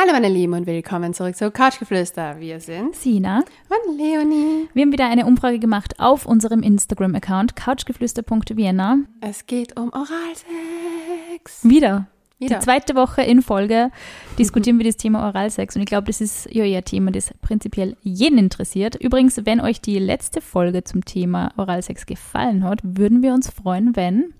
Hallo 0.00 0.12
meine 0.12 0.28
Lieben 0.28 0.52
und 0.52 0.68
willkommen 0.68 1.12
zurück 1.12 1.34
zu 1.34 1.50
Couchgeflüster. 1.50 2.38
Wir 2.38 2.60
sind 2.60 2.94
Sina. 2.94 3.42
und 3.68 3.98
Leonie. 3.98 4.68
Wir 4.72 4.82
haben 4.82 4.92
wieder 4.92 5.10
eine 5.10 5.26
Umfrage 5.26 5.58
gemacht 5.58 5.98
auf 5.98 6.24
unserem 6.24 6.62
Instagram-Account 6.62 7.56
couchgeflüster.vienna. 7.56 8.98
Es 9.20 9.46
geht 9.46 9.76
um 9.76 9.92
Oralsex. 9.92 11.64
Wieder. 11.64 12.06
Wieder. 12.38 12.58
Die 12.60 12.64
zweite 12.64 12.94
Woche 12.94 13.22
in 13.22 13.42
Folge 13.42 13.90
diskutieren 14.38 14.78
wir 14.78 14.86
das 14.86 14.98
Thema 14.98 15.26
Oralsex 15.26 15.74
und 15.74 15.82
ich 15.82 15.88
glaube, 15.88 16.06
das 16.06 16.20
ist 16.20 16.48
ja 16.54 16.62
ein 16.62 16.84
Thema, 16.84 17.10
das 17.10 17.34
prinzipiell 17.42 17.96
jeden 18.02 18.38
interessiert. 18.38 18.94
Übrigens, 18.94 19.44
wenn 19.46 19.60
euch 19.60 19.80
die 19.80 19.98
letzte 19.98 20.40
Folge 20.40 20.84
zum 20.84 21.04
Thema 21.04 21.50
Oralsex 21.56 22.06
gefallen 22.06 22.62
hat, 22.62 22.78
würden 22.84 23.20
wir 23.20 23.34
uns 23.34 23.50
freuen, 23.50 23.96
wenn 23.96 24.32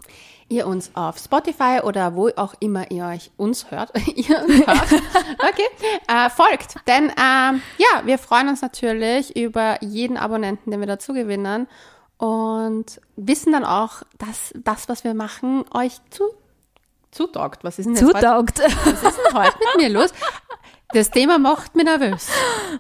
Ihr 0.50 0.66
uns 0.66 0.90
auf 0.94 1.18
Spotify 1.18 1.80
oder 1.82 2.14
wo 2.14 2.30
auch 2.36 2.54
immer 2.60 2.90
ihr 2.90 3.04
euch 3.04 3.30
uns 3.36 3.70
hört, 3.70 3.92
ihr 4.14 4.42
uns 4.42 4.66
hört, 4.66 5.02
okay, 5.40 5.68
äh, 6.08 6.30
folgt. 6.30 6.76
Denn 6.86 7.12
ähm, 7.18 7.62
ja, 7.76 8.02
wir 8.04 8.18
freuen 8.18 8.48
uns 8.48 8.62
natürlich 8.62 9.36
über 9.36 9.82
jeden 9.82 10.16
Abonnenten, 10.16 10.70
den 10.70 10.80
wir 10.80 10.86
dazu 10.86 11.12
gewinnen 11.12 11.68
und 12.16 13.00
wissen 13.16 13.52
dann 13.52 13.64
auch, 13.64 14.02
dass 14.18 14.52
das, 14.56 14.88
was 14.88 15.04
wir 15.04 15.14
machen, 15.14 15.64
euch 15.72 15.98
zu 16.10 16.24
zutaugt. 17.10 17.64
Was 17.64 17.78
ist 17.78 17.86
denn 17.86 17.94
jetzt 17.94 18.04
heute, 18.04 18.18
zutaugt. 18.18 18.58
was 18.58 19.02
ist 19.02 19.18
denn 19.18 19.34
heute 19.34 19.56
mit 19.58 19.76
mir 19.76 19.88
los? 19.90 20.12
Das 20.92 21.10
Thema 21.10 21.38
macht 21.38 21.76
mich 21.76 21.84
nervös. 21.84 22.28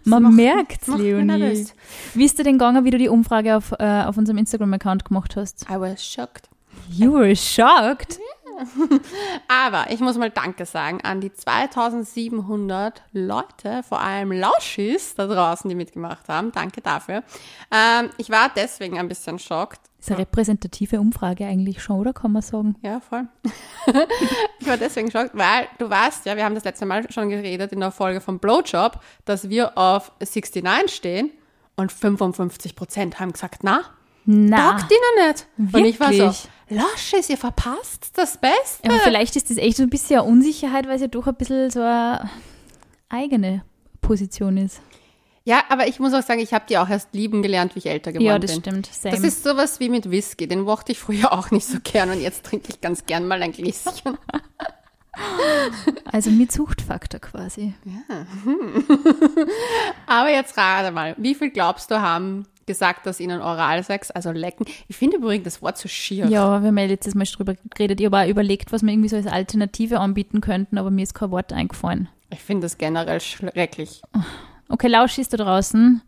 Man 0.04 0.34
merkt, 0.34 0.88
mich 0.88 0.98
Leonie. 0.98 1.66
Wie 2.14 2.24
ist 2.24 2.38
dir 2.38 2.44
denn 2.44 2.54
gegangen, 2.54 2.84
wie 2.84 2.90
du 2.90 2.96
die 2.96 3.08
Umfrage 3.08 3.56
auf, 3.56 3.72
äh, 3.78 4.04
auf 4.04 4.16
unserem 4.16 4.38
Instagram-Account 4.38 5.04
gemacht 5.04 5.36
hast? 5.36 5.66
I 5.70 5.78
was 5.78 6.04
shocked. 6.04 6.48
You 6.90 7.12
were 7.12 7.36
shocked. 7.36 8.18
Aber 9.48 9.90
ich 9.90 10.00
muss 10.00 10.18
mal 10.18 10.30
Danke 10.30 10.66
sagen 10.66 11.00
an 11.02 11.20
die 11.20 11.32
2700 11.32 13.02
Leute, 13.12 13.82
vor 13.88 14.00
allem 14.00 14.32
Lauschis 14.32 15.14
da 15.14 15.26
draußen, 15.26 15.68
die 15.68 15.76
mitgemacht 15.76 16.28
haben. 16.28 16.50
Danke 16.52 16.80
dafür. 16.80 17.22
Ähm, 17.70 18.10
ich 18.16 18.30
war 18.30 18.50
deswegen 18.54 18.98
ein 18.98 19.06
bisschen 19.06 19.38
schockt. 19.38 19.80
ist 20.00 20.10
eine 20.10 20.18
repräsentative 20.20 20.98
Umfrage 20.98 21.46
eigentlich 21.46 21.82
schon, 21.82 22.00
oder 22.00 22.12
kann 22.12 22.32
man 22.32 22.42
sagen? 22.42 22.76
Ja, 22.82 23.00
voll. 23.00 23.28
ich 24.58 24.66
war 24.66 24.76
deswegen 24.76 25.10
schockt, 25.10 25.30
weil 25.34 25.68
du 25.78 25.88
weißt 25.88 26.26
ja, 26.26 26.36
wir 26.36 26.44
haben 26.44 26.54
das 26.54 26.64
letzte 26.64 26.86
Mal 26.86 27.10
schon 27.12 27.28
geredet 27.28 27.72
in 27.72 27.80
der 27.80 27.92
Folge 27.92 28.20
vom 28.20 28.38
Blowjob, 28.40 29.00
dass 29.24 29.48
wir 29.48 29.78
auf 29.78 30.10
69 30.18 30.92
stehen 30.92 31.30
und 31.76 31.92
55 31.92 32.74
Prozent 32.74 33.20
haben 33.20 33.32
gesagt, 33.32 33.60
na, 33.62 33.82
Na, 34.24 34.72
taugt 34.72 34.90
ihnen 34.90 35.28
nicht. 35.28 35.46
Und 35.72 35.84
ich 35.84 36.00
war 36.00 36.12
so, 36.12 36.34
Lauschis, 36.70 37.28
ihr 37.30 37.38
verpasst 37.38 38.10
das 38.14 38.38
Beste. 38.38 38.88
aber 38.88 38.98
vielleicht 39.00 39.36
ist 39.36 39.50
das 39.50 39.56
echt 39.56 39.76
so 39.76 39.82
ein 39.84 39.90
bisschen 39.90 40.20
eine 40.20 40.28
Unsicherheit, 40.28 40.86
weil 40.86 40.96
es 40.96 41.00
ja 41.02 41.08
doch 41.08 41.26
ein 41.26 41.34
bisschen 41.34 41.70
so 41.70 41.80
eine 41.80 42.28
eigene 43.08 43.64
Position 44.00 44.56
ist. 44.56 44.80
Ja, 45.44 45.62
aber 45.70 45.86
ich 45.86 45.98
muss 45.98 46.12
auch 46.12 46.22
sagen, 46.22 46.40
ich 46.40 46.52
habe 46.52 46.66
die 46.68 46.76
auch 46.76 46.90
erst 46.90 47.14
lieben 47.14 47.40
gelernt, 47.40 47.74
wie 47.74 47.78
ich 47.78 47.86
älter 47.86 48.12
geworden 48.12 48.26
Ja, 48.26 48.38
das 48.38 48.52
bin. 48.52 48.60
stimmt. 48.60 48.86
Same. 48.92 49.14
Das 49.14 49.24
ist 49.24 49.42
sowas 49.44 49.80
wie 49.80 49.88
mit 49.88 50.10
Whisky. 50.10 50.46
Den 50.46 50.60
mochte 50.60 50.92
ich 50.92 50.98
früher 50.98 51.32
auch 51.32 51.50
nicht 51.50 51.66
so 51.66 51.78
gern 51.82 52.10
und 52.10 52.20
jetzt 52.20 52.44
trinke 52.44 52.66
ich 52.68 52.82
ganz 52.82 53.06
gern 53.06 53.26
mal 53.26 53.42
ein 53.42 53.52
Gläschen. 53.52 54.18
also 56.04 56.30
mit 56.30 56.52
Suchtfaktor 56.52 57.20
quasi. 57.20 57.72
Aber 60.06 60.30
jetzt 60.30 60.56
rate 60.58 60.90
mal, 60.92 61.14
wie 61.16 61.34
viel 61.34 61.50
glaubst 61.50 61.90
du 61.90 62.00
haben 62.00 62.46
gesagt, 62.68 63.04
dass 63.06 63.18
ihnen 63.18 63.40
Oralsex, 63.40 64.12
also 64.12 64.30
lecken, 64.30 64.64
ich 64.86 64.94
finde 64.96 65.16
übrigens 65.16 65.42
das 65.44 65.62
Wort 65.62 65.76
so 65.76 65.88
schier. 65.88 66.26
Ja, 66.28 66.60
wir 66.62 66.68
haben 66.68 66.78
ja 66.78 66.84
letztes 66.86 67.16
Mal 67.16 67.24
drüber 67.24 67.54
geredet. 67.74 67.98
Ich 67.98 68.06
habe 68.06 68.18
auch 68.18 68.28
überlegt, 68.28 68.70
was 68.70 68.82
wir 68.82 68.92
irgendwie 68.92 69.08
so 69.08 69.16
als 69.16 69.26
Alternative 69.26 69.98
anbieten 69.98 70.40
könnten, 70.40 70.78
aber 70.78 70.92
mir 70.92 71.02
ist 71.02 71.14
kein 71.14 71.32
Wort 71.32 71.52
eingefallen. 71.52 72.08
Ich 72.30 72.38
finde 72.40 72.66
das 72.66 72.78
generell 72.78 73.20
schrecklich. 73.20 74.02
Okay, 74.68 74.86
Lauschis 74.86 75.28
da 75.28 75.38
draußen. 75.38 76.02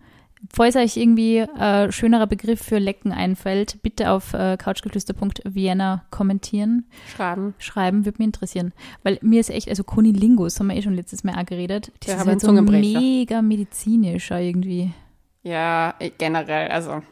Falls 0.50 0.75
euch 0.75 0.97
irgendwie 0.97 1.41
ein 1.42 1.92
schönerer 1.92 2.27
Begriff 2.27 2.62
für 2.62 2.78
Lecken 2.78 3.12
einfällt, 3.12 3.83
bitte 3.83 4.10
auf 4.10 4.32
äh, 4.32 4.56
couchgeflüster.vienna 4.56 6.04
kommentieren. 6.10 6.84
Schreiben. 7.15 7.54
schreiben, 7.59 8.04
würde 8.06 8.19
mich 8.19 8.26
interessieren. 8.26 8.72
Weil 9.03 9.19
mir 9.22 9.41
ist 9.41 9.50
echt, 9.50 9.69
also 9.69 9.84
Kunilingus, 9.84 10.59
haben 10.59 10.69
wir 10.69 10.76
eh 10.76 10.82
schon 10.82 10.94
letztes 10.94 11.25
Mal 11.25 11.34
auch 11.38 11.44
geredet. 11.44 11.93
Das 12.00 12.15
Ja, 12.15 12.20
ist 12.20 12.26
halt 12.26 12.41
so 12.41 12.53
mega 12.53 13.43
medizinisch 13.43 14.31
irgendwie. 14.31 14.93
Ja, 15.43 15.95
eh, 15.99 16.11
generell, 16.19 16.69
also, 16.71 17.03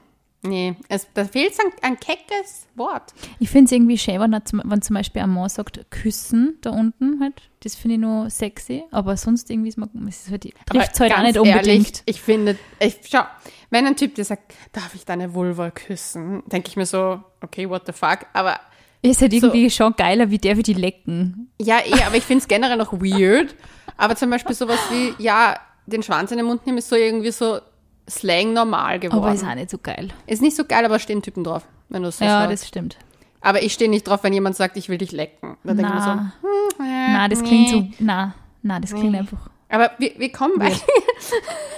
nee, 0.43 0.77
es, 0.89 1.06
da 1.15 1.25
fehlt 1.25 1.55
ein, 1.61 1.72
ein 1.93 2.00
keckes 2.00 2.66
Wort. 2.75 3.15
Ich 3.39 3.49
finde 3.49 3.66
es 3.66 3.72
irgendwie 3.72 3.97
schön, 3.99 4.21
wenn, 4.21 4.44
zum, 4.44 4.61
wenn 4.65 4.83
zum 4.83 4.94
Beispiel 4.94 5.22
ein 5.22 5.31
Mann 5.31 5.49
sagt, 5.49 5.91
küssen 5.91 6.59
da 6.61 6.71
unten 6.71 7.21
halt. 7.21 7.34
Das 7.61 7.75
finde 7.75 7.94
ich 7.94 8.00
nur 8.00 8.31
sexy, 8.31 8.84
aber 8.91 9.17
sonst 9.17 9.50
irgendwie 9.50 9.71
ist 9.71 9.78
man, 9.78 9.88
es 10.09 10.27
ist 10.27 10.31
halt, 10.31 10.47
trifft 10.67 10.93
es 10.94 11.00
halt 11.00 11.12
auch 11.15 11.22
nicht 11.22 11.38
unbedingt. 11.38 11.67
Ehrlich, 11.67 12.03
ich 12.05 12.21
finde, 12.21 12.56
ich, 12.81 12.99
schau, 13.11 13.22
wenn 13.71 13.87
ein 13.87 13.97
Typ 13.97 14.15
dir 14.15 14.25
sagt, 14.25 14.55
darf 14.72 14.94
ich 14.94 15.05
deine 15.05 15.33
Vulva 15.34 15.71
küssen, 15.71 16.43
denke 16.47 16.69
ich 16.69 16.77
mir 16.77 16.87
so, 16.87 17.21
okay, 17.41 17.69
what 17.69 17.83
the 17.87 17.93
fuck, 17.93 18.27
aber 18.33 18.61
ist 19.03 19.21
halt 19.22 19.33
so- 19.33 19.38
irgendwie 19.38 19.71
schon 19.71 19.94
geiler, 19.97 20.31
wie 20.31 20.38
der 20.38 20.55
für 20.56 20.62
die 20.62 20.75
lecken. 20.75 21.50
ja, 21.61 21.78
eh, 21.84 22.03
aber 22.05 22.17
ich 22.17 22.25
finde 22.25 22.43
es 22.43 22.49
generell 22.49 22.77
noch 22.77 22.93
weird, 22.93 23.55
aber 23.97 24.15
zum 24.17 24.28
Beispiel 24.31 24.55
sowas 24.55 24.78
wie, 24.91 25.15
ja, 25.22 25.59
den 25.87 26.03
Schwanz 26.03 26.31
in 26.31 26.37
den 26.37 26.47
Mund 26.47 26.67
nehmen 26.67 26.78
ist 26.78 26.88
so 26.91 26.97
irgendwie 26.97 27.31
so 27.31 27.59
Slang 28.08 28.52
normal 28.52 28.98
geworden. 28.98 29.22
Aber 29.24 29.34
ist 29.34 29.44
auch 29.44 29.54
nicht 29.54 29.70
so 29.70 29.78
geil. 29.78 30.08
ist 30.26 30.42
nicht 30.42 30.56
so 30.56 30.64
geil, 30.64 30.84
aber 30.84 30.98
stehen 30.98 31.22
Typen 31.22 31.44
drauf, 31.44 31.64
wenn 31.88 32.02
du 32.02 32.08
es 32.08 32.19
so 32.19 32.24
Ja, 32.24 32.41
sagst. 32.42 32.52
das 32.62 32.69
stimmt. 32.69 32.96
Aber 33.41 33.62
ich 33.62 33.72
stehe 33.72 33.88
nicht 33.91 34.06
drauf, 34.08 34.24
wenn 34.24 34.32
jemand 34.32 34.56
sagt, 34.56 34.76
ich 34.76 34.88
will 34.88 34.98
dich 34.98 35.12
lecken. 35.12 35.56
Da 35.62 35.74
denke 35.74 35.88
ich 35.91 35.94
mir 35.94 36.00
so, 36.02 36.08
Na, 36.10 36.32
hm, 36.41 36.84
äh, 36.86 37.12
na, 37.12 37.28
das 37.28 37.41
nee. 37.42 37.46
klingt 37.48 37.69
so, 37.69 37.88
na, 38.00 38.34
na, 38.62 38.80
das 38.80 38.91
klingt 38.92 39.12
Nee. 39.12 39.19
einfach. 39.19 39.50
Aber 39.69 39.91
wir, 39.98 40.12
wir 40.19 40.32
kommen 40.32 40.58
bei. 40.58 40.72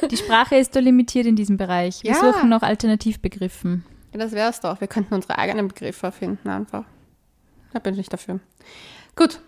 Die 0.09 0.17
Sprache 0.17 0.55
ist 0.57 0.75
da 0.77 0.81
limitiert 0.81 1.27
in 1.27 1.35
diesem 1.37 1.57
Bereich. 1.57 2.03
Wir 2.03 2.13
Ja. 2.13 2.21
suchen 2.33 2.49
nach 2.49 2.63
Alternativbegriffen. 2.63 3.85
Ja, 4.13 4.19
das 4.21 4.33
wäre 4.33 4.49
es 4.51 4.61
doch. 4.61 4.81
Wir 4.81 4.89
könnten 4.89 5.13
unsere 5.15 5.39
eigenen 5.39 5.69
Begriffe 5.69 6.07
erfinden 6.07 6.49
einfach. 6.49 6.85
Da 7.73 7.79
bin 7.81 7.99
ich 7.99 8.09
dafür. 8.09 8.41
Gut. 9.17 9.41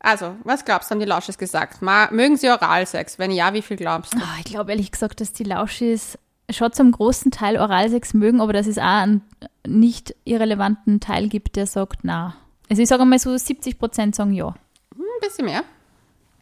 Also, 0.00 0.36
was 0.44 0.64
glaubst 0.64 0.88
du, 0.88 0.92
haben 0.92 1.00
die 1.00 1.06
Lausches 1.06 1.38
gesagt? 1.38 1.82
Ma, 1.82 2.08
mögen 2.12 2.36
sie 2.36 2.48
Oralsex? 2.48 3.18
Wenn 3.18 3.32
ja, 3.32 3.52
wie 3.52 3.62
viel 3.62 3.76
glaubst 3.76 4.14
du? 4.14 4.18
Ah, 4.18 4.36
ich 4.38 4.44
glaube 4.44 4.70
ehrlich 4.70 4.92
gesagt, 4.92 5.20
dass 5.20 5.32
die 5.32 5.42
Lauschis 5.44 6.16
schon 6.50 6.72
zum 6.72 6.92
großen 6.92 7.30
Teil 7.30 7.58
Oralsex 7.58 8.14
mögen, 8.14 8.40
aber 8.40 8.52
dass 8.52 8.66
es 8.66 8.78
auch 8.78 8.82
einen 8.82 9.22
nicht 9.66 10.14
irrelevanten 10.24 11.00
Teil 11.00 11.28
gibt, 11.28 11.56
der 11.56 11.66
sagt, 11.66 12.00
na. 12.02 12.36
Also 12.70 12.82
ich 12.82 12.88
sage 12.88 13.04
mal 13.04 13.18
so 13.18 13.36
70 13.36 13.78
Prozent 13.78 14.14
sagen 14.14 14.32
ja. 14.32 14.54
Hm, 14.94 15.02
ein 15.02 15.20
bisschen 15.28 15.44
mehr. 15.46 15.62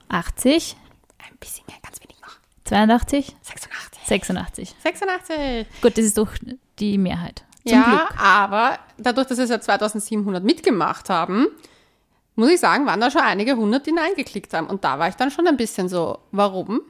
80, 0.09 0.77
Ein 1.19 1.37
bisschen 1.41 1.65
mehr, 1.67 1.77
ganz 1.83 2.00
wenig 2.00 2.21
noch. 2.21 2.37
82, 2.65 3.37
86. 3.43 4.03
86. 4.06 4.75
86. 4.83 5.67
Gut, 5.83 5.99
das 5.99 6.05
ist 6.05 6.19
doch 6.19 6.31
die 6.78 6.99
Mehrheit. 6.99 7.44
Zum 7.65 7.78
ja, 7.78 7.83
Glück. 8.06 8.21
aber 8.21 8.78
dadurch, 8.99 9.27
dass 9.27 9.38
es 9.38 9.50
ja 9.50 9.61
2700 9.61 10.44
mitgemacht 10.44 11.11
haben, 11.11 11.49
muss 12.37 12.50
ich 12.50 12.61
sagen, 12.61 12.87
waren 12.87 13.00
da 13.00 13.11
schon 13.11 13.23
einige 13.23 13.56
hundert, 13.56 13.87
die 13.87 13.93
Nein 13.93 14.12
geklickt 14.15 14.53
haben. 14.55 14.69
Und 14.69 14.84
da 14.84 14.99
war 14.99 15.09
ich 15.09 15.17
dann 15.17 15.31
schon 15.31 15.47
ein 15.49 15.56
bisschen 15.56 15.88
so, 15.88 16.19
warum? 16.31 16.83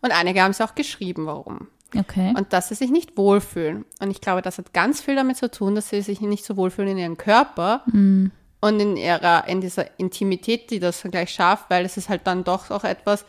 Und 0.00 0.12
einige 0.12 0.42
haben 0.42 0.52
es 0.52 0.60
auch 0.60 0.74
geschrieben, 0.74 1.26
warum. 1.26 1.68
Okay. 1.96 2.34
Und 2.36 2.52
dass 2.52 2.68
sie 2.68 2.74
sich 2.74 2.90
nicht 2.90 3.16
wohlfühlen. 3.16 3.84
Und 4.00 4.10
ich 4.10 4.20
glaube, 4.20 4.42
das 4.42 4.58
hat 4.58 4.72
ganz 4.72 5.00
viel 5.00 5.16
damit 5.16 5.36
zu 5.36 5.50
tun, 5.50 5.74
dass 5.74 5.88
sie 5.88 6.02
sich 6.02 6.20
nicht 6.20 6.44
so 6.44 6.56
wohlfühlen 6.56 6.92
in 6.92 6.98
ihrem 6.98 7.16
Körper 7.16 7.82
und 7.86 8.80
in 8.80 8.96
ihrer, 8.96 9.46
in 9.48 9.60
dieser 9.60 9.98
Intimität, 9.98 10.70
die 10.70 10.80
das 10.80 11.02
gleich 11.02 11.30
schafft, 11.30 11.68
weil 11.68 11.84
es 11.84 11.96
ist 11.96 12.08
halt 12.08 12.26
dann 12.26 12.44
doch 12.44 12.70
auch 12.70 12.84
etwas, 12.84 13.24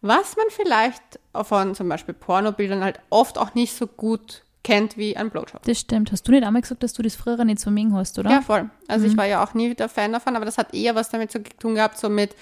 was 0.00 0.36
man 0.36 0.46
vielleicht 0.50 1.02
von 1.44 1.74
zum 1.74 1.88
Beispiel 1.88 2.14
Pornobildern 2.14 2.82
halt 2.82 3.00
oft 3.08 3.38
auch 3.38 3.54
nicht 3.54 3.74
so 3.74 3.86
gut 3.86 4.42
kennt 4.64 4.96
wie 4.96 5.16
ein 5.16 5.30
Blowjob. 5.30 5.62
Das 5.62 5.80
stimmt. 5.80 6.12
Hast 6.12 6.26
du 6.26 6.32
nicht 6.32 6.44
einmal 6.44 6.62
gesagt, 6.62 6.82
dass 6.82 6.92
du 6.92 7.02
das 7.02 7.14
früher 7.14 7.44
nicht 7.44 7.60
so 7.60 7.70
mögen 7.70 7.94
hast, 7.94 8.18
oder? 8.18 8.30
Ja, 8.30 8.40
voll. 8.42 8.70
Also 8.88 9.06
ich 9.06 9.16
war 9.16 9.26
ja 9.26 9.42
auch 9.42 9.54
nie 9.54 9.74
der 9.74 9.88
Fan 9.88 10.12
davon, 10.12 10.36
aber 10.36 10.44
das 10.44 10.58
hat 10.58 10.74
eher 10.74 10.94
was 10.94 11.10
damit 11.10 11.30
zu 11.30 11.42
tun 11.42 11.74
gehabt, 11.74 11.98
so 11.98 12.08
mit 12.08 12.34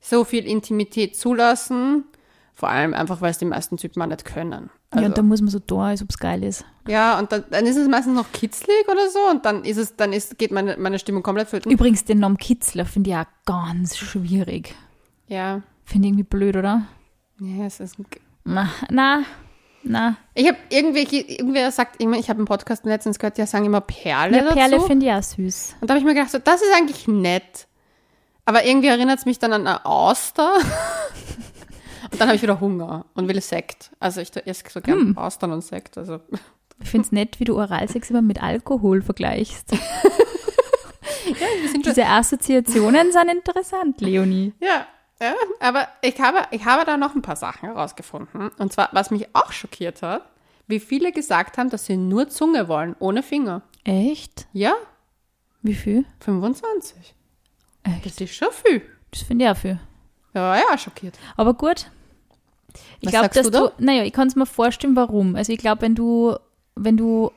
so 0.00 0.24
viel 0.24 0.46
Intimität 0.46 1.16
zulassen. 1.16 2.04
Vor 2.54 2.68
allem 2.68 2.94
einfach, 2.94 3.20
weil 3.20 3.30
es 3.30 3.38
die 3.38 3.46
meisten 3.46 3.76
Typen 3.76 4.00
auch 4.02 4.06
nicht 4.06 4.24
können. 4.24 4.70
Ja, 4.94 5.00
Also, 5.00 5.06
und 5.08 5.18
da 5.18 5.22
muss 5.22 5.40
man 5.40 5.50
so 5.50 5.58
da, 5.58 5.76
als 5.88 6.02
ob 6.02 6.10
es 6.10 6.18
geil 6.18 6.42
ist. 6.44 6.64
ja, 6.86 7.18
und 7.18 7.30
dann, 7.32 7.44
dann 7.50 7.66
ist 7.66 7.76
es 7.76 7.88
meistens 7.88 8.14
noch 8.14 8.30
kitzlig 8.32 8.86
oder 8.90 9.08
so 9.10 9.18
und 9.30 9.44
dann 9.44 9.64
ist 9.64 9.76
es, 9.76 9.96
dann 9.96 10.12
ist, 10.12 10.38
geht 10.38 10.52
meine, 10.52 10.76
meine 10.76 10.98
Stimmung 10.98 11.22
komplett 11.22 11.48
flöten. 11.48 11.70
Übrigens, 11.72 12.04
den 12.04 12.18
Namen 12.20 12.36
Kitzler 12.38 12.84
finde 12.86 13.10
ich 13.10 13.16
auch 13.16 13.24
ganz 13.46 13.96
schwierig. 13.96 14.74
Ja. 15.26 15.62
Finde 15.84 16.06
ich 16.06 16.10
irgendwie 16.12 16.24
blöd, 16.24 16.56
oder? 16.56 16.82
Ja, 17.40 17.64
es 17.66 17.80
ist 17.80 17.96
Na, 18.44 18.70
na, 18.90 19.22
na. 19.82 20.16
Ich 20.34 20.46
habe 20.46 20.56
irgendwie, 20.70 21.20
irgendwer 21.20 21.70
sagt 21.72 22.00
immer, 22.00 22.16
ich 22.16 22.28
habe 22.30 22.38
einen 22.38 22.46
Podcast 22.46 22.84
letztens 22.86 23.18
gehört, 23.18 23.36
die 23.38 23.44
sagen 23.46 23.64
immer 23.64 23.80
Perle 23.80 24.36
Ja, 24.38 24.52
Perle 24.52 24.80
finde 24.80 25.06
ich 25.06 25.12
auch 25.12 25.22
süß. 25.22 25.76
Und 25.80 25.88
da 25.90 25.94
habe 25.94 25.98
ich 25.98 26.04
mir 26.04 26.14
gedacht, 26.14 26.30
so, 26.30 26.38
das 26.38 26.62
ist 26.62 26.74
eigentlich 26.74 27.06
nett. 27.08 27.66
Aber 28.46 28.64
irgendwie 28.64 28.88
erinnert 28.88 29.18
es 29.18 29.26
mich 29.26 29.38
dann 29.38 29.52
an 29.52 29.66
eine 29.66 29.84
Auster. 29.86 30.52
und 32.14 32.20
dann 32.20 32.28
habe 32.28 32.36
ich 32.36 32.42
wieder 32.42 32.60
Hunger 32.60 33.04
und 33.14 33.28
will 33.28 33.40
Sekt. 33.40 33.90
Also 34.00 34.20
ich 34.20 34.30
esse 34.46 34.64
so 34.68 34.80
gern 34.80 34.98
Hm. 34.98 35.18
Austern 35.18 35.52
und 35.52 35.60
Sekt. 35.62 35.98
Also 35.98 36.20
Ich 36.82 36.88
finde 36.88 37.06
es 37.06 37.12
nett, 37.12 37.38
wie 37.40 37.44
du 37.44 37.56
Oralsex 37.58 38.10
immer 38.10 38.22
mit 38.22 38.42
Alkohol 38.42 39.02
vergleichst. 39.02 39.70
schon, 41.72 41.82
Diese 41.82 42.06
Assoziationen 42.06 43.12
sind 43.12 43.30
interessant, 43.30 44.00
Leonie. 44.00 44.52
ja, 44.60 44.86
Ja, 45.20 45.34
aber 45.60 45.88
ich 46.02 46.20
habe, 46.20 46.38
ich 46.50 46.64
habe 46.64 46.84
da 46.84 46.96
noch 46.96 47.14
ein 47.14 47.22
paar 47.22 47.36
Sachen 47.36 47.68
herausgefunden. 47.68 48.50
Und 48.58 48.72
zwar, 48.72 48.88
was 48.92 49.10
mich 49.10 49.28
auch 49.34 49.52
schockiert 49.52 50.02
hat, 50.02 50.22
wie 50.66 50.80
viele 50.80 51.12
gesagt 51.12 51.58
haben, 51.58 51.70
dass 51.70 51.86
sie 51.86 51.96
nur 51.96 52.28
Zunge 52.28 52.68
wollen, 52.68 52.96
ohne 52.98 53.22
Finger. 53.22 53.62
Echt? 53.84 54.46
Ja, 54.52 54.74
Wie 55.62 55.74
viel? 55.74 56.04
25. 56.20 57.14
Echt? 57.84 58.06
Das 58.06 58.20
ist 58.20 58.34
schon 58.34 58.48
viel. 58.50 58.82
Das 59.10 59.22
finde 59.22 59.44
ich 59.44 59.50
auch 59.50 59.56
viel. 59.56 59.78
Ja, 60.34 60.56
ja, 60.56 60.76
schockiert. 60.78 61.18
Aber 61.36 61.54
gut. 61.54 61.90
Ich 63.00 63.10
glaube, 63.10 63.28
dass 63.28 63.50
du 63.50 63.68
du, 63.68 63.72
naja, 63.78 64.04
ich 64.04 64.12
kann 64.12 64.28
es 64.28 64.36
mir 64.36 64.46
vorstellen, 64.46 64.96
warum. 64.96 65.36
Also 65.36 65.52
ich 65.52 65.58
glaube, 65.58 65.82
wenn 65.82 65.94
du, 65.94 66.36
wenn 66.74 66.96
du, 66.96 67.30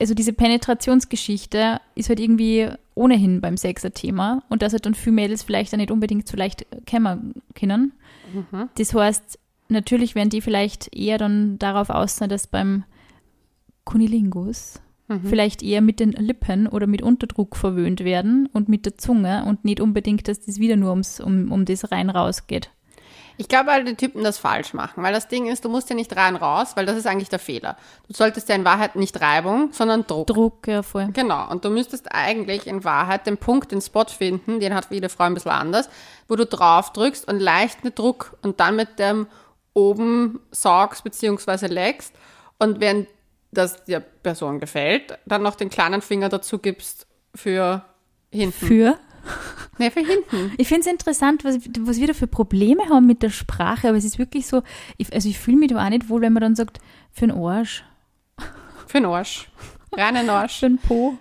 also 0.00 0.14
diese 0.14 0.32
Penetrationsgeschichte 0.32 1.80
ist 1.94 2.08
halt 2.08 2.20
irgendwie 2.20 2.68
ohnehin 2.94 3.40
beim 3.40 3.56
Sex 3.56 3.84
ein 3.84 3.94
Thema 3.94 4.42
und 4.48 4.62
dass 4.62 4.72
halt 4.72 4.86
dann 4.86 4.94
viele 4.94 5.16
Mädels 5.16 5.42
vielleicht 5.42 5.72
auch 5.74 5.78
nicht 5.78 5.90
unbedingt 5.90 6.28
so 6.28 6.36
leicht 6.36 6.66
kämmer 6.86 7.18
können. 7.54 7.92
Mhm. 8.32 8.68
Das 8.76 8.94
heißt, 8.94 9.38
natürlich 9.68 10.14
werden 10.14 10.30
die 10.30 10.40
vielleicht 10.40 10.94
eher 10.94 11.18
dann 11.18 11.58
darauf 11.58 11.90
aus 11.90 12.16
sein, 12.16 12.28
dass 12.28 12.46
beim 12.46 12.84
Kunilingus 13.84 14.80
Mhm. 15.08 15.24
vielleicht 15.24 15.62
eher 15.62 15.80
mit 15.80 16.00
den 16.00 16.12
Lippen 16.12 16.66
oder 16.66 16.86
mit 16.86 17.02
Unterdruck 17.02 17.56
verwöhnt 17.56 18.02
werden 18.02 18.48
und 18.52 18.68
mit 18.68 18.86
der 18.86 18.98
Zunge 18.98 19.44
und 19.46 19.64
nicht 19.64 19.80
unbedingt, 19.80 20.26
dass 20.26 20.44
das 20.44 20.58
wieder 20.58 20.76
nur 20.76 20.90
ums, 20.90 21.20
um, 21.20 21.52
um 21.52 21.64
das 21.64 21.92
rein 21.92 22.10
raus 22.10 22.46
geht. 22.46 22.70
Ich 23.38 23.48
glaube, 23.48 23.66
weil 23.68 23.84
die 23.84 23.94
Typen 23.94 24.24
das 24.24 24.38
falsch 24.38 24.72
machen, 24.72 25.02
weil 25.02 25.12
das 25.12 25.28
Ding 25.28 25.46
ist, 25.46 25.64
du 25.64 25.68
musst 25.68 25.90
ja 25.90 25.96
nicht 25.96 26.16
rein 26.16 26.36
raus, 26.36 26.72
weil 26.74 26.86
das 26.86 26.96
ist 26.96 27.06
eigentlich 27.06 27.28
der 27.28 27.38
Fehler. 27.38 27.76
Du 28.08 28.14
solltest 28.14 28.48
ja 28.48 28.54
in 28.54 28.64
Wahrheit 28.64 28.96
nicht 28.96 29.20
Reibung, 29.20 29.72
sondern 29.72 30.06
Druck. 30.06 30.28
Druck, 30.28 30.66
ja 30.66 30.82
voll. 30.82 31.08
Genau, 31.12 31.50
und 31.50 31.64
du 31.64 31.70
müsstest 31.70 32.12
eigentlich 32.12 32.66
in 32.66 32.84
Wahrheit 32.84 33.26
den 33.26 33.36
Punkt, 33.36 33.72
den 33.72 33.82
Spot 33.82 34.06
finden, 34.06 34.60
den 34.60 34.74
hat 34.74 34.86
jede 34.90 35.08
Frau 35.08 35.24
ein 35.24 35.34
bisschen 35.34 35.50
anders, 35.50 35.90
wo 36.28 36.36
du 36.36 36.46
drauf 36.46 36.92
drückst 36.92 37.28
und 37.28 37.38
leicht 37.40 37.84
mit 37.84 37.98
Druck 37.98 38.36
und 38.42 38.60
dann 38.60 38.76
mit 38.76 38.98
dem 38.98 39.26
oben 39.74 40.40
saugst 40.50 41.04
bzw. 41.04 41.66
leckst 41.66 42.14
und 42.58 42.80
wenn 42.80 43.06
das 43.52 43.84
der 43.84 44.00
Person 44.00 44.60
gefällt, 44.60 45.18
dann 45.26 45.42
noch 45.42 45.56
den 45.56 45.70
kleinen 45.70 46.02
Finger 46.02 46.28
dazu 46.28 46.58
gibst 46.58 47.06
für 47.34 47.84
hinten. 48.32 48.66
Für? 48.66 48.98
nee, 49.78 49.90
für 49.90 50.00
hinten. 50.00 50.52
Ich 50.56 50.68
finde 50.68 50.82
es 50.82 50.86
interessant, 50.86 51.44
was, 51.44 51.58
was 51.80 51.98
wir 51.98 52.06
da 52.06 52.12
für 52.12 52.26
Probleme 52.26 52.88
haben 52.88 53.06
mit 53.06 53.22
der 53.22 53.30
Sprache, 53.30 53.88
aber 53.88 53.96
es 53.96 54.04
ist 54.04 54.18
wirklich 54.18 54.46
so, 54.46 54.62
ich, 54.96 55.12
also 55.12 55.28
ich 55.28 55.38
fühle 55.38 55.56
mich 55.56 55.70
da 55.70 55.84
auch 55.84 55.88
nicht 55.88 56.08
wohl, 56.08 56.20
wenn 56.20 56.32
man 56.32 56.42
dann 56.42 56.56
sagt, 56.56 56.78
für 57.12 57.26
den 57.26 57.36
Arsch, 57.36 57.84
Für 58.86 58.98
den 58.98 59.06
Arsch. 59.06 59.48
Reinen 59.92 60.28
Arsch. 60.28 60.58
für 60.60 60.68
den 60.68 60.78
Po. 60.78 61.18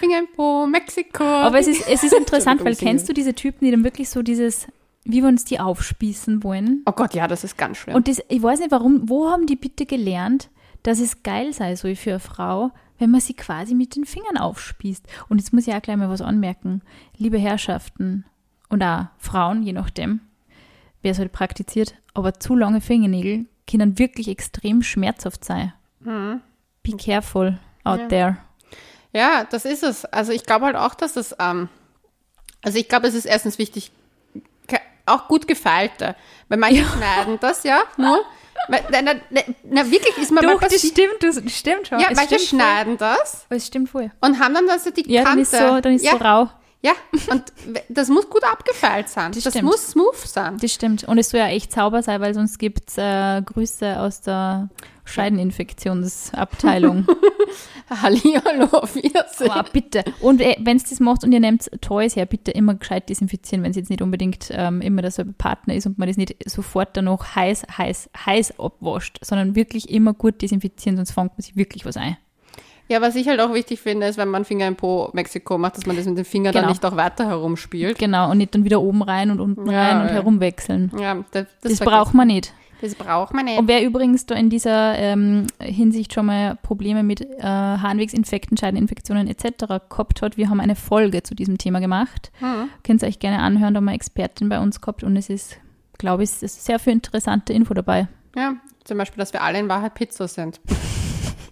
Finger 0.00 0.18
im 0.18 0.28
Po, 0.34 0.66
Mexiko. 0.66 1.22
Aber 1.22 1.58
es 1.58 1.66
ist, 1.66 1.88
es 1.88 2.02
ist 2.02 2.12
interessant, 2.18 2.64
weil 2.64 2.74
kennst 2.74 3.08
du 3.08 3.12
diese 3.12 3.34
Typen, 3.34 3.64
die 3.64 3.70
dann 3.70 3.84
wirklich 3.84 4.08
so 4.08 4.22
dieses, 4.22 4.66
wie 5.04 5.20
wir 5.20 5.28
uns 5.28 5.44
die 5.44 5.60
aufspießen 5.60 6.42
wollen? 6.42 6.82
Oh 6.86 6.92
Gott, 6.92 7.14
ja, 7.14 7.28
das 7.28 7.44
ist 7.44 7.56
ganz 7.56 7.78
schlimm. 7.78 7.94
Und 7.94 8.08
das, 8.08 8.20
ich 8.28 8.42
weiß 8.42 8.60
nicht 8.60 8.72
warum, 8.72 9.08
wo 9.08 9.30
haben 9.30 9.46
die 9.46 9.56
bitte 9.56 9.86
gelernt, 9.86 10.50
dass 10.82 11.00
es 11.00 11.22
geil 11.22 11.52
sei, 11.52 11.76
so 11.76 11.94
für 11.94 12.10
eine 12.10 12.20
Frau, 12.20 12.70
wenn 12.98 13.10
man 13.10 13.20
sie 13.20 13.34
quasi 13.34 13.74
mit 13.74 13.96
den 13.96 14.04
Fingern 14.04 14.36
aufspießt. 14.38 15.04
Und 15.28 15.38
jetzt 15.38 15.52
muss 15.52 15.66
ich 15.66 15.74
auch 15.74 15.82
gleich 15.82 15.96
mal 15.96 16.08
was 16.08 16.20
anmerken. 16.22 16.82
Liebe 17.16 17.38
Herrschaften 17.38 18.24
und 18.68 18.82
auch 18.82 19.06
Frauen, 19.18 19.62
je 19.62 19.72
nachdem, 19.72 20.20
wer 21.02 21.12
es 21.12 21.18
halt 21.18 21.32
praktiziert, 21.32 21.94
aber 22.14 22.34
zu 22.34 22.54
lange 22.54 22.80
Fingernägel 22.80 23.46
können 23.70 23.98
wirklich 23.98 24.28
extrem 24.28 24.82
schmerzhaft 24.82 25.44
sein. 25.44 25.72
Be 26.00 26.96
careful 26.98 27.58
out 27.84 27.96
Mhm. 27.96 28.02
Ja. 28.02 28.08
there. 28.08 28.36
Ja, 29.12 29.44
das 29.44 29.64
ist 29.64 29.82
es. 29.82 30.04
Also 30.06 30.32
ich 30.32 30.44
glaube 30.44 30.66
halt 30.66 30.76
auch, 30.76 30.94
dass 30.94 31.12
das, 31.14 31.34
ähm, 31.38 31.68
also 32.62 32.78
ich 32.78 32.88
glaube, 32.88 33.06
es 33.06 33.14
ist 33.14 33.24
erstens 33.26 33.58
wichtig, 33.58 33.90
auch 35.06 35.28
gut 35.28 35.46
gefeilte. 35.46 36.16
Weil 36.48 36.58
manche 36.58 36.84
schneiden 36.84 37.38
das 37.40 37.62
ja 37.64 37.80
nur. 37.96 38.18
Na, 38.68 38.78
na, 39.02 39.12
na, 39.64 39.90
wirklich 39.90 40.16
ist 40.18 40.30
mir 40.30 40.42
mal 40.42 40.52
Doch, 40.54 40.60
das 40.60 40.72
passiert. 40.72 40.92
stimmt, 40.94 41.22
das 41.22 41.52
stimmt 41.52 41.88
schon. 41.88 41.98
Ja, 42.00 42.08
es 42.10 42.16
manche 42.16 42.38
stimmt 42.38 42.62
voll. 42.62 42.68
schneiden 42.68 42.96
das 42.98 43.44
Aber 43.46 43.56
es 43.56 43.66
stimmt 43.66 43.88
voll. 43.90 44.10
und 44.20 44.38
haben 44.38 44.54
dann 44.54 44.68
also 44.70 44.90
die 44.90 45.10
Ja, 45.12 45.24
Kante. 45.24 45.44
dann 45.50 45.52
ist 45.62 45.68
so, 45.74 45.80
dann 45.80 45.94
ist 45.94 46.04
ja, 46.04 46.12
so 46.12 46.16
rau. 46.18 46.48
ja, 46.82 46.92
und 47.30 47.44
das 47.88 48.08
muss 48.08 48.28
gut 48.30 48.44
abgefeilt 48.44 49.08
sein. 49.08 49.32
Das 49.32 49.42
Das, 49.44 49.60
muss 49.62 49.88
smooth 49.90 50.16
sein. 50.16 50.56
Das 50.58 50.72
stimmt. 50.72 51.04
Und 51.04 51.18
es 51.18 51.30
soll 51.30 51.40
ja 51.40 51.48
echt 51.48 51.72
sauber 51.72 52.02
sein, 52.02 52.20
weil 52.20 52.34
sonst 52.34 52.58
gibt 52.58 52.88
es 52.90 52.98
äh, 52.98 53.42
Grüße 53.42 53.98
aus 54.00 54.20
der 54.22 54.68
Scheideninfektionsabteilung. 55.04 57.06
Hallihallo, 57.90 58.64
auf 58.72 58.94
Wiedersehen. 58.94 59.50
Aber 59.50 59.68
bitte. 59.70 60.04
Und 60.20 60.40
äh, 60.40 60.56
wenn 60.60 60.76
es 60.76 60.84
das 60.84 61.00
macht 61.00 61.24
und 61.24 61.32
ihr 61.32 61.40
nehmt 61.40 61.70
Toys 61.80 62.16
her, 62.16 62.26
bitte 62.26 62.50
immer 62.50 62.74
gescheit 62.74 63.08
desinfizieren, 63.08 63.62
wenn 63.64 63.70
es 63.70 63.76
jetzt 63.76 63.90
nicht 63.90 64.02
unbedingt 64.02 64.48
ähm, 64.50 64.80
immer 64.80 65.02
derselbe 65.02 65.32
Partner 65.32 65.74
ist 65.74 65.86
und 65.86 65.98
man 65.98 66.08
das 66.08 66.16
nicht 66.16 66.34
sofort 66.48 66.96
dann 66.96 67.06
noch 67.06 67.34
heiß, 67.36 67.66
heiß, 67.76 68.10
heiß 68.26 68.58
abwascht, 68.58 69.18
sondern 69.22 69.54
wirklich 69.56 69.90
immer 69.90 70.12
gut 70.14 70.40
desinfizieren, 70.42 70.96
sonst 70.96 71.12
fängt 71.12 71.32
man 71.32 71.42
sich 71.42 71.56
wirklich 71.56 71.84
was 71.84 71.96
ein. 71.96 72.16
Ja, 72.86 73.00
was 73.00 73.16
ich 73.16 73.28
halt 73.28 73.40
auch 73.40 73.54
wichtig 73.54 73.80
finde, 73.80 74.06
ist, 74.06 74.18
wenn 74.18 74.28
man 74.28 74.44
Finger 74.44 74.66
im 74.68 74.76
Po 74.76 75.08
Mexiko 75.14 75.56
macht, 75.56 75.78
dass 75.78 75.86
man 75.86 75.96
das 75.96 76.04
mit 76.04 76.18
dem 76.18 76.26
Finger 76.26 76.50
Genau. 76.52 76.64
dann 76.64 76.70
nicht 76.70 76.84
auch 76.84 76.96
weiter 76.96 77.26
herumspielt. 77.26 77.98
Genau, 77.98 78.30
und 78.30 78.36
nicht 78.36 78.54
dann 78.54 78.64
wieder 78.64 78.82
oben 78.82 79.00
rein 79.02 79.30
und 79.30 79.40
unten 79.40 79.70
Ja, 79.70 79.82
rein 79.88 80.00
und 80.02 80.06
ja. 80.08 80.12
herumwechseln. 80.12 80.92
Ja, 81.00 81.14
das, 81.30 81.46
Das, 81.62 81.72
vergisst- 81.80 81.84
braucht 81.84 82.12
man 82.12 82.26
nicht. 82.28 82.52
Das 82.84 82.94
braucht 82.94 83.32
man 83.32 83.46
nicht. 83.46 83.58
Und 83.58 83.66
wer 83.66 83.82
übrigens 83.82 84.26
da 84.26 84.34
in 84.34 84.50
dieser 84.50 84.94
ähm, 84.98 85.46
Hinsicht 85.58 86.12
schon 86.12 86.26
mal 86.26 86.56
Probleme 86.56 87.02
mit 87.02 87.22
äh, 87.22 87.42
Harnwegsinfekten, 87.42 88.58
Scheideninfektionen 88.58 89.26
etc. 89.26 89.88
gehabt 89.88 90.20
hat, 90.20 90.36
wir 90.36 90.50
haben 90.50 90.60
eine 90.60 90.76
Folge 90.76 91.22
zu 91.22 91.34
diesem 91.34 91.56
Thema 91.56 91.80
gemacht. 91.80 92.30
Mhm. 92.40 92.68
Könnt 92.82 93.02
ihr 93.02 93.08
euch 93.08 93.20
gerne 93.20 93.38
anhören, 93.38 93.72
da 93.72 93.78
haben 93.78 93.84
wir 93.84 93.92
eine 93.92 93.96
Expertin 93.96 94.50
bei 94.50 94.60
uns 94.60 94.82
gehabt 94.82 95.02
und 95.02 95.16
es 95.16 95.30
ist, 95.30 95.56
glaube 95.96 96.24
ich, 96.24 96.42
ist 96.42 96.62
sehr 96.62 96.78
viel 96.78 96.92
interessante 96.92 97.54
Info 97.54 97.72
dabei. 97.72 98.06
Ja, 98.36 98.56
zum 98.84 98.98
Beispiel, 98.98 99.18
dass 99.18 99.32
wir 99.32 99.40
alle 99.40 99.60
in 99.60 99.68
Wahrheit 99.70 99.94
Pizza 99.94 100.28
sind. 100.28 100.60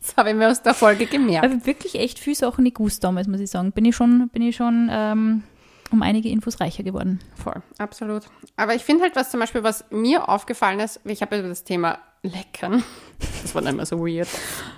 Das 0.04 0.16
habe 0.16 0.30
ich 0.30 0.34
mir 0.34 0.50
aus 0.50 0.60
der 0.60 0.74
Folge 0.74 1.06
gemerkt. 1.06 1.44
Aber 1.44 1.64
wirklich 1.64 1.94
echt 1.94 2.18
viel 2.18 2.34
Sachen 2.34 2.64
nicht 2.64 2.76
gewusst 2.76 3.04
damals, 3.04 3.28
muss 3.28 3.38
ich 3.38 3.48
sagen. 3.48 3.70
Bin 3.70 3.84
ich 3.84 3.94
schon, 3.94 4.28
bin 4.30 4.42
ich 4.42 4.56
schon 4.56 4.88
ähm, 4.90 5.44
um 5.92 6.02
einige 6.02 6.28
Infos 6.28 6.60
reicher 6.60 6.82
geworden. 6.82 7.20
Voll, 7.34 7.62
absolut. 7.78 8.24
Aber 8.56 8.74
ich 8.74 8.82
finde 8.82 9.04
halt, 9.04 9.16
was 9.16 9.30
zum 9.30 9.40
Beispiel, 9.40 9.62
was 9.62 9.84
mir 9.90 10.28
aufgefallen 10.28 10.80
ist, 10.80 11.00
ich 11.04 11.22
habe 11.22 11.38
über 11.38 11.48
das 11.48 11.64
Thema 11.64 11.98
Leckern, 12.22 12.82
das 13.42 13.54
war 13.54 13.62
dann 13.62 13.74
immer 13.74 13.86
so 13.86 13.98
weird, 14.00 14.28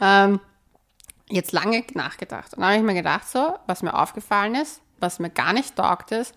ähm, 0.00 0.40
jetzt 1.28 1.52
lange 1.52 1.84
nachgedacht. 1.94 2.54
Und 2.54 2.60
dann 2.60 2.70
habe 2.70 2.78
ich 2.78 2.84
mir 2.84 2.94
gedacht, 2.94 3.28
so, 3.28 3.54
was 3.66 3.82
mir 3.82 3.94
aufgefallen 3.94 4.54
ist, 4.54 4.80
was 5.00 5.18
mir 5.18 5.30
gar 5.30 5.52
nicht 5.52 5.76
taugt 5.76 6.12
ist, 6.12 6.34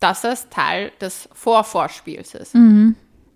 dass 0.00 0.24
es 0.24 0.48
Teil 0.48 0.92
des 1.00 1.28
Vorvorspiels 1.32 2.34
ist. 2.34 2.54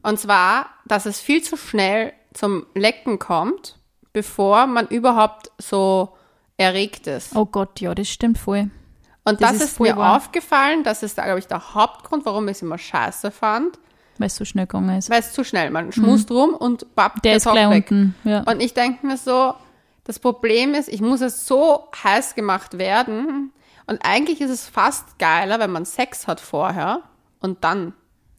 Und 0.02 0.18
zwar, 0.18 0.66
dass 0.86 1.06
es 1.06 1.20
viel 1.20 1.42
zu 1.42 1.56
schnell 1.56 2.12
zum 2.34 2.66
Lecken 2.74 3.18
kommt, 3.18 3.78
bevor 4.12 4.66
man 4.66 4.86
überhaupt 4.88 5.50
so 5.58 6.16
erregt 6.56 7.06
ist. 7.06 7.34
Oh 7.34 7.46
Gott, 7.46 7.80
ja, 7.80 7.94
das 7.94 8.08
stimmt 8.08 8.38
voll. 8.38 8.70
Und 9.24 9.40
Das 9.40 9.52
das, 9.52 9.60
ist 9.62 9.72
ist, 9.72 9.80
mir 9.80 9.96
wahr. 9.96 10.16
aufgefallen, 10.16 10.82
das 10.84 11.02
ist, 11.02 11.14
glaube 11.16 11.38
ich, 11.38 11.46
der 11.46 11.74
Hauptgrund, 11.74 12.24
warum 12.26 12.48
ich 12.48 12.56
es 12.56 12.62
immer 12.62 12.78
scheiße 12.78 13.30
fand, 13.30 13.78
Weil 14.18 14.26
es 14.26 14.36
so 14.36 14.44
schnell 14.44 14.66
gegangen 14.66 14.98
ist. 14.98 15.10
weil 15.10 15.20
es 15.20 15.32
zu 15.32 15.44
schnell, 15.44 15.70
man 15.70 15.92
schmust 15.92 16.30
rum 16.30 16.54
und 16.54 16.94
bapp, 16.96 17.16
Mhm. 17.16 17.20
Der 17.22 17.36
ist 17.36 17.44
gleich 17.44 17.70
weg. 17.70 17.90
unten. 17.90 18.14
Ja. 18.24 18.40
Und 18.42 18.60
ich 18.60 18.74
denke 18.74 19.06
mir 19.06 19.16
so, 19.16 19.54
das 20.04 20.18
Problem 20.18 20.74
ist, 20.74 20.88
ich 20.88 21.00
muss 21.00 21.20
es 21.20 21.46
so 21.46 21.88
heiß 22.02 22.34
gemacht 22.34 22.78
werden 22.78 23.52
und 23.86 24.00
eigentlich 24.04 24.40
ist 24.40 24.50
es 24.50 24.66
fast 24.68 25.18
geiler, 25.20 25.60
wenn 25.60 25.70
man 25.70 25.84
Sex 25.84 26.26
hat 26.26 26.40
vorher 26.40 27.02
und 27.40 27.62
dann, 27.62 27.92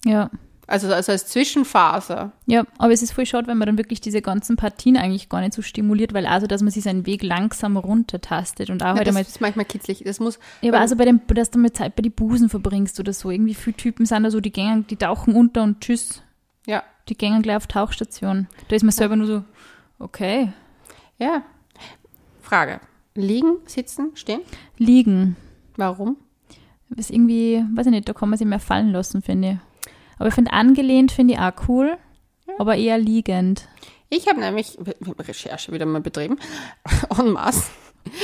ja. 0.06 0.30
Also, 0.66 0.92
also 0.94 1.12
als 1.12 1.28
Zwischenphase. 1.28 2.32
Ja, 2.46 2.64
aber 2.78 2.94
es 2.94 3.02
ist 3.02 3.12
voll 3.12 3.26
schade, 3.26 3.48
wenn 3.48 3.58
man 3.58 3.66
dann 3.66 3.78
wirklich 3.78 4.00
diese 4.00 4.22
ganzen 4.22 4.56
Partien 4.56 4.96
eigentlich 4.96 5.28
gar 5.28 5.42
nicht 5.42 5.54
so 5.54 5.62
stimuliert, 5.62 6.14
weil 6.14 6.26
also, 6.26 6.48
dass 6.48 6.62
man 6.62 6.72
sich 6.72 6.84
seinen 6.84 7.06
Weg 7.06 7.22
langsam 7.22 7.76
runtertastet 7.76 8.70
und 8.70 8.82
auch 8.82 8.96
Ja, 8.96 8.96
halt 8.96 9.08
das 9.08 9.28
ist 9.28 9.42
manchmal 9.42 9.66
kitzlig. 9.66 10.04
Das 10.06 10.20
muss, 10.20 10.40
ja, 10.62 10.72
aber 10.72 10.80
also 10.80 10.96
bei 10.96 11.06
dem, 11.06 11.20
dass 11.28 11.52
du 11.52 11.60
mal 11.60 11.74
Zeit 11.74 11.96
bei 11.96 12.02
die 12.02 12.10
Busen 12.10 12.50
verbringst 12.50 13.00
oder 13.00 13.12
so, 13.12 13.30
irgendwie 13.30 13.56
viele 13.56 13.76
Typen 13.76 14.06
sind 14.06 14.24
da 14.24 14.32
so, 14.32 14.40
die 14.40 14.52
gängen, 14.52 14.88
die 14.88 14.96
tauchen 14.96 15.36
unter 15.36 15.64
und 15.64 15.82
tschüss, 15.82 16.22
ja, 16.66 16.84
die 17.10 17.18
gängen 17.18 17.42
gleich 17.42 17.58
auf 17.58 17.68
Tauchstation. 17.68 18.48
Da 18.70 18.76
ist 18.76 18.84
man 18.84 18.92
selber 18.92 19.16
nur 19.16 19.28
so, 19.28 19.44
okay, 20.00 20.54
ja. 21.18 21.44
Frage. 22.42 22.80
Liegen, 23.16 23.58
sitzen, 23.66 24.12
stehen? 24.16 24.42
liegen. 24.78 25.36
Warum? 25.76 26.18
Das 26.90 27.10
ist 27.10 27.12
irgendwie, 27.12 27.64
weiß 27.74 27.88
ich 27.88 27.92
nicht, 27.92 28.08
da 28.08 28.14
kann 28.14 28.30
man 28.30 28.38
sich 28.38 28.48
mehr 28.48 28.60
fallen 28.60 28.92
lassen, 28.92 29.22
finde 29.22 29.50
ich. 29.50 29.73
Aber 30.18 30.30
ich 30.30 30.36
finde 30.36 30.54
angelehnt 30.54 31.12
finde 31.12 31.36
ich 31.36 31.40
auch 31.40 31.52
cool, 31.68 31.98
aber 32.58 32.76
eher 32.76 32.98
liegend. 32.98 33.68
Ich 34.10 34.28
habe 34.28 34.40
nämlich 34.40 34.78
Recherche 35.20 35.72
wieder 35.72 35.86
mal 35.86 36.02
betrieben, 36.02 36.38
en 37.20 37.32
masse. 37.32 37.72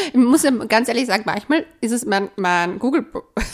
Ich 0.07 0.15
muss 0.15 0.43
ja 0.43 0.51
ganz 0.51 0.89
ehrlich 0.89 1.07
sagen, 1.07 1.23
manchmal 1.25 1.65
ist 1.81 1.93
es 1.93 2.05
mein, 2.05 2.29
mein 2.35 2.79
Google 2.79 3.05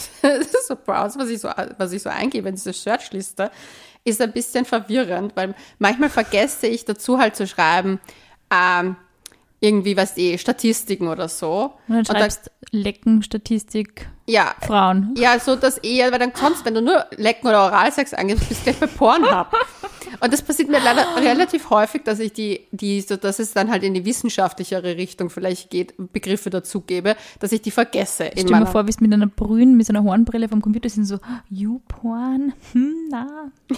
so 0.68 0.76
Browser, 0.76 1.20
was 1.20 1.30
ich 1.30 1.40
so, 1.40 1.50
was 1.78 1.94
ich 1.94 2.02
so 2.02 2.10
eingebe 2.10 2.50
in 2.50 2.56
diese 2.56 2.74
Search-Liste, 2.74 3.52
ist 4.04 4.22
ein 4.22 4.32
bisschen 4.32 4.66
verwirrend, 4.66 5.36
weil 5.36 5.56
manchmal 5.80 6.10
vergesse 6.10 6.68
ich 6.68 6.84
dazu 6.84 7.20
halt 7.20 7.36
zu 7.36 7.48
schreiben, 7.48 8.00
ähm, 8.52 8.96
irgendwie, 9.66 9.98
was 9.98 10.18
eh, 10.18 10.38
Statistiken 10.38 11.08
oder 11.08 11.28
so. 11.28 11.74
Und 11.88 11.96
dann 11.96 12.04
da- 12.04 12.20
schreibst 12.20 12.52
Lecken, 12.72 13.24
Statistik, 13.24 14.08
Ja, 14.28 14.54
Frauen. 14.66 15.14
ja, 15.18 15.40
so 15.40 15.56
das 15.56 15.78
eher, 15.80 16.12
weil 16.12 16.20
dann 16.20 16.32
sonst, 16.36 16.66
wenn 16.66 16.74
du 16.74 16.82
nur 16.82 17.06
Lecken 17.18 17.48
oder 17.48 17.66
Oralsex 17.66 18.14
angibst, 18.14 18.48
bist 18.50 18.62
du 18.62 18.72
gleich 18.74 18.80
bei 18.80 18.88
Pornhub. 18.88 19.48
Und 20.20 20.34
das 20.34 20.42
passiert 20.42 20.70
mir 20.70 20.80
leider 20.80 21.06
relativ 21.18 21.70
häufig, 21.70 22.04
dass 22.04 22.20
ich 22.20 22.34
die, 22.34 22.62
die, 22.72 23.02
so 23.02 23.16
dass 23.18 23.40
es 23.40 23.54
dann 23.54 23.70
halt 23.72 23.84
in 23.84 23.94
die 23.94 24.06
wissenschaftlichere 24.06 24.98
Richtung 24.98 25.30
vielleicht 25.30 25.70
geht, 25.70 25.94
Begriffe 26.14 26.50
dazugebe, 26.50 27.16
dass 27.40 27.52
ich 27.52 27.62
die 27.62 27.72
vergesse. 27.72 28.26
in 28.26 28.48
Stell 28.48 28.60
mal 28.60 28.66
vor, 28.66 28.86
wie 28.86 28.90
es 28.90 29.00
mit 29.00 29.14
einer 29.14 29.28
Brühen, 29.28 29.78
mit 29.78 29.88
so 29.88 29.94
einer 29.94 30.04
Hornbrille 30.04 30.50
vom 30.50 30.62
Computer 30.62 30.90
sind, 30.90 31.06
so, 31.06 31.20
YouPorn, 31.50 32.54
hm, 32.74 32.94
na. 33.10 33.52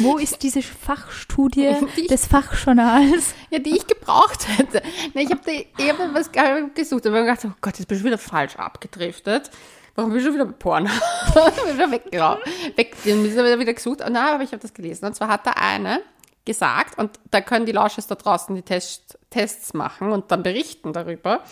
Wo 0.00 0.16
ist 0.18 0.42
diese 0.42 0.62
Fachstudie 0.62 1.74
Die- 1.96 2.06
des 2.06 2.26
Fachjournals? 2.26 3.34
Ja, 3.50 3.58
die 3.60 3.70
ich 3.76 3.86
gebraucht 3.86 4.46
hätte. 4.58 4.82
Ne, 5.14 5.22
ich 5.22 5.30
habe 5.30 5.40
ich 5.50 5.88
hab 5.88 6.14
was 6.14 6.30
gesucht 6.74 7.06
und 7.06 7.12
habe 7.14 7.24
mir 7.24 7.30
gedacht, 7.30 7.46
oh 7.46 7.54
Gott, 7.62 7.78
jetzt 7.78 7.88
bin 7.88 7.96
ich 7.96 8.04
wieder 8.04 8.18
falsch 8.18 8.56
abgedriftet. 8.56 9.50
Warum 9.98 10.12
bin 10.12 10.20
ich 10.20 10.24
schon 10.24 10.34
wieder 10.34 10.44
bei 10.44 10.52
Porn? 10.52 10.84
wieder 10.84 11.90
weggeraubt. 11.90 12.46
Weg, 12.76 12.94
dann 13.04 13.20
bin 13.20 13.32
ich 13.32 13.36
wieder, 13.36 13.74
gesucht. 13.74 14.00
Und 14.00 14.14
dann 14.14 14.26
habe 14.26 14.44
ich 14.44 14.52
hab 14.52 14.60
das 14.60 14.72
gelesen. 14.72 15.06
Und 15.06 15.16
zwar 15.16 15.26
hat 15.26 15.44
da 15.44 15.50
eine 15.56 16.02
gesagt, 16.44 16.96
und 16.98 17.18
da 17.32 17.40
können 17.40 17.66
die 17.66 17.72
Lausches 17.72 18.06
da 18.06 18.14
draußen 18.14 18.54
die 18.54 18.62
Test, 18.62 19.18
Tests 19.30 19.74
machen 19.74 20.12
und 20.12 20.30
dann 20.30 20.44
berichten 20.44 20.92
darüber. 20.92 21.42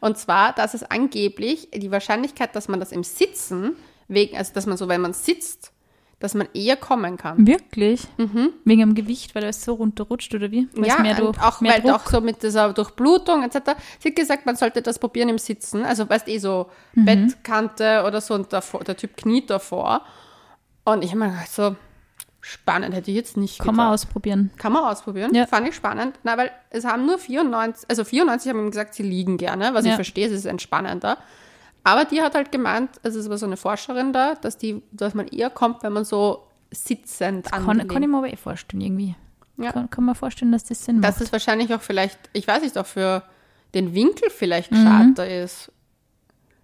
Und 0.00 0.16
zwar, 0.16 0.54
dass 0.54 0.72
es 0.72 0.82
angeblich 0.82 1.70
die 1.74 1.90
Wahrscheinlichkeit, 1.90 2.56
dass 2.56 2.68
man 2.68 2.80
das 2.80 2.90
im 2.90 3.04
Sitzen, 3.04 3.76
wegen, 4.08 4.34
also 4.34 4.54
dass 4.54 4.64
man 4.64 4.78
so, 4.78 4.88
wenn 4.88 5.02
man 5.02 5.12
sitzt, 5.12 5.70
dass 6.20 6.34
man 6.34 6.48
eher 6.54 6.76
kommen 6.76 7.16
kann. 7.16 7.46
Wirklich? 7.46 8.02
Wegen 8.64 8.80
dem 8.80 8.94
Gewicht, 8.94 9.34
weil 9.34 9.44
es 9.44 9.64
so 9.64 9.74
runterrutscht 9.74 10.34
oder 10.34 10.50
wie? 10.50 10.68
Weil 10.74 10.84
es 10.84 10.88
Mhm. 10.90 10.96
ja, 10.96 11.02
mehr 11.02 11.14
durch, 11.16 11.40
auch, 11.42 11.60
mehr 11.60 11.72
weil 11.72 11.80
Druck. 11.80 11.92
auch 11.94 12.06
so 12.10 12.20
mit 12.20 12.42
dieser 12.42 12.72
Durchblutung 12.72 13.42
etc. 13.42 13.72
Sie 13.98 14.08
hat 14.10 14.16
gesagt, 14.16 14.46
man 14.46 14.54
sollte 14.56 14.82
das 14.82 14.98
probieren 14.98 15.28
im 15.30 15.38
Sitzen. 15.38 15.84
Also 15.84 16.08
weißt 16.08 16.28
eh 16.28 16.38
so 16.38 16.66
Mhm. 16.94 17.04
Bettkante 17.06 18.04
oder 18.06 18.20
so 18.20 18.34
und 18.34 18.52
davor, 18.52 18.84
der 18.84 18.96
Typ 18.96 19.16
kniet 19.16 19.50
davor. 19.50 20.02
Und 20.84 21.02
ich 21.04 21.10
habe 21.10 21.20
mir 21.20 21.28
gedacht, 21.30 21.50
so 21.52 21.74
spannend, 22.42 22.94
hätte 22.94 23.10
ich 23.10 23.16
jetzt 23.16 23.36
nicht 23.36 23.58
Kann 23.58 23.74
man 23.74 23.86
gedacht. 23.86 23.94
ausprobieren. 24.06 24.50
Kann 24.56 24.72
man 24.72 24.84
ausprobieren. 24.84 25.34
Ja. 25.34 25.46
Fand 25.46 25.68
ich 25.68 25.74
spannend. 25.74 26.18
Na, 26.22 26.36
weil 26.38 26.50
es 26.70 26.84
haben 26.84 27.04
nur 27.06 27.18
94, 27.18 27.88
also 27.88 28.04
94 28.04 28.50
haben 28.50 28.60
ihm 28.60 28.70
gesagt, 28.70 28.94
sie 28.94 29.02
liegen 29.02 29.36
gerne, 29.36 29.74
was 29.74 29.84
Ja. 29.84 29.90
ich 29.90 29.94
verstehe, 29.96 30.26
es 30.26 30.32
ist 30.32 30.46
entspannender. 30.46 31.18
Aber 31.84 32.04
die 32.04 32.20
hat 32.20 32.34
halt 32.34 32.52
gemeint, 32.52 32.90
also 33.02 33.18
es 33.18 33.28
war 33.30 33.38
so 33.38 33.46
eine 33.46 33.56
Forscherin 33.56 34.12
da, 34.12 34.34
dass 34.34 34.58
die, 34.58 34.82
dass 34.92 35.14
man 35.14 35.26
eher 35.28 35.50
kommt, 35.50 35.82
wenn 35.82 35.92
man 35.92 36.04
so 36.04 36.46
sitzend 36.70 37.46
Kann, 37.50 37.68
anlehnt. 37.68 37.90
kann 37.90 38.02
ich 38.02 38.08
mir 38.08 38.18
aber 38.18 38.32
eh 38.32 38.36
vorstellen, 38.36 38.80
irgendwie. 38.82 39.14
Ja. 39.56 39.72
Kann, 39.72 39.90
kann 39.90 40.04
man 40.04 40.14
vorstellen, 40.14 40.52
dass 40.52 40.64
das 40.64 40.84
Sinn 40.84 40.96
macht. 41.00 41.04
Dass 41.08 41.20
es 41.20 41.32
wahrscheinlich 41.32 41.72
auch 41.74 41.80
vielleicht, 41.82 42.18
ich 42.32 42.46
weiß 42.46 42.62
nicht, 42.62 42.76
auch 42.78 42.86
für 42.86 43.22
den 43.74 43.94
Winkel 43.94 44.28
Mhm. 44.28 44.32
vielleicht 44.34 44.70
gescheiter 44.70 45.28
ist. 45.42 45.72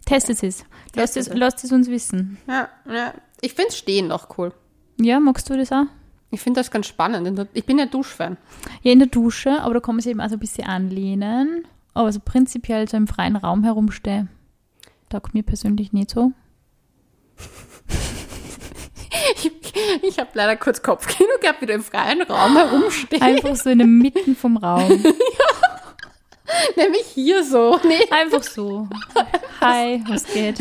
Testet 0.05 0.43
es. 0.43 0.65
Lasst 0.95 1.17
es, 1.17 1.27
es. 1.29 1.35
lasst 1.35 1.65
es 1.65 1.73
uns 1.73 1.89
wissen. 1.89 2.39
Ja, 2.47 2.69
ja. 2.89 3.13
Ich 3.41 3.55
finde 3.55 3.73
Stehen 3.73 4.09
noch 4.09 4.39
cool. 4.39 4.53
Ja, 5.01 5.19
magst 5.21 5.51
du 5.51 5.57
das 5.57 5.73
auch? 5.73 5.87
Ich 6.31 6.41
finde 6.41 6.61
das 6.61 6.71
ganz 6.71 6.87
spannend. 6.87 7.49
Ich 7.55 7.65
bin 7.67 7.79
ja 7.79 7.87
Duschfan. 7.87 8.37
Ja, 8.83 8.93
in 8.93 8.99
der 8.99 9.09
Dusche, 9.09 9.61
aber 9.61 9.75
da 9.75 9.81
kann 9.81 9.95
man 9.97 10.03
sich 10.03 10.11
eben 10.11 10.21
auch 10.21 10.29
so 10.29 10.35
ein 10.37 10.41
bisschen 10.41 10.67
anlehnen. 10.67 11.67
Aber 11.95 12.13
so 12.13 12.21
prinzipiell 12.21 12.89
so 12.89 12.97
im 12.97 13.07
freien 13.07 13.37
Raum 13.37 13.65
herumstehen, 13.65 14.29
taugt 15.09 15.35
mir 15.35 15.43
persönlich 15.43 15.93
nicht 15.93 16.11
so. 16.11 16.33
Ich, 19.35 19.51
ich 20.03 20.19
habe 20.19 20.31
leider 20.35 20.57
kurz 20.57 20.83
Kopfkino 20.83 21.29
gehabt, 21.41 21.61
wie 21.61 21.67
du 21.67 21.73
im 21.73 21.83
freien 21.83 22.23
Raum 22.23 22.57
herumstehst. 22.57 23.23
Einfach 23.23 23.57
so 23.57 23.71
in 23.71 23.79
der 23.79 23.87
Mitte 23.87 24.35
vom 24.35 24.57
Raum. 24.57 24.89
Nämlich 26.77 27.07
hier 27.15 27.43
so. 27.43 27.79
Nee. 27.83 27.99
Einfach 28.11 28.43
so. 28.43 28.89
Hi, 29.61 30.03
was 30.09 30.25
geht? 30.27 30.61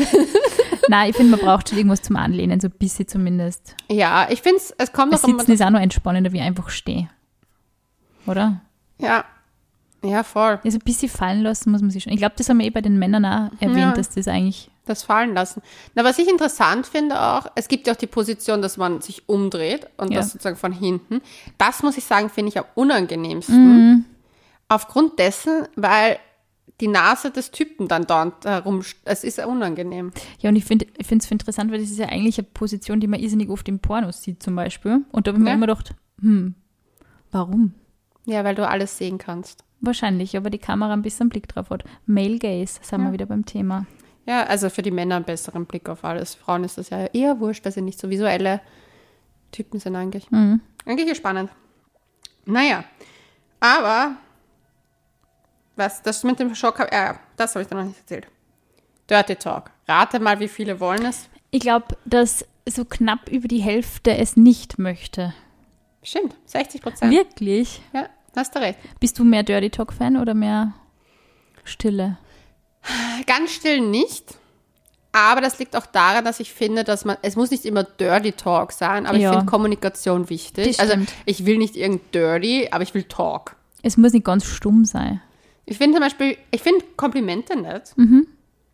Nein, 0.88 1.10
ich 1.10 1.16
finde, 1.16 1.36
man 1.36 1.40
braucht 1.40 1.68
schon 1.68 1.78
irgendwas 1.78 2.02
zum 2.02 2.16
Anlehnen, 2.16 2.58
so 2.60 2.68
ein 2.68 2.74
bisschen 2.78 3.06
zumindest. 3.06 3.76
Ja, 3.88 4.26
ich 4.30 4.42
finde 4.42 4.56
es, 4.56 4.74
es 4.78 4.92
kommt 4.92 5.12
noch. 5.12 5.18
Sitzen 5.18 5.52
ist 5.52 5.62
auch 5.62 5.70
noch 5.70 5.80
entspannender, 5.80 6.32
wie 6.32 6.40
einfach 6.40 6.70
stehen. 6.70 7.08
Oder? 8.26 8.60
Ja. 8.98 9.24
Ja, 10.08 10.22
voll. 10.22 10.58
Ja, 10.62 10.70
so 10.70 10.76
ein 10.78 10.84
bisschen 10.84 11.08
fallen 11.08 11.42
lassen 11.42 11.70
muss 11.70 11.80
man 11.82 11.90
sich 11.90 12.02
schon. 12.04 12.12
Ich 12.12 12.18
glaube, 12.18 12.34
das 12.36 12.48
haben 12.48 12.58
wir 12.58 12.66
eh 12.66 12.70
bei 12.70 12.80
den 12.80 12.98
Männern 12.98 13.24
auch 13.24 13.50
erwähnt, 13.60 13.78
Ja. 13.78 13.92
dass 13.92 14.10
das 14.10 14.28
eigentlich. 14.28 14.70
Das 14.86 15.02
fallen 15.02 15.34
lassen. 15.34 15.62
Na, 15.96 16.04
was 16.04 16.18
ich 16.20 16.28
interessant 16.28 16.86
finde 16.86 17.20
auch, 17.20 17.46
es 17.56 17.66
gibt 17.66 17.86
ja 17.88 17.92
auch 17.92 17.96
die 17.98 18.06
Position, 18.06 18.62
dass 18.62 18.76
man 18.76 19.00
sich 19.00 19.28
umdreht 19.28 19.88
und 19.96 20.12
Ja. 20.12 20.18
das 20.20 20.30
sozusagen 20.30 20.56
von 20.56 20.70
hinten. 20.72 21.20
Das 21.58 21.82
muss 21.82 21.96
ich 21.98 22.04
sagen, 22.04 22.30
finde 22.30 22.50
ich 22.50 22.58
am 22.58 22.64
unangenehmsten. 22.76 23.90
Mhm. 23.90 24.04
Aufgrund 24.68 25.18
dessen, 25.18 25.66
weil 25.74 26.18
die 26.80 26.88
Nase 26.88 27.30
des 27.30 27.50
Typen 27.50 27.88
dann 27.88 28.06
dort 28.06 28.44
herum, 28.44 28.82
es 29.04 29.24
ist 29.24 29.38
ja 29.38 29.46
unangenehm. 29.46 30.12
Ja, 30.40 30.50
und 30.50 30.56
ich 30.56 30.64
finde 30.64 30.86
ich 30.98 31.10
es 31.10 31.30
interessant, 31.30 31.72
weil 31.72 31.80
das 31.80 31.90
ist 31.90 31.98
ja 31.98 32.06
eigentlich 32.08 32.38
eine 32.38 32.46
Position, 32.52 33.00
die 33.00 33.06
man 33.06 33.18
irrsinnig 33.18 33.48
oft 33.48 33.68
im 33.68 33.78
Pornos 33.78 34.22
sieht, 34.22 34.42
zum 34.42 34.54
Beispiel. 34.56 35.00
Und 35.10 35.26
da 35.26 35.30
habe 35.30 35.38
ich 35.38 35.44
mir 35.44 35.52
immer 35.54 35.66
gedacht, 35.66 35.94
hm, 36.20 36.54
warum? 37.32 37.74
Ja, 38.26 38.44
weil 38.44 38.54
du 38.54 38.68
alles 38.68 38.98
sehen 38.98 39.18
kannst. 39.18 39.64
Wahrscheinlich, 39.80 40.36
aber 40.36 40.50
die 40.50 40.58
Kamera 40.58 40.92
ein 40.92 41.02
bisschen 41.02 41.28
Blick 41.28 41.48
drauf 41.48 41.70
hat. 41.70 41.84
Male 42.06 42.38
Gaze, 42.38 42.80
sind 42.82 43.02
wir 43.02 43.12
wieder 43.12 43.26
beim 43.26 43.44
Thema. 43.44 43.86
Ja, 44.26 44.42
also 44.44 44.68
für 44.68 44.82
die 44.82 44.90
Männer 44.90 45.16
einen 45.16 45.24
besseren 45.24 45.66
Blick 45.66 45.88
auf 45.88 46.04
alles. 46.04 46.34
Frauen 46.34 46.64
ist 46.64 46.78
das 46.78 46.90
ja 46.90 47.06
eher 47.06 47.38
wurscht, 47.38 47.64
weil 47.64 47.72
sie 47.72 47.82
nicht 47.82 47.98
so 47.98 48.10
visuelle 48.10 48.60
Typen 49.52 49.78
sind 49.78 49.94
eigentlich. 49.94 50.30
Mhm. 50.30 50.60
Eigentlich 50.84 51.08
ist 51.08 51.18
spannend. 51.18 51.50
Naja, 52.44 52.84
aber 53.60 54.16
was, 55.76 56.02
das 56.02 56.24
mit 56.24 56.40
dem 56.40 56.54
Schock, 56.54 56.80
äh, 56.80 57.14
das 57.36 57.54
habe 57.54 57.62
ich 57.62 57.68
dir 57.68 57.76
noch 57.76 57.84
nicht 57.84 57.98
erzählt. 57.98 58.26
Dirty 59.08 59.36
Talk. 59.36 59.70
Rate 59.86 60.18
mal, 60.18 60.40
wie 60.40 60.48
viele 60.48 60.80
wollen 60.80 61.04
es? 61.04 61.28
Ich 61.50 61.60
glaube, 61.60 61.96
dass 62.04 62.44
so 62.68 62.84
knapp 62.84 63.28
über 63.28 63.46
die 63.46 63.60
Hälfte 63.60 64.16
es 64.16 64.36
nicht 64.36 64.78
möchte. 64.78 65.34
Stimmt, 66.02 66.34
60 66.46 66.82
Prozent. 66.82 67.12
Wirklich? 67.12 67.80
Ja, 67.92 68.08
hast 68.36 68.54
du 68.54 68.60
recht. 68.60 68.78
Bist 69.00 69.18
du 69.18 69.24
mehr 69.24 69.42
Dirty 69.42 69.70
Talk-Fan 69.70 70.16
oder 70.16 70.34
mehr 70.34 70.72
Stille? 71.64 72.18
Ganz 73.26 73.52
still 73.52 73.80
nicht. 73.80 74.36
Aber 75.12 75.40
das 75.40 75.58
liegt 75.58 75.74
auch 75.76 75.86
daran, 75.86 76.24
dass 76.24 76.40
ich 76.40 76.52
finde, 76.52 76.84
dass 76.84 77.04
man, 77.06 77.16
es 77.22 77.36
muss 77.36 77.50
nicht 77.50 77.64
immer 77.64 77.84
Dirty 77.84 78.32
Talk 78.32 78.72
sein, 78.72 79.06
aber 79.06 79.16
Ja. 79.16 79.30
ich 79.30 79.36
finde 79.38 79.50
Kommunikation 79.50 80.28
wichtig. 80.28 80.78
Also 80.78 80.94
ich 81.24 81.46
will 81.46 81.56
nicht 81.58 81.74
irgend 81.74 82.14
Dirty, 82.14 82.68
aber 82.70 82.82
ich 82.82 82.92
will 82.92 83.04
Talk. 83.04 83.56
Es 83.82 83.96
muss 83.96 84.12
nicht 84.12 84.26
ganz 84.26 84.44
stumm 84.44 84.84
sein. 84.84 85.22
Ich 85.64 85.78
finde 85.78 85.96
zum 85.96 86.04
Beispiel, 86.04 86.36
ich 86.50 86.60
finde 86.62 86.84
Komplimente 86.96 87.56
nett. 87.58 87.92
Mhm. 87.96 88.26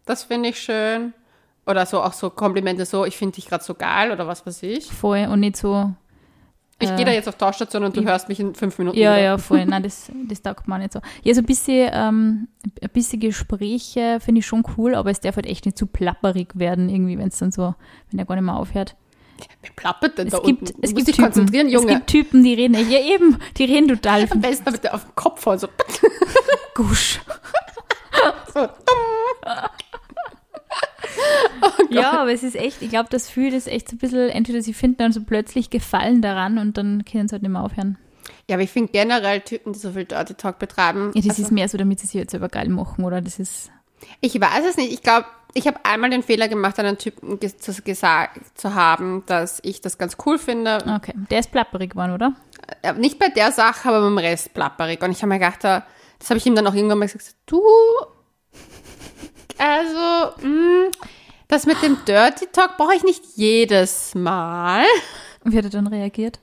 Das 0.05 0.25
finde 0.25 0.49
ich 0.49 0.59
schön. 0.61 1.15
Oder 1.65 1.87
so 1.87 2.03
auch 2.03 2.13
so 2.13 2.29
Komplimente 2.29 2.85
so, 2.87 3.05
ich 3.05 3.17
finde 3.17 3.37
dich 3.37 3.47
gerade 3.47 3.63
so 3.63 3.75
geil 3.75 4.11
oder 4.11 4.27
was 4.27 4.45
weiß 4.45 4.65
ich. 4.65 4.87
Voll 4.91 5.29
und 5.31 5.39
nicht 5.41 5.57
so, 5.57 5.93
Ich 6.83 6.91
Äh, 6.91 6.97
gehe 6.97 7.05
da 7.05 7.13
jetzt 7.13 7.29
auf 7.29 7.37
Tauschstation 7.37 7.85
und 7.85 7.97
du 7.97 8.03
hörst 8.05 8.29
mich 8.29 8.41
in 8.41 8.55
fünf 8.55 8.79
Minuten 8.79 8.99
ja, 8.99 9.13
wieder. 9.15 9.23
ja, 9.23 9.39
voll. 9.39 9.65
Nein, 9.65 9.83
das, 9.83 10.11
das 10.29 10.43
taugt 10.43 10.69
auch 10.71 10.79
nicht 10.79 10.93
so. 10.93 11.01
Ja, 11.23 11.35
so 11.35 11.41
ein 11.41 11.47
bisschen, 11.47 11.91
ähm, 11.93 12.49
ein 12.83 12.91
bisschen 12.93 13.21
Gespräche 13.21 14.19
finde 14.21 14.41
ich 14.41 14.47
schon 14.47 14.65
cool, 14.77 14.95
aber 14.95 15.11
es 15.11 15.21
darf 15.21 15.37
halt 15.37 15.47
echt 15.47 15.65
nicht 15.65 15.79
zu 15.79 15.87
plapperig 15.87 16.49
werden, 16.55 16.89
irgendwie, 16.89 17.19
wenn 17.19 17.29
es 17.29 17.39
dann 17.39 17.53
so, 17.53 17.75
wenn 18.11 18.19
er 18.19 18.25
gar 18.27 18.35
nicht 18.35 18.45
mehr 18.45 18.57
aufhört. 18.57 18.97
Wer 19.63 19.71
plappert 19.75 20.19
denn 20.19 20.29
Es 20.29 20.35
da 20.35 20.39
gibt, 20.41 20.63
unten? 20.71 20.79
es 20.83 20.95
gibt 20.95 21.07
Typen, 21.09 21.25
konzentrieren, 21.25 21.67
Es 21.67 21.73
Junge. 21.73 21.95
gibt 21.95 22.07
Typen, 22.09 22.45
die 22.45 22.55
reden, 22.55 22.75
ja 22.91 23.01
eben, 23.01 23.39
die 23.57 23.65
reden 23.65 23.89
total 23.89 24.29
Am 24.31 24.41
besten 24.41 24.65
damit 24.67 24.85
der 24.85 24.95
auf 24.95 25.05
den 25.05 25.15
Kopf 25.15 25.45
hauen, 25.47 25.59
so, 25.59 25.69
gusch. 26.75 27.21
so. 28.55 28.69
Ja, 31.91 32.21
aber 32.21 32.33
es 32.33 32.43
ist 32.43 32.57
echt, 32.57 32.81
ich 32.83 32.91
glaube, 32.91 33.09
das 33.11 33.29
fühlt 33.29 33.53
es 33.53 33.67
echt 33.67 33.89
so 33.89 33.97
ein 33.97 33.99
bisschen, 33.99 34.29
entweder 34.31 34.63
sie 34.63 34.73
finden 34.75 34.99
dann 34.99 35.13
so 35.13 35.23
plötzlich 35.23 35.71
Gefallen 35.71 36.23
daran 36.23 36.59
und 36.59 36.77
dann 36.79 37.05
können 37.05 37.29
sie 37.29 37.33
halt 37.35 37.43
nicht 37.43 37.53
mehr 37.53 37.63
aufhören. 37.63 37.99
Ja, 38.49 38.57
aber 38.57 38.63
ich 38.63 38.71
finde 38.71 38.93
generell 38.93 39.41
Typen, 39.41 39.73
die 39.73 39.79
so 39.79 39.93
viel 39.93 40.05
Dirty 40.05 40.35
Talk 40.35 40.59
betreiben. 40.59 41.11
Ja, 41.15 41.21
das 41.21 41.31
also, 41.31 41.43
ist 41.43 41.53
mehr 41.53 41.69
so, 41.69 41.79
damit 41.79 42.01
sie 42.01 42.07
sich 42.07 42.15
jetzt 42.15 42.31
selber 42.33 42.49
geil 42.49 42.69
machen, 42.69 43.05
oder? 43.05 43.21
Das 43.21 43.39
ist, 43.39 43.71
ich 44.21 44.41
weiß 44.41 44.65
es 44.69 44.77
nicht. 44.77 44.93
Ich 44.93 45.03
glaube, 45.03 45.27
ich 45.55 45.67
habe 45.67 45.79
einmal 45.85 46.11
den 46.11 46.23
Fehler 46.23 46.49
gemacht, 46.49 46.79
einem 46.79 46.99
Typen 46.99 47.39
ge 47.39 47.55
zu, 47.57 47.73
gesagt 47.83 48.59
zu 48.59 48.75
haben, 48.75 49.23
dass 49.27 49.61
ich 49.63 49.81
das 49.81 49.99
ganz 49.99 50.17
cool 50.25 50.39
finde. 50.39 50.79
okay. 50.97 51.13
Der 51.31 51.41
ist 51.41 51.53
plapperig 51.53 51.91
geworden, 51.91 52.13
oder? 52.13 52.35
Äh, 52.83 52.95
Nicht 52.95 53.19
bei 53.19 53.29
der 53.29 53.53
Sache, 53.53 53.89
aber 53.89 54.01
beim 54.01 54.19
Rest 54.19 54.55
plapperig. 54.55 55.03
Und 55.03 55.11
ich 55.11 55.19
habe 55.19 55.29
mir 55.29 55.39
gedacht, 55.39 55.63
da- 55.63 55.85
das 56.19 56.31
habe 56.31 56.39
ich 56.39 56.47
ihm 56.47 56.55
dann 56.55 56.67
auch 56.67 56.75
irgendwann 56.75 56.99
mal 56.99 57.07
gesagt, 57.07 57.35
du, 57.47 57.61
also, 59.59 60.33
mh, 60.47 60.91
das 61.53 61.67
mit 61.67 61.83
dem 61.83 61.99
Dirty 62.07 62.47
Talk 62.53 62.77
brauche 62.77 62.95
ich 62.95 63.05
nicht 63.05 63.23
jedes 63.37 64.15
Mal. 64.15 64.85
Und 65.45 65.53
wie 65.53 65.59
hat 65.59 65.65
er 65.65 65.71
dann 65.71 65.87
reagiert? 65.87 66.39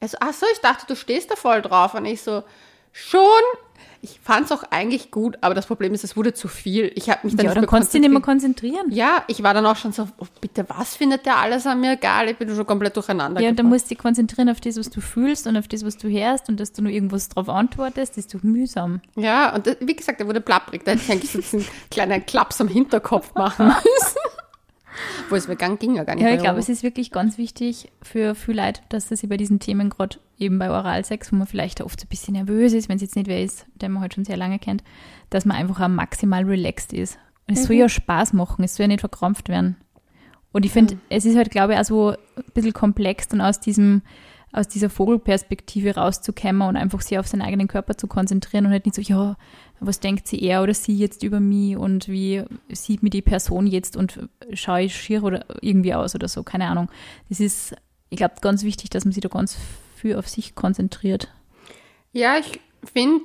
Also, 0.00 0.16
ach 0.20 0.32
so, 0.32 0.46
ich 0.52 0.60
dachte, 0.60 0.86
du 0.86 0.96
stehst 0.96 1.30
da 1.30 1.36
voll 1.36 1.62
drauf. 1.62 1.94
Und 1.94 2.04
ich 2.04 2.20
so, 2.22 2.42
schon, 2.92 3.20
ich 4.02 4.20
fand 4.22 4.44
es 4.44 4.52
auch 4.52 4.62
eigentlich 4.70 5.10
gut, 5.10 5.38
aber 5.40 5.54
das 5.54 5.64
Problem 5.66 5.94
ist, 5.94 6.04
es 6.04 6.14
wurde 6.14 6.34
zu 6.34 6.46
viel. 6.46 6.92
Ich 6.94 7.08
habe 7.08 7.20
mich 7.22 7.34
dann 7.36 7.46
Ja, 7.46 7.50
nicht 7.52 7.56
dann 7.56 7.66
konntest 7.66 7.94
du 7.94 7.98
dich 7.98 8.02
nicht 8.02 8.12
mehr 8.12 8.20
konzentrieren. 8.20 8.90
Ja, 8.90 9.24
ich 9.28 9.42
war 9.42 9.54
dann 9.54 9.64
auch 9.64 9.76
schon 9.76 9.92
so, 9.92 10.06
oh, 10.18 10.26
bitte, 10.42 10.66
was 10.68 10.94
findet 10.94 11.24
der 11.24 11.38
alles 11.38 11.66
an 11.66 11.80
mir 11.80 11.96
geil? 11.96 12.28
Ich 12.28 12.36
bin 12.36 12.54
schon 12.54 12.66
komplett 12.66 12.94
durcheinander. 12.96 13.40
Ja, 13.40 13.48
und 13.48 13.58
dann 13.58 13.66
musst 13.66 13.86
du 13.86 13.88
dich 13.94 13.98
konzentrieren 13.98 14.50
auf 14.50 14.60
das, 14.60 14.76
was 14.78 14.90
du 14.90 15.00
fühlst 15.00 15.46
und 15.46 15.56
auf 15.56 15.68
das, 15.68 15.86
was 15.86 15.96
du 15.96 16.08
hörst 16.10 16.50
und 16.50 16.60
dass 16.60 16.72
du 16.72 16.82
nur 16.82 16.92
irgendwas 16.92 17.30
drauf 17.30 17.48
antwortest, 17.48 18.18
ist 18.18 18.34
doch 18.34 18.42
mühsam. 18.42 19.00
ja, 19.16 19.54
und 19.54 19.66
das, 19.66 19.76
wie 19.80 19.96
gesagt, 19.96 20.20
er 20.20 20.26
wurde 20.26 20.42
plapprig. 20.42 20.84
Da 20.84 20.92
hätte 20.92 21.02
ich 21.02 21.10
eigentlich 21.10 21.32
so 21.32 21.38
diesen 21.38 21.66
kleinen 21.90 22.24
Klaps 22.26 22.60
am 22.60 22.68
Hinterkopf 22.68 23.34
machen 23.34 23.66
müssen. 24.00 24.18
Wo 25.28 25.36
es 25.36 25.48
vegan 25.48 25.78
ging 25.78 25.96
ja 25.96 26.04
gar 26.04 26.14
nicht. 26.14 26.24
Ja, 26.24 26.34
ich 26.34 26.40
glaube, 26.40 26.58
es 26.58 26.68
ist 26.68 26.82
wirklich 26.82 27.10
ganz 27.10 27.38
wichtig 27.38 27.90
für 28.02 28.34
viele 28.34 28.66
Leute, 28.66 28.80
dass 28.88 29.08
sie 29.08 29.26
bei 29.26 29.36
diesen 29.36 29.60
Themen 29.60 29.90
gerade 29.90 30.18
eben 30.38 30.58
bei 30.58 30.70
Oralsex, 30.70 31.32
wo 31.32 31.36
man 31.36 31.46
vielleicht 31.46 31.80
oft 31.80 32.00
so 32.00 32.06
ein 32.06 32.08
bisschen 32.08 32.34
nervös 32.34 32.72
ist, 32.72 32.88
wenn 32.88 32.96
es 32.96 33.02
jetzt 33.02 33.16
nicht 33.16 33.28
wer 33.28 33.42
ist, 33.42 33.66
den 33.76 33.92
man 33.92 34.02
halt 34.02 34.14
schon 34.14 34.24
sehr 34.24 34.36
lange 34.36 34.58
kennt, 34.58 34.82
dass 35.30 35.44
man 35.44 35.56
einfach 35.56 35.80
auch 35.80 35.88
maximal 35.88 36.44
relaxed 36.44 36.92
ist. 36.92 37.18
Und 37.46 37.58
es 37.58 37.64
soll 37.64 37.76
ja 37.76 37.88
Spaß 37.88 38.32
machen, 38.32 38.64
es 38.64 38.74
soll 38.74 38.84
ja 38.84 38.88
nicht 38.88 39.00
verkrampft 39.00 39.48
werden. 39.48 39.76
Und 40.52 40.64
ich 40.64 40.72
finde, 40.72 40.98
es 41.08 41.24
ist 41.24 41.36
halt, 41.36 41.50
glaube 41.50 41.72
ich, 41.72 41.78
auch 41.80 41.84
so 41.84 42.10
ein 42.10 42.16
bisschen 42.54 42.72
komplex, 42.72 43.28
dann 43.28 43.40
aus 43.40 43.60
diesem, 43.60 44.02
aus 44.54 44.68
dieser 44.68 44.88
Vogelperspektive 44.88 45.96
rauszukommen 45.96 46.68
und 46.68 46.76
einfach 46.76 47.00
sich 47.00 47.18
auf 47.18 47.26
seinen 47.26 47.42
eigenen 47.42 47.68
Körper 47.68 47.96
zu 47.96 48.06
konzentrieren 48.06 48.66
und 48.66 48.72
halt 48.72 48.86
nicht 48.86 48.94
so, 48.94 49.02
ja, 49.02 49.36
was 49.80 50.00
denkt 50.00 50.28
sie 50.28 50.40
er 50.42 50.62
oder 50.62 50.72
sie 50.74 50.96
jetzt 50.96 51.22
über 51.22 51.40
mich 51.40 51.76
und 51.76 52.08
wie 52.08 52.44
sieht 52.70 53.02
mir 53.02 53.10
die 53.10 53.22
Person 53.22 53.66
jetzt 53.66 53.96
und 53.96 54.18
schaue 54.52 54.82
ich 54.82 54.96
schier 54.96 55.24
oder 55.24 55.44
irgendwie 55.60 55.92
aus 55.94 56.14
oder 56.14 56.28
so, 56.28 56.42
keine 56.44 56.68
Ahnung. 56.68 56.88
Das 57.28 57.40
ist, 57.40 57.74
ich 58.10 58.16
glaube, 58.16 58.34
ganz 58.40 58.62
wichtig, 58.62 58.90
dass 58.90 59.04
man 59.04 59.12
sich 59.12 59.22
da 59.22 59.28
ganz 59.28 59.56
viel 59.96 60.16
auf 60.16 60.28
sich 60.28 60.54
konzentriert. 60.54 61.28
Ja, 62.12 62.36
ich 62.38 62.60
finde 62.92 63.24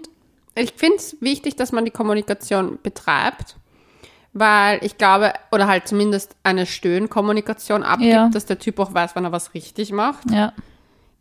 ich 0.55 0.73
finde 0.75 0.97
es 0.97 1.15
wichtig, 1.21 1.55
dass 1.55 1.71
man 1.71 1.85
die 1.85 1.91
Kommunikation 1.91 2.79
betreibt, 2.81 3.55
weil 4.33 4.83
ich 4.83 4.97
glaube, 4.97 5.33
oder 5.51 5.67
halt 5.67 5.87
zumindest 5.87 6.35
eine 6.43 6.65
Stöhnkommunikation 6.65 7.83
abgibt, 7.83 8.11
Ja. 8.11 8.29
dass 8.29 8.45
der 8.45 8.59
Typ 8.59 8.79
auch 8.79 8.93
weiß, 8.93 9.11
wann 9.15 9.25
er 9.25 9.31
was 9.31 9.53
richtig 9.53 9.91
macht, 9.91 10.29
Ja, 10.31 10.53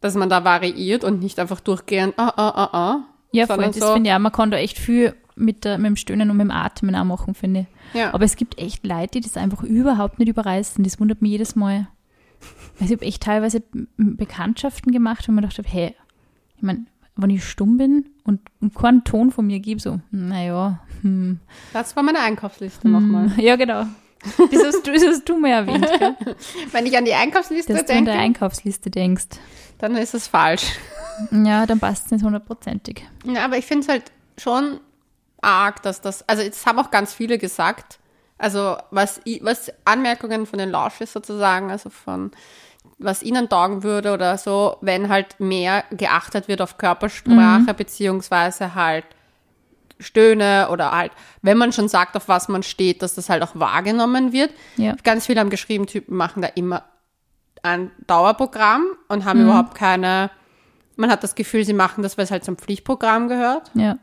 dass 0.00 0.14
man 0.14 0.28
da 0.28 0.44
variiert 0.44 1.04
und 1.04 1.20
nicht 1.20 1.38
einfach 1.38 1.60
durchgehend, 1.60 2.14
ah, 2.16 2.32
ah, 2.36 2.48
ah, 2.48 2.70
ah. 2.72 3.04
ja 3.32 3.46
voll. 3.46 3.58
Das 3.58 3.76
so, 3.76 3.92
finde 3.92 4.10
ich 4.10 4.14
auch, 4.14 4.20
man 4.20 4.32
kann 4.32 4.50
da 4.50 4.58
echt 4.58 4.78
viel 4.78 5.14
mit, 5.34 5.64
der, 5.64 5.78
mit 5.78 5.86
dem 5.86 5.96
Stöhnen 5.96 6.30
und 6.30 6.36
mit 6.36 6.44
dem 6.44 6.50
Atmen 6.50 6.94
auch 6.94 7.04
machen, 7.04 7.34
finde 7.34 7.60
ich. 7.60 7.98
ja. 7.98 8.12
Aber 8.12 8.24
es 8.24 8.36
gibt 8.36 8.58
echt 8.58 8.86
Leute, 8.86 9.20
die 9.20 9.20
das 9.20 9.36
einfach 9.36 9.62
überhaupt 9.62 10.18
nicht 10.18 10.28
überreißen. 10.28 10.82
Das 10.84 11.00
wundert 11.00 11.22
mich 11.22 11.30
jedes 11.30 11.56
Mal. 11.56 11.88
Also 12.80 12.92
ich 12.94 12.98
habe 12.98 13.06
echt 13.06 13.22
teilweise 13.22 13.62
Bekanntschaften 13.96 14.92
gemacht, 14.92 15.26
wo 15.28 15.32
man 15.32 15.44
dachte, 15.44 15.62
hey, 15.66 15.94
ich 16.56 16.62
meine, 16.62 16.86
wenn 17.16 17.30
ich 17.30 17.44
stumm 17.44 17.76
bin 17.76 18.10
und, 18.24 18.40
und 18.60 18.74
keinen 18.74 19.02
Ton 19.04 19.32
von 19.32 19.46
mir 19.46 19.58
gebe, 19.58 19.80
so, 19.80 20.00
naja, 20.12 20.80
hm, 21.02 21.40
das 21.72 21.96
war 21.96 22.02
meine 22.04 22.20
Einkaufsliste 22.20 22.88
nochmal. 22.88 23.32
Ja, 23.38 23.56
genau. 23.56 23.84
Das 24.50 24.64
hast 24.64 24.86
du, 24.86 24.92
das 24.92 25.04
hast 25.04 25.28
du 25.28 25.38
mir 25.38 25.54
erwähnt, 25.54 25.86
gell? 25.98 26.16
Wenn 26.72 26.86
ich 26.86 26.96
an 26.96 27.04
die 27.04 27.14
Einkaufsliste 27.14 27.72
dass 27.72 27.84
du 27.84 27.92
an 27.92 27.98
denke, 27.98 28.10
der 28.12 28.20
Einkaufsliste 28.20 28.90
denkst. 28.90 29.26
Dann 29.78 29.96
ist 29.96 30.14
es 30.14 30.28
falsch. 30.28 30.78
Ja, 31.30 31.66
dann 31.66 31.80
passt 31.80 32.06
es 32.06 32.12
nicht 32.12 32.24
hundertprozentig. 32.24 33.04
Ja, 33.24 33.44
aber 33.44 33.56
ich 33.56 33.66
finde 33.66 33.82
es 33.82 33.88
halt 33.88 34.04
schon 34.36 34.80
arg, 35.40 35.82
dass 35.82 36.00
das, 36.00 36.28
also 36.28 36.42
jetzt 36.42 36.64
haben 36.66 36.78
auch 36.78 36.90
ganz 36.90 37.12
viele 37.12 37.38
gesagt, 37.38 37.98
also 38.38 38.76
was, 38.90 39.20
was 39.40 39.72
Anmerkungen 39.84 40.46
von 40.46 40.58
den 40.58 40.70
Lausches 40.70 41.12
sozusagen, 41.12 41.70
also 41.70 41.90
von 41.90 42.30
was 42.98 43.22
ihnen 43.22 43.48
taugen 43.48 43.82
würde 43.82 44.12
oder 44.12 44.38
so, 44.38 44.76
wenn 44.80 45.08
halt 45.08 45.38
mehr 45.38 45.84
geachtet 45.90 46.48
wird 46.48 46.60
auf 46.60 46.78
Körpersprache, 46.78 47.72
beziehungsweise 47.74 48.74
halt 48.74 49.04
Stöhne 50.00 50.68
oder 50.70 50.92
halt, 50.92 51.12
wenn 51.42 51.58
man 51.58 51.72
schon 51.72 51.88
sagt, 51.88 52.16
auf 52.16 52.28
was 52.28 52.48
man 52.48 52.62
steht, 52.62 53.02
dass 53.02 53.14
das 53.14 53.28
halt 53.28 53.42
auch 53.42 53.52
wahrgenommen 53.54 54.32
wird. 54.32 54.50
Ja. 54.76 54.94
Ganz 55.04 55.26
viele 55.26 55.40
haben 55.40 55.50
geschrieben, 55.50 55.86
Typen 55.86 56.16
machen 56.16 56.42
da 56.42 56.48
immer 56.48 56.84
ein 57.62 57.90
Dauerprogramm 58.06 58.84
und 59.08 59.24
haben 59.24 59.40
überhaupt 59.42 59.74
keine, 59.74 60.30
man 60.96 61.10
hat 61.10 61.22
das 61.22 61.34
Gefühl, 61.34 61.64
sie 61.64 61.72
machen 61.72 62.02
das, 62.02 62.16
weil 62.18 62.24
es 62.24 62.30
halt 62.30 62.44
zum 62.44 62.56
Pflichtprogramm 62.56 63.28
gehört. 63.28 63.70
Ja. 63.74 63.98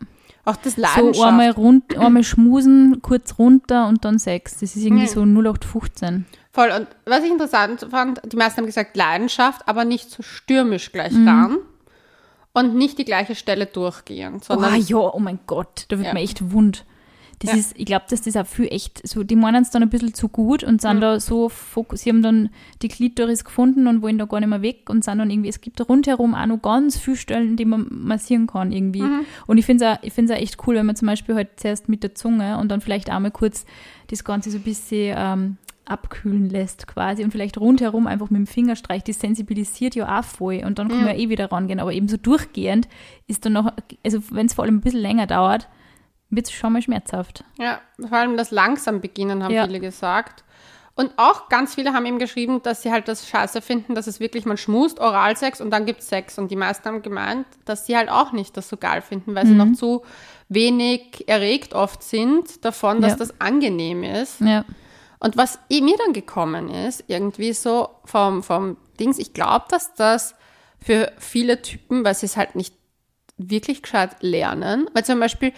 Auch 0.45 0.55
das 0.57 0.75
So 0.75 0.81
Leidenschaft. 0.81 1.27
einmal, 1.27 1.49
rund, 1.51 1.97
einmal 1.97 2.23
schmusen, 2.23 3.01
kurz 3.01 3.39
runter 3.39 3.87
und 3.87 4.05
dann 4.05 4.19
Sex. 4.19 4.53
Das 4.59 4.75
ist 4.75 4.83
irgendwie 4.85 5.05
Ja. 5.05 5.09
so 5.09 5.25
0815. 5.25 6.25
Voll. 6.53 6.69
Und 6.69 6.87
was 7.05 7.23
ich 7.23 7.31
interessant 7.31 7.85
fand, 7.89 8.21
die 8.31 8.37
meisten 8.37 8.57
haben 8.59 8.65
gesagt 8.67 8.95
Leidenschaft, 8.95 9.67
aber 9.67 9.85
nicht 9.85 10.09
so 10.11 10.21
stürmisch 10.23 10.91
gleich 10.91 11.13
Mhm. 11.13 11.27
ran. 11.27 11.57
Und 12.53 12.73
nicht 12.75 12.97
die 12.97 13.03
gleiche 13.05 13.35
Stelle 13.35 13.65
durchgehen, 13.65 14.39
sondern 14.41 14.73
Oh 14.75 14.77
ja, 14.77 14.97
oh 14.97 15.19
mein 15.19 15.39
Gott, 15.45 15.85
da 15.89 15.97
wird 15.97 16.07
Ja. 16.07 16.13
mir 16.13 16.21
echt 16.21 16.51
wund. 16.53 16.85
Das 17.39 17.51
Ja. 17.51 17.57
ist, 17.57 17.73
ich 17.77 17.85
glaube, 17.85 18.05
dass 18.09 18.21
das 18.21 18.37
auch 18.37 18.45
viel 18.47 18.67
echt, 18.71 19.05
so, 19.07 19.23
die 19.23 19.35
meinen 19.35 19.61
es 19.63 19.69
dann 19.69 19.83
ein 19.83 19.89
bisschen 19.89 20.13
zu 20.13 20.29
gut 20.29 20.63
und 20.63 20.75
Mhm. 20.75 20.79
sind 20.79 21.01
da 21.01 21.19
so 21.19 21.49
fokus, 21.49 22.01
sie 22.01 22.09
haben 22.09 22.21
dann 22.21 22.49
die 22.81 22.87
Klitoris 22.87 23.43
gefunden 23.43 23.87
und 23.87 24.01
wollen 24.01 24.17
da 24.17 24.25
gar 24.25 24.39
nicht 24.39 24.49
mehr 24.49 24.61
weg 24.61 24.89
und 24.89 25.03
sind 25.03 25.17
dann 25.17 25.29
irgendwie, 25.29 25.49
es 25.49 25.59
gibt 25.59 25.79
da 25.79 25.83
rundherum 25.83 26.33
auch 26.33 26.45
noch 26.45 26.61
ganz 26.61 26.97
viele 26.97 27.17
Stellen, 27.17 27.57
die 27.57 27.65
man 27.65 27.87
massieren 27.89 28.47
kann 28.47 28.71
irgendwie. 28.71 29.01
Mhm. 29.01 29.25
Und 29.47 29.57
ich 29.57 29.65
finde 29.65 29.85
es 29.85 29.97
auch, 29.97 30.03
ich 30.25 30.31
auch 30.31 30.35
echt 30.37 30.57
cool, 30.65 30.75
wenn 30.75 30.85
man 30.85 30.95
zum 30.95 31.07
Beispiel 31.07 31.35
halt 31.35 31.59
zuerst 31.59 31.89
mit 31.89 32.03
der 32.03 32.15
Zunge 32.15 32.57
und 32.57 32.69
dann 32.69 32.79
vielleicht 32.81 33.09
einmal 33.09 33.31
kurz 33.31 33.65
das 34.07 34.23
Ganze 34.23 34.49
so 34.51 34.57
ein 34.57 34.63
bisschen 34.63 35.13
ähm, 35.17 35.57
abkühlen 35.83 36.49
lässt 36.49 36.87
quasi 36.87 37.23
und 37.23 37.31
vielleicht 37.31 37.57
rundherum 37.59 38.07
einfach 38.07 38.29
mit 38.29 38.39
dem 38.39 38.47
Fingerstreich, 38.47 39.03
das 39.03 39.19
sensibilisiert 39.19 39.93
ja 39.95 40.19
auch 40.19 40.23
voll 40.23 40.63
und 40.65 40.79
dann 40.79 40.87
kann 40.87 41.03
man 41.03 41.09
ja 41.09 41.15
eh 41.15 41.29
wieder 41.29 41.51
rangehen, 41.51 41.79
aber 41.79 41.93
eben 41.93 42.07
so 42.07 42.17
durchgehend 42.17 42.87
ist 43.27 43.45
dann 43.45 43.53
noch, 43.53 43.71
also 44.03 44.19
wenn 44.31 44.47
es 44.47 44.53
vor 44.55 44.63
allem 44.63 44.77
ein 44.77 44.81
bisschen 44.81 45.01
länger 45.01 45.27
dauert, 45.27 45.67
wird 46.29 46.47
es 46.47 46.51
schon 46.53 46.73
mal 46.73 46.81
schmerzhaft. 46.81 47.43
Ja, 47.59 47.79
vor 47.99 48.17
allem 48.17 48.37
das 48.37 48.51
langsam 48.51 49.01
beginnen, 49.01 49.43
haben 49.43 49.53
Ja. 49.53 49.65
viele 49.65 49.79
gesagt. 49.79 50.43
Und 50.97 51.11
auch 51.17 51.49
ganz 51.49 51.75
viele 51.75 51.91
haben 51.91 52.05
eben 52.05 52.19
geschrieben, 52.19 52.61
dass 52.63 52.81
sie 52.81 52.89
halt 52.91 53.09
das 53.09 53.27
scheiße 53.27 53.61
finden, 53.61 53.95
dass 53.95 54.07
es 54.07 54.21
wirklich, 54.21 54.45
man 54.45 54.55
schmust, 54.55 54.99
Oralsex 55.01 55.59
und 55.59 55.69
dann 55.71 55.85
gibt's 55.85 56.07
Sex. 56.07 56.37
Und 56.39 56.51
die 56.51 56.55
meisten 56.55 56.87
haben 56.87 57.01
gemeint, 57.01 57.45
dass 57.65 57.85
sie 57.85 57.97
halt 57.97 58.09
auch 58.09 58.31
nicht 58.31 58.55
das 58.55 58.69
so 58.69 58.77
geil 58.77 59.01
finden, 59.01 59.35
weil 59.35 59.45
sie 59.45 59.51
Mhm. 59.51 59.57
noch 59.57 59.73
zu 59.73 60.03
wenig 60.47 61.27
erregt 61.27 61.73
oft 61.73 62.01
sind 62.01 62.63
davon, 62.63 63.01
dass 63.01 63.13
Ja. 63.13 63.17
das 63.17 63.41
angenehm 63.41 64.03
ist. 64.03 64.39
Ja. 64.39 64.63
Und 65.19 65.35
was 65.35 65.59
mir 65.69 65.97
dann 65.97 66.13
gekommen 66.13 66.69
ist, 66.69 67.03
irgendwie 67.07 67.51
so 67.53 67.89
vom, 68.05 68.41
vom 68.41 68.77
Dings, 68.99 69.17
ich 69.17 69.33
glaube, 69.33 69.65
dass 69.69 69.93
das 69.95 70.35
für 70.79 71.11
viele 71.17 71.61
Typen, 71.61 72.05
weil 72.05 72.15
sie 72.15 72.27
es 72.27 72.37
halt 72.37 72.55
nicht 72.55 72.73
wirklich 73.37 73.81
gescheit 73.81 74.15
lernen, 74.21 74.89
weil 74.93 75.03
zum 75.03 75.19
Beispiel, 75.19 75.51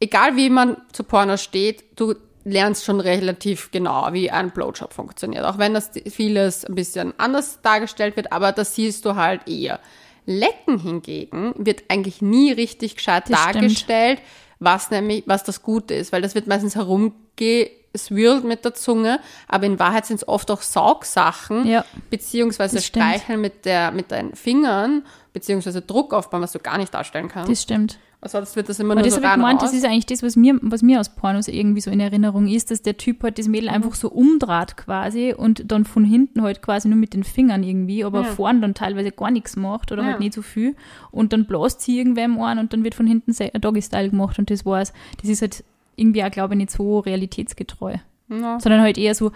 egal 0.00 0.36
wie 0.36 0.50
man 0.50 0.76
zu 0.92 1.04
Porno 1.04 1.36
steht, 1.36 1.84
du 1.98 2.14
lernst 2.44 2.84
schon 2.84 3.00
relativ 3.00 3.70
genau, 3.72 4.08
wie 4.12 4.30
ein 4.30 4.50
Blowjob 4.52 4.92
funktioniert. 4.92 5.44
Auch 5.44 5.58
wenn 5.58 5.74
das 5.74 5.90
vieles 6.08 6.64
ein 6.64 6.74
bisschen 6.76 7.12
anders 7.18 7.60
dargestellt 7.62 8.16
wird, 8.16 8.30
aber 8.32 8.52
das 8.52 8.74
siehst 8.74 9.04
du 9.04 9.16
halt 9.16 9.48
eher. 9.48 9.80
Lecken 10.26 10.78
hingegen 10.78 11.54
wird 11.56 11.84
eigentlich 11.88 12.22
nie 12.22 12.52
richtig 12.52 12.96
gescheit 12.96 13.24
Das 13.28 13.40
stimmt. 13.40 13.54
dargestellt, 13.56 14.22
was 14.58 14.90
nämlich, 14.90 15.24
was 15.26 15.44
das 15.44 15.62
Gute 15.62 15.94
ist, 15.94 16.12
weil 16.12 16.22
das 16.22 16.34
wird 16.34 16.46
meistens 16.46 16.74
herumgeswirlt 16.76 18.44
mit 18.44 18.64
der 18.64 18.74
Zunge, 18.74 19.20
aber 19.48 19.66
in 19.66 19.78
Wahrheit 19.78 20.06
sind 20.06 20.16
es 20.16 20.28
oft 20.28 20.50
auch 20.50 20.62
Saugsachen, 20.62 21.66
Ja, 21.66 21.84
beziehungsweise 22.10 22.80
stimmt. 22.80 23.04
Streicheln 23.06 23.40
mit 23.40 23.64
der, 23.64 23.90
mit 23.90 24.10
deinen 24.10 24.34
Fingern, 24.34 25.04
beziehungsweise 25.32 25.82
Druck 25.82 26.12
aufbauen, 26.14 26.42
was 26.42 26.52
du 26.52 26.58
gar 26.58 26.78
nicht 26.78 26.92
darstellen 26.94 27.28
kannst. 27.28 27.50
das 27.50 27.62
stimmt. 27.62 27.98
Also 28.20 28.38
sonst 28.38 28.56
wird 28.56 28.68
das 28.68 28.80
immer 28.80 28.92
Aber 28.92 29.00
nur 29.00 29.04
das 29.04 29.14
so 29.14 29.20
habe 29.22 29.26
ich 29.28 29.34
gemeint, 29.34 29.62
raus. 29.62 29.70
das 29.70 29.78
ist 29.78 29.84
eigentlich 29.84 30.06
das, 30.06 30.22
was 30.22 30.36
mir, 30.36 30.58
was 30.62 30.82
mir 30.82 30.98
aus 31.00 31.10
Pornos 31.14 31.48
irgendwie 31.48 31.80
so 31.80 31.90
in 31.90 32.00
Erinnerung 32.00 32.48
ist, 32.48 32.70
dass 32.70 32.82
der 32.82 32.96
Typ 32.96 33.22
halt 33.22 33.38
das 33.38 33.46
Mädel 33.46 33.68
einfach 33.68 33.94
so 33.94 34.08
umdraht 34.10 34.76
quasi 34.76 35.34
und 35.36 35.70
dann 35.70 35.84
von 35.84 36.04
hinten 36.04 36.42
halt 36.42 36.62
quasi 36.62 36.88
nur 36.88 36.96
mit 36.98 37.12
den 37.14 37.22
Fingern 37.24 37.62
irgendwie, 37.62 38.04
aber 38.04 38.22
Ja. 38.22 38.24
vorn 38.24 38.60
dann 38.62 38.74
teilweise 38.74 39.12
gar 39.12 39.30
nichts 39.30 39.54
macht 39.56 39.92
oder 39.92 40.02
Ja. 40.02 40.08
halt 40.10 40.20
nicht 40.20 40.32
so 40.32 40.42
viel 40.42 40.74
und 41.10 41.32
dann 41.32 41.44
bläst 41.46 41.82
sie 41.82 41.98
irgendwem 41.98 42.40
an 42.40 42.58
und 42.58 42.72
dann 42.72 42.82
wird 42.84 42.94
von 42.94 43.06
hinten 43.06 43.32
Doggy-Style 43.60 44.10
gemacht 44.10 44.38
und 44.38 44.50
das 44.50 44.64
war's. 44.64 44.92
Das 45.20 45.28
ist 45.30 45.42
halt 45.42 45.62
irgendwie 45.94 46.24
auch, 46.24 46.30
glaube 46.30 46.54
ich, 46.54 46.58
nicht 46.58 46.70
so 46.70 46.98
realitätsgetreu, 47.00 47.96
ja. 48.28 48.58
sondern 48.60 48.80
halt 48.80 48.98
eher 48.98 49.14
so, 49.14 49.30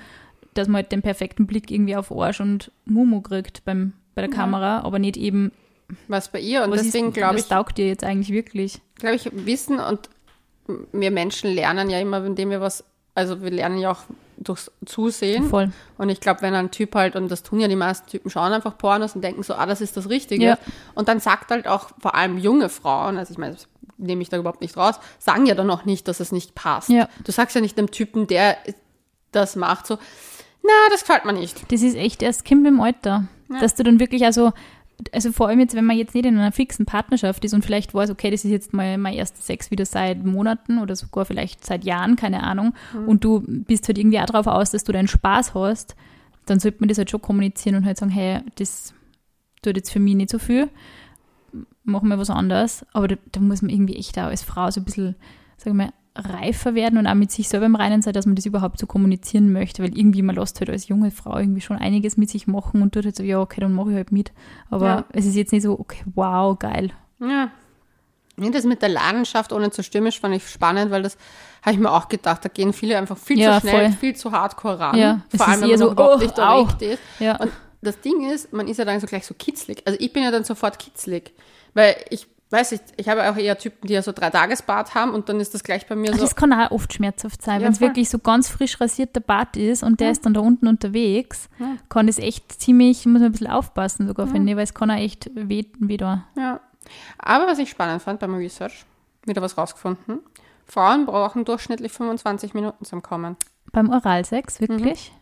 dass 0.55 0.69
man 0.69 0.77
halt 0.83 0.93
den 0.93 1.03
perfekten 1.03 1.47
Blick 1.47 1.71
irgendwie 1.71 1.97
auf 1.97 2.11
Arsch 2.11 2.41
und 2.41 2.73
Mumu 2.87 3.21
kriegt 3.21 3.65
beim, 3.65 3.93
bei 4.15 4.23
der. 4.23 4.31
Kamera, 4.31 4.81
aber 4.81 4.99
nicht 4.99 5.17
eben, 5.17 5.53
was 6.09 6.31
bei 6.31 6.41
ihr. 6.41 6.65
Und 6.65 6.71
was, 6.71 6.83
deswegen 6.83 7.13
glaube 7.13 7.35
was 7.35 7.43
ich, 7.43 7.49
taugt 7.49 7.79
dir 7.79 7.87
jetzt 7.87 8.05
eigentlich 8.05 8.31
wirklich? 8.31 8.81
glaube 9.01 9.17
ich, 9.17 9.31
Wissen 9.33 9.81
und 9.81 10.09
wir 10.93 11.11
Menschen 11.11 11.53
lernen 11.53 11.91
ja 11.91 11.99
immer, 11.99 12.25
indem 12.25 12.51
wir 12.51 12.61
was, 12.61 12.85
also 13.15 13.43
wir 13.43 13.51
lernen 13.51 13.79
ja 13.79 13.91
auch 13.91 14.03
durchs 14.37 14.71
Zusehen. 14.87 15.49
Voll. 15.49 15.71
Und 15.99 16.09
ich 16.09 16.21
glaube, 16.21 16.43
wenn 16.43 16.55
ein 16.55 16.71
Typ 16.71 16.95
halt, 16.95 17.17
und 17.17 17.29
das 17.29 17.43
tun 17.43 17.61
ja 17.61 17.69
die 17.69 17.77
meisten 17.77 18.09
Typen, 18.09 18.31
schauen 18.31 18.53
einfach 18.53 18.79
Pornos 18.79 19.15
und 19.15 19.23
denken 19.23 19.43
so, 19.43 19.55
ah, 19.55 19.67
das 19.67 19.81
ist 19.81 19.97
das 19.97 20.09
Richtige. 20.09 20.45
Ja. 20.45 20.59
Und 20.95 21.09
dann 21.09 21.21
sagt 21.21 21.51
halt 21.51 21.67
auch 21.67 21.91
vor 21.99 22.15
allem 22.15 22.39
junge 22.39 22.69
Frauen, 22.69 23.19
also 23.19 23.33
ich 23.33 23.39
meine, 23.39 23.55
das 23.55 23.69
nehme 23.99 24.23
ich 24.23 24.29
da 24.31 24.39
überhaupt 24.39 24.63
nicht 24.63 24.77
raus, 24.77 24.99
sagen 25.19 25.45
ja 25.47 25.55
dann 25.55 25.71
auch 25.71 25.85
nicht, 25.85 26.09
dass 26.09 26.21
es 26.21 26.33
nicht 26.33 26.55
passt. 26.55 26.89
Ja. 26.89 27.09
Du 27.25 27.33
sagst 27.33 27.55
ja 27.55 27.61
nicht 27.61 27.77
dem 27.77 27.91
Typen, 27.91 28.27
der 28.27 28.57
das 29.33 29.57
macht, 29.57 29.87
so, 29.87 29.99
na, 30.63 30.73
das 30.91 31.01
gefällt 31.01 31.25
mir 31.25 31.33
nicht. 31.33 31.71
Das 31.73 31.83
ist 31.83 31.97
echt 31.97 32.23
erst 32.23 32.45
Kind 32.45 32.67
im 32.67 32.81
Alter. 32.81 33.25
Dass 33.61 33.75
du 33.75 33.83
dann 33.83 33.99
wirklich 33.99 34.25
also 34.25 34.53
also 35.13 35.33
vor 35.33 35.49
allem 35.49 35.61
jetzt, 35.61 35.75
wenn 35.75 35.85
man 35.85 35.97
jetzt 35.97 36.15
nicht 36.15 36.27
in 36.27 36.39
einer 36.39 36.53
fixen 36.53 36.87
Partnerschaft 36.87 37.45
ist 37.45 37.55
und 37.55 37.65
vielleicht 37.65 37.95
weiß, 37.95 38.11
okay, 38.11 38.31
das 38.31 38.45
ist 38.45 38.51
jetzt 38.51 38.73
mal 38.73 38.99
mein 38.99 39.15
erster 39.15 39.41
Sex 39.41 39.71
wieder 39.71 39.85
seit 39.85 40.25
Monaten 40.25 40.79
oder 40.79 40.97
sogar 40.97 41.25
vielleicht 41.25 41.65
seit 41.65 41.85
Jahren, 41.85 42.17
keine 42.17 42.43
Ahnung, 42.43 42.75
mhm. 42.93 43.09
und 43.09 43.25
du 43.25 43.43
bist 43.47 43.89
halt 43.89 43.99
irgendwie 43.99 44.21
auch 44.21 44.27
darauf 44.27 44.47
aus, 44.47 44.71
dass 44.71 44.85
du 44.85 44.93
deinen 44.93 45.09
Spaß 45.09 45.55
hast, 45.55 45.97
dann 46.47 46.61
sollte 46.61 46.79
man 46.81 46.89
das 46.89 46.99
halt 46.99 47.11
schon 47.11 47.23
kommunizieren 47.23 47.77
und 47.77 47.85
halt 47.87 47.97
sagen, 47.97 48.11
hey, 48.11 48.41
das 48.57 48.95
tut 49.63 49.77
jetzt 49.77 49.93
für 49.93 50.01
mich 50.01 50.15
nicht 50.15 50.31
so 50.31 50.39
viel, 50.39 50.69
machen 51.85 52.09
wir 52.09 52.19
was 52.19 52.31
anderes. 52.31 52.85
Aber 52.93 53.09
da, 53.09 53.17
da 53.33 53.41
muss 53.41 53.63
man 53.63 53.71
irgendwie 53.71 53.97
echt 53.97 54.19
auch 54.19 54.25
als 54.25 54.43
Frau 54.43 54.71
so 54.71 54.81
ein 54.81 54.85
bisschen, 54.85 55.17
sagen 55.57 55.77
wir 55.77 55.87
mal, 55.87 55.93
reifer 56.21 56.75
werden 56.75 56.99
und 56.99 57.07
auch 57.07 57.15
mit 57.15 57.31
sich 57.31 57.49
selber 57.49 57.67
im 57.67 57.75
Reinen 57.75 58.03
sein, 58.03 58.13
dass 58.13 58.27
man 58.27 58.35
das 58.35 58.47
überhaupt 58.47 58.79
so 58.79 58.87
kommunizieren 58.87 59.53
möchte, 59.53 59.83
weil 59.83 59.97
irgendwie 59.97 60.23
man 60.23 60.37
lässt 60.37 60.61
halt 60.61 60.71
als 60.71 60.89
junge 60.89 61.11
Frau 61.11 61.39
irgendwie 61.39 61.61
schon 61.61 61.77
einiges 61.77 62.17
mit 62.17 62.31
sich 62.31 62.47
machen 62.47 62.83
und 62.83 62.93
tut 62.93 63.05
halt 63.05 63.17
so, 63.17 63.23
ja, 63.23 63.41
okay, 63.41 63.61
dann 63.61 63.73
mache 63.73 63.91
ich 63.91 63.97
halt 63.97 64.13
mit. 64.13 64.33
Aber 64.71 64.87
ja. 64.87 65.05
es 65.13 65.27
ist 65.27 65.37
jetzt 65.37 65.53
nicht 65.53 65.63
so, 65.63 65.79
okay, 65.79 66.03
wow, 66.15 66.59
geil. 66.59 66.91
Ja. 67.21 67.51
Das 68.37 68.65
mit 68.65 68.81
der 68.81 68.89
Leidenschaft 68.89 69.53
ohne 69.53 69.71
zu 69.71 69.83
stürmisch 69.83 70.19
fand 70.19 70.35
ich 70.35 70.49
spannend, 70.49 70.91
weil 70.91 71.03
das 71.03 71.19
habe 71.63 71.75
ich 71.75 71.81
mir 71.81 71.91
auch 71.91 72.09
gedacht, 72.09 72.43
da 72.45 72.49
gehen 72.49 72.73
viele 72.73 72.97
einfach 72.97 73.19
viel 73.19 73.39
ja, 73.39 73.61
zu 73.61 73.69
schnell, 73.69 73.91
voll. 73.91 73.99
viel 73.99 74.17
zu 74.17 74.33
hardcore 74.33 74.79
ran. 74.79 74.97
Ja, 74.97 75.21
Vor 75.37 75.47
allem, 75.47 75.61
wenn 75.61 75.69
man 75.71 75.79
so, 75.79 75.91
überhaupt 75.91 76.15
oh, 76.15 76.25
nicht 76.25 76.39
erregt 76.39 76.83
ist. 76.83 77.03
Ja. 77.19 77.37
Und 77.37 77.53
das 77.83 78.01
Ding 78.01 78.31
ist, 78.31 78.53
man 78.53 78.69
ist 78.69 78.79
ja 78.79 78.85
dann 78.85 79.01
so 79.01 79.07
gleich 79.07 79.27
so 79.27 79.35
kitzlig. 79.35 79.83
Also 79.87 79.99
ich 80.01 80.13
bin 80.13 80.23
ja 80.23 80.31
dann 80.31 80.45
sofort 80.45 80.79
kitzlig, 80.79 81.33
weil 81.75 81.97
ich 82.11 82.27
weiß 82.51 82.73
ich, 82.73 82.81
ich 82.97 83.09
habe 83.09 83.31
auch 83.31 83.37
eher 83.37 83.57
Typen, 83.57 83.87
die 83.87 83.95
ja 83.95 84.03
so 84.03 84.13
drei 84.13 84.31
Tagesbart 84.31 84.95
haben 84.95 85.13
und 85.13 85.29
dann 85.29 85.41
ist 85.41 85.55
das 85.55 85.63
gleich 85.63 85.87
bei 85.87 85.95
mir 85.95 86.13
so. 86.13 86.21
Das 86.21 86.35
kann 86.35 86.53
auch 86.53 86.71
oft 86.73 86.93
schmerzhaft 86.93 87.43
sein, 87.43 87.61
ja, 87.61 87.67
wenn 87.67 87.73
es 87.73 87.81
wirklich 87.81 88.11
so 88.11 88.19
ganz 88.19 88.49
frisch 88.49 88.81
rasierter 88.81 89.21
Bart 89.21 89.57
ist 89.57 89.83
und 89.83 90.01
der 90.01 90.09
ja. 90.09 90.13
ist 90.13 90.27
dann 90.27 90.35
da 90.35 90.41
unten 90.41 90.67
unterwegs, 90.67 91.49
ja. 91.59 91.77
kann 91.89 92.07
das 92.07 92.19
echt 92.19 92.61
ziemlich, 92.61 93.07
muss 93.07 93.21
man 93.21 93.27
ein 93.27 93.33
bisschen 93.33 93.47
aufpassen 93.47 94.07
sogar, 94.07 94.27
ja. 94.27 94.33
finde 94.33 94.51
ich, 94.51 94.57
weil 94.57 94.65
es 94.65 94.75
kann 94.75 94.91
auch 94.91 94.97
echt 94.97 95.31
weh, 95.35 95.65
weh 95.79 95.97
da. 95.97 96.25
Ja. 96.37 96.61
Aber 97.19 97.47
was 97.47 97.59
ich 97.59 97.71
spannend 97.71 98.03
fand 98.03 98.21
beim 98.21 98.35
Research, 98.35 98.85
wieder 99.25 99.43
was 99.43 99.57
rausgefunden. 99.57 100.21
Frauen 100.67 101.07
brauchen 101.07 101.45
durchschnittlich 101.45 101.93
25 101.93 102.55
Minuten 102.55 102.85
zum 102.85 103.03
Kommen. 103.03 103.37
Beim 103.73 103.91
Oralsex, 103.91 104.61
wirklich? 104.61 105.13
Mhm. 105.13 105.21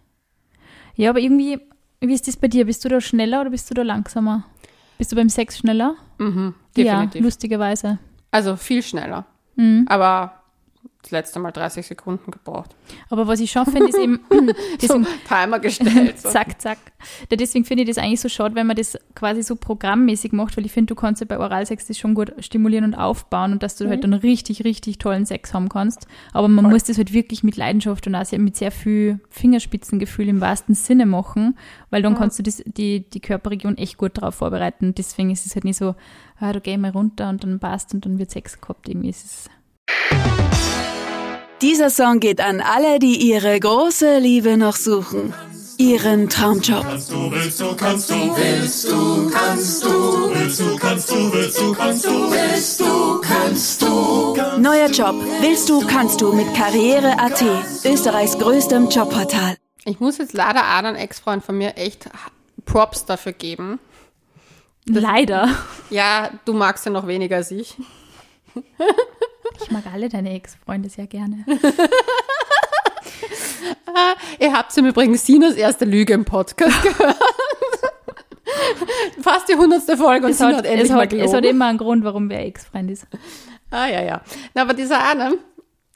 Ja, 0.94 1.10
aber 1.10 1.20
irgendwie, 1.20 1.60
wie 2.00 2.14
ist 2.14 2.28
das 2.28 2.36
bei 2.36 2.48
dir? 2.48 2.66
Bist 2.66 2.84
du 2.84 2.88
da 2.88 3.00
schneller 3.00 3.40
oder 3.40 3.50
bist 3.50 3.70
du 3.70 3.74
da 3.74 3.82
langsamer? 3.82 4.44
Bist 4.98 5.12
du 5.12 5.16
beim 5.16 5.28
Sex 5.28 5.58
schneller? 5.58 5.94
Mhm, 6.18 6.54
definitiv. 6.76 7.14
Ja, 7.20 7.24
lustigerweise. 7.24 7.98
Also 8.30 8.56
viel 8.56 8.82
schneller. 8.82 9.26
Mhm. 9.56 9.86
Aber 9.88 10.37
das 11.08 11.12
letzte 11.12 11.40
Mal 11.40 11.50
30 11.50 11.86
Sekunden 11.86 12.30
gebraucht. 12.30 12.74
Aber 13.08 13.26
was 13.26 13.40
ich 13.40 13.50
schon 13.50 13.64
finde, 13.66 13.88
ist 13.88 13.98
eben. 13.98 14.20
deswegen, 14.80 15.04
so 15.04 15.10
Timer 15.26 15.58
gestellt. 15.58 16.20
So. 16.20 16.28
zack, 16.30 16.60
zack. 16.60 16.78
Ja, 17.30 17.36
deswegen 17.36 17.64
finde 17.64 17.84
ich 17.84 17.88
das 17.88 17.98
eigentlich 17.98 18.20
so 18.20 18.28
schade, 18.28 18.54
wenn 18.54 18.66
man 18.66 18.76
das 18.76 18.98
quasi 19.14 19.42
so 19.42 19.56
programmmäßig 19.56 20.32
macht, 20.32 20.56
weil 20.56 20.66
ich 20.66 20.72
finde, 20.72 20.94
du 20.94 21.00
kannst 21.00 21.20
ja 21.20 21.26
bei 21.26 21.38
Oralsex 21.38 21.86
das 21.86 21.98
schon 21.98 22.14
gut 22.14 22.32
stimulieren 22.40 22.84
und 22.84 22.94
aufbauen 22.94 23.52
und 23.52 23.62
dass 23.62 23.76
du 23.76 23.84
mhm. 23.84 23.90
halt 23.90 24.04
dann 24.04 24.14
richtig, 24.14 24.64
richtig 24.64 24.98
tollen 24.98 25.24
Sex 25.24 25.54
haben 25.54 25.68
kannst. 25.68 26.06
Aber 26.32 26.48
man 26.48 26.66
Voll. 26.66 26.74
muss 26.74 26.84
das 26.84 26.98
halt 26.98 27.12
wirklich 27.12 27.42
mit 27.42 27.56
Leidenschaft 27.56 28.06
und 28.06 28.14
auch 28.14 28.30
mit 28.32 28.56
sehr 28.56 28.70
viel 28.70 29.20
Fingerspitzengefühl 29.30 30.28
im 30.28 30.40
wahrsten 30.40 30.74
Sinne 30.74 31.06
machen, 31.06 31.56
weil 31.90 32.02
dann 32.02 32.12
mhm. 32.12 32.18
kannst 32.18 32.38
du 32.38 32.42
das, 32.42 32.62
die, 32.66 33.08
die 33.08 33.20
Körperregion 33.20 33.78
echt 33.78 33.96
gut 33.96 34.18
darauf 34.18 34.36
vorbereiten. 34.36 34.94
Deswegen 34.94 35.30
ist 35.30 35.46
es 35.46 35.54
halt 35.54 35.64
nicht 35.64 35.78
so, 35.78 35.94
ah, 36.38 36.52
du 36.52 36.60
geh 36.60 36.76
mal 36.76 36.90
runter 36.90 37.28
und 37.28 37.42
dann 37.42 37.58
passt 37.58 37.94
und 37.94 38.04
dann 38.04 38.18
wird 38.18 38.30
Sex 38.30 38.60
gehabt. 38.60 38.88
Irgendwie 38.88 39.10
ist 39.10 39.24
es. 39.24 39.50
Dieser 41.60 41.90
Song 41.90 42.20
geht 42.20 42.40
an 42.40 42.60
alle, 42.60 43.00
die 43.00 43.16
ihre 43.16 43.58
große 43.58 44.18
Liebe 44.18 44.56
noch 44.56 44.76
suchen. 44.76 45.34
Ihren 45.76 46.28
Traumjob. 46.28 46.84
Kannst 46.84 47.10
du, 47.10 47.30
willst 47.32 47.60
du, 47.60 47.74
kannst 47.76 48.10
du, 48.10 48.14
willst 48.36 48.88
du, 48.88 49.30
kannst 49.30 49.84
du, 49.84 49.88
willst 50.34 50.60
du, 50.60 50.76
kannst 50.76 51.10
du, 51.10 51.32
willst 51.32 51.58
du, 51.58 51.72
kannst 51.74 52.04
du, 52.04 52.30
willst 52.30 52.80
du, 52.80 53.20
kannst 53.22 53.82
du. 53.82 54.60
Neuer 54.60 54.88
Job. 54.88 55.16
Willst 55.40 55.68
du, 55.68 55.84
kannst 55.84 56.20
du 56.20 56.32
mit 56.32 56.52
Karriere.at, 56.54 57.44
Österreichs 57.84 58.38
größtem 58.38 58.88
Jobportal. 58.88 59.56
Ich 59.84 59.98
muss 59.98 60.18
jetzt 60.18 60.34
leider 60.34 60.64
einen 60.64 60.94
Ex-Freund 60.94 61.44
von 61.44 61.58
mir 61.58 61.76
echt 61.76 62.08
Props 62.66 63.04
dafür 63.04 63.32
geben. 63.32 63.80
Leider. 64.84 65.48
Ja, 65.90 66.30
du 66.44 66.52
magst 66.54 66.86
ja 66.86 66.92
noch 66.92 67.08
weniger 67.08 67.36
als 67.36 67.50
ich. 67.50 67.76
Ich 69.68 69.72
mag 69.72 69.84
alle 69.92 70.08
deine 70.08 70.32
Ex-Freunde 70.32 70.88
sehr 70.88 71.06
gerne. 71.06 71.44
ihr 74.40 74.50
habt 74.50 74.74
im 74.78 74.86
Übrigen 74.86 75.14
Sinas 75.18 75.56
erste 75.56 75.84
Lüge 75.84 76.14
im 76.14 76.24
Podcast 76.24 76.82
gehört. 76.82 77.18
Fast 79.20 79.46
die 79.50 79.56
hundertste 79.56 79.98
Folge 79.98 80.24
und 80.24 80.32
es 80.32 80.40
hat, 80.40 80.56
hat 80.56 80.64
endlich 80.64 80.90
es 80.90 80.96
hat, 80.96 81.12
mal 81.12 81.20
Es 81.20 81.34
hat 81.34 81.44
immer 81.44 81.66
einen 81.66 81.76
Grund, 81.76 82.02
warum 82.02 82.30
wer 82.30 82.46
Ex-Freund 82.46 82.90
ist. 82.90 83.06
Ah, 83.70 83.88
ja, 83.88 84.02
ja. 84.02 84.22
Na, 84.54 84.62
aber 84.62 84.72
dieser 84.72 85.06
eine, 85.06 85.36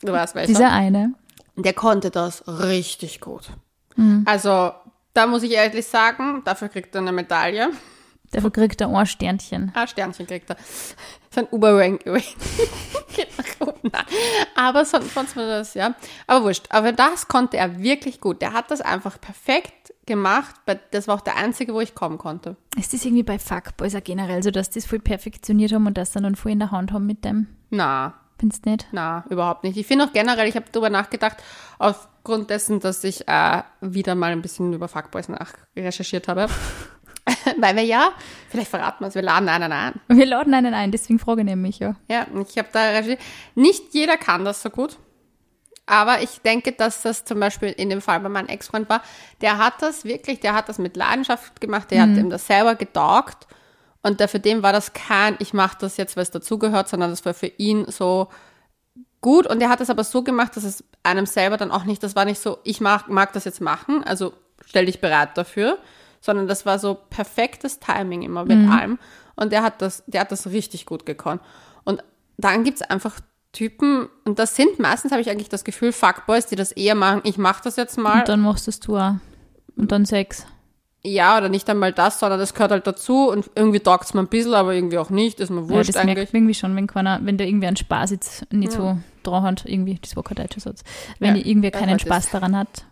du 0.02 0.12
weißt 0.12 0.35
welcher. 0.35 0.48
Dieser 0.48 0.70
eine. 0.70 1.14
Der 1.56 1.72
konnte 1.72 2.11
das 2.11 2.44
richtig 2.46 3.22
gut. 3.22 3.52
Mhm. 3.96 4.24
Also, 4.26 4.72
da 5.14 5.26
muss 5.26 5.42
ich 5.44 5.52
ehrlich 5.52 5.87
sagen, 5.87 6.42
dafür 6.44 6.68
kriegt 6.68 6.94
er 6.94 7.00
eine 7.00 7.12
Medaille. 7.12 7.70
Dafür 8.32 8.50
kriegt 8.50 8.82
er 8.82 8.94
ein 8.94 9.06
Sternchen. 9.06 9.72
Ah, 9.74 9.87
Sternchen 9.87 10.26
kriegt 10.26 10.50
er. 10.50 10.56
Sein 11.33 11.49
Uber-Rank. 11.51 12.05
Geht 12.05 13.38
nach 13.38 13.66
oben. 13.66 13.90
Aber 14.55 14.85
sonst, 14.85 15.16
war 15.16 15.47
das, 15.47 15.73
ja. 15.73 15.95
Aber 16.27 16.45
wurscht. 16.45 16.66
Aber 16.68 16.92
das 16.92 17.27
konnte 17.27 17.57
er 17.57 17.83
wirklich 17.83 18.21
gut. 18.21 18.42
Der 18.42 18.53
hat 18.53 18.71
das 18.71 18.83
einfach 18.83 19.18
perfekt 19.18 19.95
gemacht. 20.05 20.55
Das 20.90 21.09
war 21.09 21.14
auch 21.16 21.21
der 21.23 21.37
einzige, 21.37 21.73
wo 21.73 21.81
ich 21.81 21.95
kommen 21.95 22.18
konnte. 22.18 22.57
Ist 22.77 22.92
das 22.92 23.05
irgendwie 23.05 23.23
bei 23.23 23.38
Fuckboys 23.38 23.95
auch 23.95 24.05
generell 24.05 24.42
so, 24.42 24.51
dass 24.51 24.68
die 24.68 24.81
das 24.81 24.88
voll 24.88 24.99
perfektioniert 24.99 25.73
haben 25.73 25.87
und 25.87 25.97
das 25.97 26.12
dann, 26.12 26.25
dann 26.25 26.37
voll 26.37 26.53
in 26.53 26.59
der 26.59 26.71
Hand 26.71 26.92
haben 26.92 27.07
mit 27.07 27.25
dem? 27.25 27.47
Na. 27.71 28.14
Findest 28.38 28.66
du 28.66 28.71
nicht? 28.71 28.88
Na, 28.90 29.25
überhaupt 29.31 29.62
nicht. 29.62 29.77
Ich 29.77 29.87
finde 29.87 30.05
auch 30.05 30.12
generell, 30.12 30.49
ich 30.49 30.57
habe 30.57 30.66
darüber 30.73 30.90
nachgedacht, 30.90 31.37
aufgrund 31.79 32.51
dessen, 32.51 32.81
dass 32.81 33.05
ich 33.05 33.29
äh, 33.29 33.62
wieder 33.81 34.16
mal 34.16 34.33
ein 34.33 34.42
bisschen 34.42 34.73
über 34.73 34.88
Fuckboys 34.88 35.29
nach 35.29 35.53
recherchiert 35.77 36.27
habe. 36.27 36.49
Weil 37.56 37.76
wir 37.76 37.85
ja, 37.85 38.12
vielleicht 38.48 38.70
verraten 38.70 39.04
wir 39.04 39.08
es, 39.08 39.14
wir 39.14 39.22
laden 39.22 39.48
einen 39.48 39.72
ein. 39.72 40.00
Wir 40.08 40.26
laden 40.26 40.54
einen 40.54 40.74
ein, 40.74 40.90
deswegen 40.90 41.18
frage 41.18 41.42
ich 41.42 41.46
nämlich, 41.46 41.78
ja. 41.78 41.94
Ja, 42.08 42.26
ich 42.48 42.58
habe 42.58 42.68
da 42.72 43.00
Nicht 43.54 43.94
jeder 43.94 44.16
kann 44.16 44.44
das 44.44 44.62
so 44.62 44.70
gut. 44.70 44.98
Aber 45.87 46.22
ich 46.22 46.40
denke, 46.40 46.72
dass 46.72 47.02
das 47.02 47.24
zum 47.24 47.40
Beispiel 47.40 47.70
in 47.70 47.90
dem 47.90 48.00
Fall 48.00 48.20
bei 48.20 48.28
meinem 48.28 48.46
Ex-Freund 48.46 48.88
war, 48.88 49.02
der 49.40 49.58
hat 49.58 49.82
das 49.82 50.04
wirklich, 50.04 50.40
der 50.40 50.54
hat 50.54 50.68
das 50.68 50.78
mit 50.78 50.96
Leidenschaft 50.96 51.61
gemacht, 51.61 51.90
der 51.90 52.06
mhm. 52.06 52.11
hat 52.11 52.18
ihm 52.18 52.30
das 52.30 52.46
selber 52.46 52.76
getaugt. 52.76 53.46
Und 54.02 54.20
der, 54.20 54.28
für 54.28 54.40
den 54.40 54.62
war 54.62 54.72
das 54.72 54.92
kein, 54.92 55.37
ich 55.38 55.52
mache 55.52 55.76
das 55.80 55.96
jetzt, 55.96 56.16
weil 56.16 56.24
es 56.24 56.30
dazugehört, 56.30 56.88
sondern 56.88 57.11
das 57.11 57.24
war 57.24 57.35
für 57.35 57.46
ihn 57.46 57.90
so 57.90 58.28
gut. 59.20 59.46
Und 59.46 59.61
er 59.61 59.68
hat 59.68 59.80
es 59.80 59.90
aber 59.90 60.04
so 60.04 60.22
gemacht, 60.22 60.56
dass 60.56 60.64
es 60.64 60.85
einem 61.02 61.26
selber 61.26 61.56
dann 61.56 61.70
auch 61.70 61.85
nicht, 61.85 62.02
das 62.02 62.16
war 62.16 62.24
nicht 62.24 62.40
so, 62.40 62.58
ich 62.64 62.80
mag, 62.80 63.08
mag 63.08 63.32
das 63.32 63.44
jetzt 63.44 63.61
machen, 63.61 64.04
also 64.04 64.32
stell 64.64 64.87
dich 64.87 65.00
bereit 65.00 65.37
dafür, 65.37 65.78
sondern 66.22 66.48
das 66.48 66.64
war 66.64 66.78
so 66.78 66.94
perfektes 67.11 67.80
Timing 67.80 68.22
immer 68.22 68.46
mit 68.46 68.58
mhm. 68.58 68.70
allem. 68.70 68.98
Und 69.37 69.52
der 69.52 69.62
hat 69.62 69.82
das, 69.82 70.04
der 70.06 70.22
hat 70.22 70.32
das 70.32 70.46
richtig 70.46 70.87
gut 70.87 71.04
gekonnt. 71.04 71.42
Und 71.85 72.02
dann 72.38 72.64
gibt 72.64 72.80
es 72.80 72.82
einfach 72.82 73.20
Typen, 73.52 74.08
und 74.24 74.38
das 74.38 74.56
sind 74.56 74.78
meistens, 74.78 75.12
habe 75.12 75.20
ich 75.20 75.28
eigentlich 75.28 75.50
das 75.50 75.64
Gefühl, 75.64 75.92
Fuckboys, 75.92 76.46
die 76.46 76.56
das 76.56 76.72
eher 76.72 76.94
machen, 76.94 77.20
ich 77.24 77.37
mache 77.37 77.62
das 77.62 77.76
jetzt 77.76 77.98
mal. 77.98 78.20
Und 78.20 78.28
dann 78.28 78.40
machst 78.40 78.66
es 78.66 78.80
du 78.80 78.96
auch. 78.96 79.16
Und 79.76 79.92
dann 79.92 80.06
Sex. 80.06 80.46
Ja, 81.04 81.37
oder 81.37 81.48
nicht 81.48 81.68
einmal 81.68 81.92
das, 81.92 82.20
sondern 82.20 82.38
das 82.38 82.54
gehört 82.54 82.70
halt 82.70 82.87
dazu 82.87 83.28
und 83.28 83.50
irgendwie 83.56 83.80
taugt 83.80 84.04
es 84.04 84.14
mir 84.14 84.20
ein 84.20 84.28
bisschen, 84.28 84.54
aber 84.54 84.72
irgendwie 84.72 84.98
auch 84.98 85.11
nicht, 85.11 85.40
ist 85.40 85.50
mir 85.50 85.68
wurscht 85.68 85.88
ja, 85.88 85.92
das 85.94 85.96
eigentlich. 85.96 86.16
merkt 86.16 86.35
irgendwie 86.35 86.54
schon, 86.54 86.76
wenn 86.76 86.87
keiner, 86.87 87.18
wenn 87.24 87.37
der 87.37 87.48
irgendwie 87.48 87.66
einen 87.66 87.76
Spaß 87.76 88.12
jetzt 88.12 88.52
nicht 88.52 88.72
ja. 88.72 88.78
so 88.78 88.98
dran 89.24 89.42
hat, 89.42 89.64
irgendwie, 89.66 89.98
das 90.00 90.14
war 90.14 90.22
kein 90.22 90.37
deutscher 90.37 90.61
Satz, 90.61 90.85
wenn 91.18 91.35
ja, 91.35 91.44
irgendwie 91.44 91.72
keinen 91.72 91.98
Spaß 91.98 92.30
daran 92.30 92.56
hat, 92.56 92.85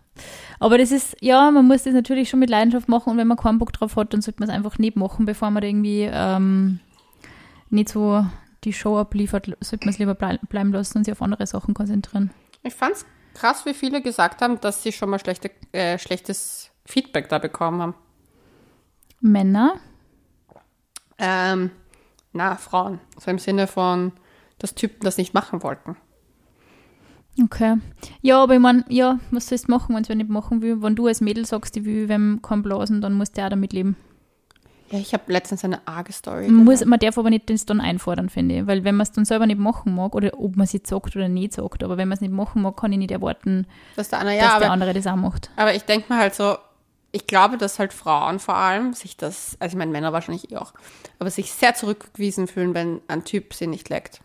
aber 0.59 0.77
das 0.77 0.91
ist, 0.91 1.15
ja, 1.21 1.49
man 1.51 1.67
muss 1.67 1.83
das 1.83 1.93
natürlich 1.93 2.29
schon 2.29 2.39
mit 2.39 2.49
Leidenschaft 2.49 2.87
machen 2.87 3.11
und 3.11 3.17
wenn 3.17 3.27
man 3.27 3.37
keinen 3.37 3.57
Bock 3.57 3.73
drauf 3.73 3.95
hat, 3.95 4.13
dann 4.13 4.21
sollte 4.21 4.39
man 4.39 4.49
es 4.49 4.55
einfach 4.55 4.77
nicht 4.77 4.95
machen, 4.95 5.25
bevor 5.25 5.51
man 5.51 5.63
irgendwie 5.63 6.09
ähm, 6.11 6.79
nicht 7.69 7.89
so 7.89 8.25
die 8.63 8.73
Show 8.73 8.97
abliefert, 8.97 9.47
sollte 9.59 9.85
man 9.85 9.93
es 9.93 9.99
lieber 9.99 10.13
bleiben 10.13 10.71
lassen 10.71 10.99
und 10.99 11.05
sich 11.05 11.11
auf 11.11 11.21
andere 11.21 11.47
Sachen 11.47 11.73
konzentrieren. 11.73 12.31
Ich 12.63 12.75
fand 12.75 12.95
es 12.95 13.05
krass, 13.33 13.65
wie 13.65 13.73
viele 13.73 14.01
gesagt 14.01 14.41
haben, 14.41 14.59
dass 14.61 14.83
sie 14.83 14.91
schon 14.91 15.09
mal 15.09 15.19
schlechte, 15.19 15.51
äh, 15.71 15.97
schlechtes 15.97 16.71
Feedback 16.85 17.29
da 17.29 17.39
bekommen 17.39 17.81
haben. 17.81 17.95
Männer? 19.19 19.75
Ähm, 21.17 21.71
na, 22.33 22.55
Frauen. 22.55 22.99
So 23.19 23.31
im 23.31 23.39
Sinne 23.39 23.67
von, 23.67 24.13
dass 24.57 24.75
Typen 24.75 25.03
das 25.03 25.17
nicht 25.17 25.33
machen 25.33 25.63
wollten. 25.63 25.95
Okay. 27.43 27.77
Ja, 28.21 28.41
aber 28.43 28.55
ich 28.55 28.59
meine, 28.59 28.85
ja, 28.89 29.19
was 29.31 29.47
sollst 29.47 29.67
du 29.67 29.71
machen, 29.71 29.95
wenn 29.95 30.03
du 30.03 30.15
nicht 30.15 30.29
machen 30.29 30.61
will? 30.61 30.81
Wenn 30.81 30.95
du 30.95 31.07
als 31.07 31.21
Mädel 31.21 31.45
sagst, 31.45 31.75
ich 31.77 31.85
will 31.85 32.09
wem 32.09 32.39
kann 32.41 32.61
blasen, 32.61 33.01
dann 33.01 33.13
musst 33.13 33.37
du 33.37 33.43
auch 33.43 33.49
damit 33.49 33.73
leben. 33.73 33.95
Ja, 34.91 34.99
ich 34.99 35.13
habe 35.13 35.31
letztens 35.31 35.63
eine 35.63 35.87
arge 35.87 36.11
Story. 36.11 36.49
Man, 36.49 36.65
muss, 36.65 36.83
man 36.83 36.99
darf 36.99 37.17
aber 37.17 37.29
nicht 37.29 37.49
das 37.49 37.65
dann 37.65 37.79
einfordern, 37.79 38.29
finde 38.29 38.59
ich. 38.59 38.67
Weil 38.67 38.83
wenn 38.83 38.95
man 38.95 39.03
es 39.03 39.13
dann 39.13 39.23
selber 39.23 39.45
nicht 39.45 39.59
machen 39.59 39.95
mag, 39.95 40.13
oder 40.15 40.37
ob 40.37 40.57
man 40.57 40.65
es 40.65 40.73
jetzt 40.73 40.89
sagt 40.89 41.15
oder 41.15 41.29
nicht 41.29 41.53
sagt, 41.53 41.83
aber 41.83 41.97
wenn 41.97 42.09
man 42.09 42.17
es 42.17 42.21
nicht 42.21 42.33
machen 42.33 42.61
mag, 42.61 42.75
kann 42.75 42.91
ich 42.91 42.97
nicht 42.97 43.11
erwarten, 43.11 43.65
dass 43.95 44.09
der, 44.09 44.19
andere, 44.19 44.35
ja, 44.35 44.43
dass 44.43 44.51
aber, 44.51 44.65
der 44.65 44.71
andere 44.71 44.93
das 44.93 45.07
auch 45.07 45.15
macht. 45.15 45.49
Aber 45.55 45.73
ich 45.73 45.83
denke 45.83 46.11
mir 46.11 46.19
halt 46.19 46.35
so, 46.35 46.57
ich 47.13 47.25
glaube, 47.25 47.57
dass 47.57 47.79
halt 47.79 47.93
Frauen 47.93 48.39
vor 48.39 48.55
allem 48.55 48.93
sich 48.93 49.15
das, 49.15 49.55
also 49.59 49.75
ich 49.75 49.77
meine 49.77 49.91
Männer 49.91 50.11
wahrscheinlich 50.11 50.51
eh 50.51 50.57
auch, 50.57 50.73
aber 51.19 51.29
sich 51.29 51.53
sehr 51.53 51.73
zurückgewiesen 51.73 52.47
fühlen, 52.47 52.73
wenn 52.73 53.01
ein 53.07 53.23
Typ 53.23 53.53
sie 53.53 53.67
nicht 53.67 53.87
leckt. 53.89 54.21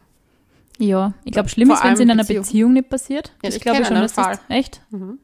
Ja, 0.78 1.14
ich 1.24 1.32
glaube, 1.32 1.48
schlimm 1.48 1.68
Vor 1.68 1.76
ist, 1.76 1.84
wenn 1.84 1.94
es 1.94 2.00
in 2.00 2.10
einer 2.10 2.22
Beziehung. 2.22 2.42
Beziehung 2.42 2.72
nicht 2.74 2.88
passiert. 2.88 3.28
Ja, 3.42 3.48
das 3.48 3.56
ich 3.56 3.62
glaube 3.62 3.78
ich 3.80 3.88
kenne 3.88 3.96
schon, 3.96 4.02
dass 4.02 4.14
das, 4.14 4.26
Fall. 4.26 4.38
echt? 4.48 4.82
Mhm. 4.90 5.18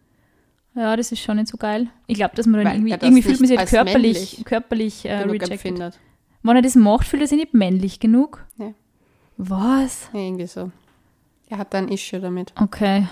Ja, 0.74 0.96
das 0.96 1.12
ist 1.12 1.20
schon 1.20 1.36
nicht 1.36 1.48
so 1.48 1.58
geil. 1.58 1.88
Ich 2.06 2.16
glaube, 2.16 2.34
dass 2.34 2.46
man 2.46 2.60
dann 2.60 2.66
Weil 2.66 2.76
irgendwie, 2.76 2.92
das 2.92 3.02
irgendwie 3.02 3.22
fühlt 3.22 3.40
man 3.40 3.48
sich 3.48 3.58
halt 3.58 3.68
körperlich, 3.68 4.42
körperlich 4.44 5.04
äh, 5.04 5.16
rejected. 5.18 5.50
empfindet. 5.52 5.98
Wenn 6.42 6.56
er 6.56 6.62
das 6.62 6.74
macht, 6.74 7.06
fühlt 7.06 7.22
er 7.22 7.28
sich 7.28 7.38
nicht 7.38 7.54
männlich 7.54 8.00
genug. 8.00 8.44
Ja. 8.58 8.72
Was? 9.36 10.08
Ja, 10.12 10.20
irgendwie 10.20 10.46
so. 10.46 10.70
Er 11.48 11.58
hat 11.58 11.74
da 11.74 11.78
ein 11.78 11.88
Issue 11.88 12.20
damit. 12.20 12.52
Okay. 12.58 13.06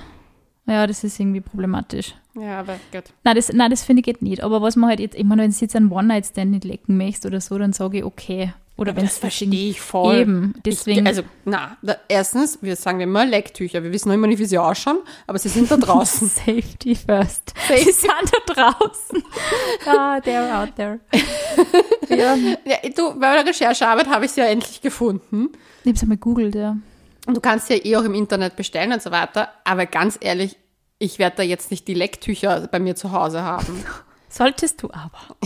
Ja, 0.66 0.86
das 0.86 1.04
ist 1.04 1.18
irgendwie 1.20 1.40
problematisch. 1.40 2.14
Ja, 2.34 2.60
aber 2.60 2.78
gut. 2.92 3.04
Nein, 3.24 3.34
das, 3.34 3.52
nein, 3.52 3.70
das 3.70 3.82
finde 3.84 4.00
ich 4.00 4.06
geht 4.06 4.22
nicht. 4.22 4.42
Aber 4.42 4.62
was 4.62 4.76
man 4.76 4.88
halt 4.88 5.00
jetzt, 5.00 5.16
ich 5.16 5.24
meine, 5.24 5.42
wenn 5.42 5.50
du 5.50 5.56
jetzt 5.56 5.76
einen 5.76 5.90
One-Night-Stand 5.90 6.50
nicht 6.50 6.64
lecken 6.64 6.96
möchtest 6.96 7.26
oder 7.26 7.40
so, 7.40 7.58
dann 7.58 7.72
sage 7.72 7.98
ich 7.98 8.04
okay. 8.04 8.54
Oder 8.80 8.96
wenn 8.96 9.04
das 9.04 9.12
es 9.12 9.18
verstehe 9.18 9.68
ich 9.68 9.78
voll. 9.78 10.16
Eben, 10.16 10.54
deswegen. 10.64 11.00
Ich, 11.00 11.06
also, 11.06 11.22
na, 11.44 11.76
da, 11.82 11.96
erstens, 12.08 12.62
wir 12.62 12.76
sagen 12.76 12.98
wir 12.98 13.04
immer 13.04 13.26
Lecktücher. 13.26 13.82
Wir 13.82 13.92
wissen 13.92 14.08
noch 14.08 14.14
immer 14.14 14.26
nicht, 14.26 14.38
wie 14.38 14.46
sie 14.46 14.56
ausschauen, 14.56 15.00
aber 15.26 15.38
sie 15.38 15.50
sind 15.50 15.70
da 15.70 15.76
draußen. 15.76 16.28
Safety 16.28 16.94
first. 16.94 17.52
Safety. 17.68 17.84
Sie 17.84 17.92
sind 17.92 18.12
da 18.46 18.54
draußen. 18.54 19.22
ah, 19.86 20.16
they're 20.16 20.62
out 20.62 20.74
there. 20.76 20.98
ja, 22.08 22.34
ja, 22.64 22.76
du, 22.96 23.20
bei 23.20 23.36
der 23.36 23.46
Recherchearbeit 23.46 24.08
habe 24.08 24.24
ich 24.24 24.30
sie 24.30 24.40
ja 24.40 24.46
endlich 24.46 24.80
gefunden. 24.80 25.50
ich 25.82 25.88
habe 25.88 25.96
es 25.96 26.02
einmal 26.02 26.16
googelt, 26.16 26.54
ja. 26.54 26.78
Und 27.26 27.36
du 27.36 27.40
kannst 27.42 27.66
sie 27.66 27.74
ja 27.74 27.84
eh 27.84 27.96
auch 27.96 28.04
im 28.04 28.14
Internet 28.14 28.56
bestellen 28.56 28.94
und 28.94 29.02
so 29.02 29.10
weiter. 29.10 29.50
Aber 29.64 29.84
ganz 29.84 30.16
ehrlich, 30.22 30.56
ich 30.98 31.18
werde 31.18 31.36
da 31.36 31.42
jetzt 31.42 31.70
nicht 31.70 31.86
die 31.86 31.94
Lecktücher 31.94 32.66
bei 32.68 32.78
mir 32.78 32.96
zu 32.96 33.12
Hause 33.12 33.42
haben. 33.42 33.84
Solltest 34.30 34.82
du 34.82 34.90
aber. 34.90 35.36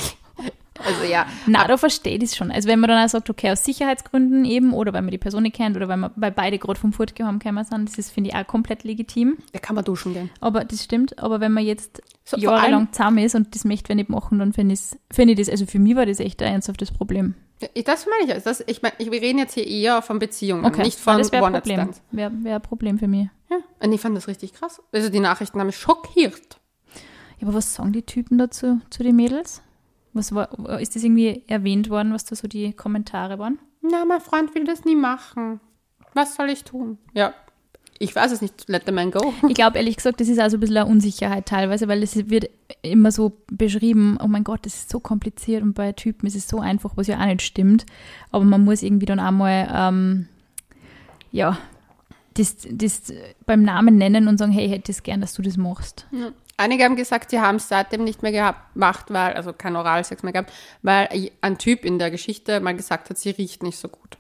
Also 0.87 1.05
ja, 1.05 1.27
Na, 1.47 1.67
da 1.67 1.77
verstehe 1.77 2.15
ich 2.15 2.21
das 2.21 2.37
schon. 2.37 2.51
Also 2.51 2.69
wenn 2.69 2.81
man 2.81 2.89
dann 2.89 3.05
auch 3.05 3.09
sagt, 3.09 3.31
okay, 3.31 3.51
aus 3.51 3.65
Sicherheitsgründen 3.65 4.45
eben, 4.45 4.73
oder 4.75 4.93
weil 4.93 5.03
man 5.03 5.11
die 5.11 5.19
Person 5.19 5.43
nicht 5.45 5.57
kennt, 5.57 5.77
oder 5.77 5.89
weil, 5.89 5.97
man, 5.97 6.11
weil 6.17 6.31
beide 6.33 6.59
gerade 6.59 6.79
vom 6.79 6.93
Fortgehauen 6.93 7.39
gekommen 7.39 7.65
sind, 7.65 7.89
das 7.89 7.99
ist, 7.99 8.11
finde 8.11 8.31
ich, 8.31 8.37
auch 8.37 8.47
komplett 8.47 8.85
legitim. 8.85 9.39
da 9.53 9.59
kann 9.59 9.75
man 9.77 9.85
duschen 9.85 10.13
gehen. 10.15 10.31
Aber 10.41 10.65
das 10.65 10.85
stimmt. 10.85 11.19
Aber 11.19 11.41
wenn 11.41 11.53
man 11.53 11.65
jetzt 11.65 12.03
So, 12.25 12.37
jahrelang 12.37 12.93
zusammen 12.93 13.19
ist 13.19 13.35
und 13.35 13.55
das 13.55 13.65
möchte 13.65 13.89
wir 13.89 13.97
nicht 13.97 14.11
machen, 14.11 14.39
dann 14.39 14.53
finde 14.53 14.75
ich, 14.75 14.81
find 15.11 15.31
ich 15.31 15.39
das, 15.39 15.49
also 15.49 15.67
für 15.67 15.79
mich 15.79 15.97
war 15.97 16.07
das 16.07 16.21
echt 16.21 16.43
ein 16.43 16.53
ernsthaftes 16.53 16.91
Problem. 16.91 17.35
Das 17.85 18.07
meine 18.07 18.29
ich. 18.29 18.35
Also 18.35 18.51
das, 18.51 18.65
ich 18.67 18.83
meine, 18.83 18.95
wir 18.99 19.23
reden 19.23 19.39
jetzt 19.39 19.55
hier 19.55 19.67
eher 19.67 20.03
von 20.03 20.19
Beziehungen, 20.19 20.65
Okay, 20.67 20.83
nicht 20.83 20.99
Ja, 20.99 21.05
von 21.13 21.19
das 21.19 21.33
wäre 21.33 21.47
ein 21.47 21.53
Problem. 21.53 21.79
One-Night-Stands. 21.81 22.03
Wäre 22.11 22.33
wär 22.43 22.57
ein 22.57 22.63
Problem 22.63 22.99
für 22.99 23.09
mich. 23.09 23.29
Ja, 23.49 23.57
und 23.81 23.93
ich 23.93 24.01
fand 24.01 24.17
das 24.17 24.29
richtig 24.29 24.53
krass. 24.53 24.83
Also 24.93 25.09
die 25.09 25.21
Nachrichten 25.21 25.59
haben 25.61 25.69
mich 25.69 25.79
schockiert. 25.79 26.59
Ja, 27.39 27.47
aber 27.47 27.55
was 27.55 27.75
sagen 27.75 27.93
die 27.93 28.03
Typen 28.03 28.39
dazu, 28.39 28.81
zu 28.91 29.03
den 29.03 29.17
Mädels? 29.17 29.63
Was 30.15 30.35
war, 30.35 30.81
ist 30.81 30.95
das 30.95 31.03
irgendwie 31.03 31.43
erwähnt 31.49 31.91
worden, 31.91 32.13
was 32.13 32.25
da 32.25 32.37
so 32.37 32.49
die 32.49 32.73
Kommentare 32.73 33.39
waren? 33.39 33.59
Na, 33.83 34.05
mein 34.05 34.21
Freund 34.21 34.55
will 34.55 34.65
das 34.65 34.85
nie 34.85 34.97
machen. 34.97 35.61
Was 36.15 36.37
soll 36.37 36.49
ich 36.49 36.65
tun? 36.65 36.99
Ja, 37.13 37.35
ich 37.99 38.15
weiß 38.15 38.33
es 38.33 38.41
nicht. 38.41 38.69
Let 38.69 38.85
the 38.87 38.93
man 38.93 39.11
go. 39.11 39.33
Ich 39.49 39.55
glaube, 39.55 39.79
ehrlich 39.79 39.97
gesagt, 39.97 40.21
das 40.21 40.29
ist 40.29 40.39
also 40.39 40.57
ein 40.57 40.61
bisschen 40.61 40.77
eine 40.77 40.87
Unsicherheit 40.87 41.47
teilweise, 41.47 41.89
weil 41.89 42.03
es 42.03 42.17
wird 42.29 42.51
immer 42.83 43.11
so 43.13 43.39
beschrieben, 43.51 44.19
oh 44.23 44.27
mein 44.27 44.45
Gott, 44.45 44.67
das 44.67 44.75
ist 44.75 44.91
so 44.91 45.01
kompliziert 45.01 45.63
und 45.63 45.75
bei 45.75 45.93
Typen 45.93 46.27
ist 46.27 46.37
es 46.37 46.49
so 46.49 46.61
einfach, 46.61 46.97
was 46.97 47.07
ja 47.07 47.21
auch 47.21 47.27
nicht 47.27 47.43
stimmt. 47.43 47.87
Aber 48.31 48.45
man 48.45 48.65
muss 48.65 48.83
irgendwie 48.83 49.07
dann 49.07 49.21
einmal, 49.21 49.69
ähm, 49.73 50.29
ja, 51.31 51.59
das, 52.35 52.67
das 52.71 53.13
beim 53.47 53.63
Namen 53.63 53.97
nennen 53.97 54.29
und 54.29 54.39
sagen, 54.39 54.53
hey, 54.53 54.67
ich 54.67 54.73
hätte 54.73 54.91
es 54.91 55.03
gern, 55.03 55.21
dass 55.21 55.35
du 55.35 55.43
das 55.43 55.57
machst. 55.57 56.07
Einige 56.57 56.85
haben 56.85 56.97
gesagt, 56.97 57.31
sie 57.31 57.41
haben 57.41 57.57
es 57.57 57.69
seitdem 57.69 58.05
nicht 58.05 58.23
mehr 58.23 58.55
gemacht, 58.75 59.07
weil, 59.09 59.35
also 59.35 59.53
kein 59.53 59.75
Oralsex 59.75 60.23
mehr 60.23 60.33
gehabt, 60.33 60.53
weil 60.83 61.09
ein 61.41 61.59
Typ 61.59 61.85
in 61.85 61.99
der 61.99 62.11
Geschichte 62.11 62.61
mal 62.61 62.77
gesagt 62.77 63.11
hat, 63.11 63.19
sie 63.19 63.31
riecht 63.31 63.63
nicht 63.63 63.79
so 63.79 63.89
gut. 63.89 64.19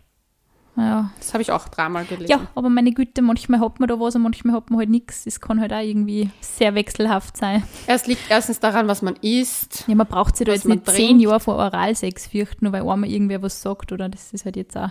Ja. 0.76 1.10
Das 1.18 1.32
habe 1.32 1.42
ich 1.42 1.52
auch 1.52 1.68
dreimal 1.68 2.04
gelesen. 2.04 2.30
ja, 2.30 2.48
aber 2.56 2.68
meine 2.68 2.90
Güte, 2.90 3.22
manchmal 3.22 3.60
hat 3.60 3.78
man 3.78 3.88
da 3.88 4.00
was 4.00 4.16
und 4.16 4.22
manchmal 4.22 4.56
hat 4.56 4.70
man 4.70 4.80
halt 4.80 4.90
nichts. 4.90 5.24
Das 5.24 5.40
kann 5.40 5.60
halt 5.60 5.72
auch 5.72 5.80
irgendwie 5.80 6.30
sehr 6.40 6.74
wechselhaft 6.74 7.36
sein. 7.36 7.62
Es 7.86 8.06
liegt 8.06 8.28
erstens 8.28 8.58
daran, 8.58 8.88
was 8.88 9.00
man 9.00 9.14
isst. 9.20 9.84
Ja, 9.86 9.94
man 9.94 10.08
braucht 10.08 10.36
sich 10.36 10.46
da 10.46 10.52
jetzt 10.52 10.66
nicht 10.66 10.84
zehn 10.86 11.06
trinkt. 11.06 11.22
Jahre 11.22 11.38
vor 11.38 11.56
Oralsex 11.56 12.26
fürchten, 12.26 12.64
nur 12.64 12.72
weil 12.72 12.80
einmal 12.80 13.08
irgendwer 13.08 13.40
was 13.42 13.62
sagt, 13.62 13.92
oder? 13.92 14.08
Das 14.08 14.32
ist 14.32 14.44
halt 14.44 14.56
jetzt 14.56 14.76
auch. 14.76 14.90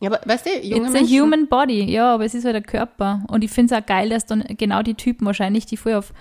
Ja, 0.00 0.10
aber 0.10 0.20
weißt 0.24 0.46
du, 0.46 0.50
junge 0.60 0.86
It's 0.86 0.94
a 0.94 0.98
Menschen, 0.98 1.20
human 1.20 1.48
body, 1.48 1.90
ja, 1.90 2.14
aber 2.14 2.24
es 2.24 2.32
ist 2.32 2.44
halt 2.44 2.54
der 2.54 2.62
Körper. 2.62 3.24
Und 3.28 3.42
ich 3.42 3.50
finde 3.50 3.74
es 3.74 3.82
auch 3.82 3.84
geil, 3.84 4.08
dass 4.08 4.26
dann 4.26 4.44
genau 4.56 4.82
die 4.82 4.94
Typen 4.94 5.26
wahrscheinlich, 5.26 5.66
die 5.66 5.76
vorher 5.76 5.98
auf 5.98 6.12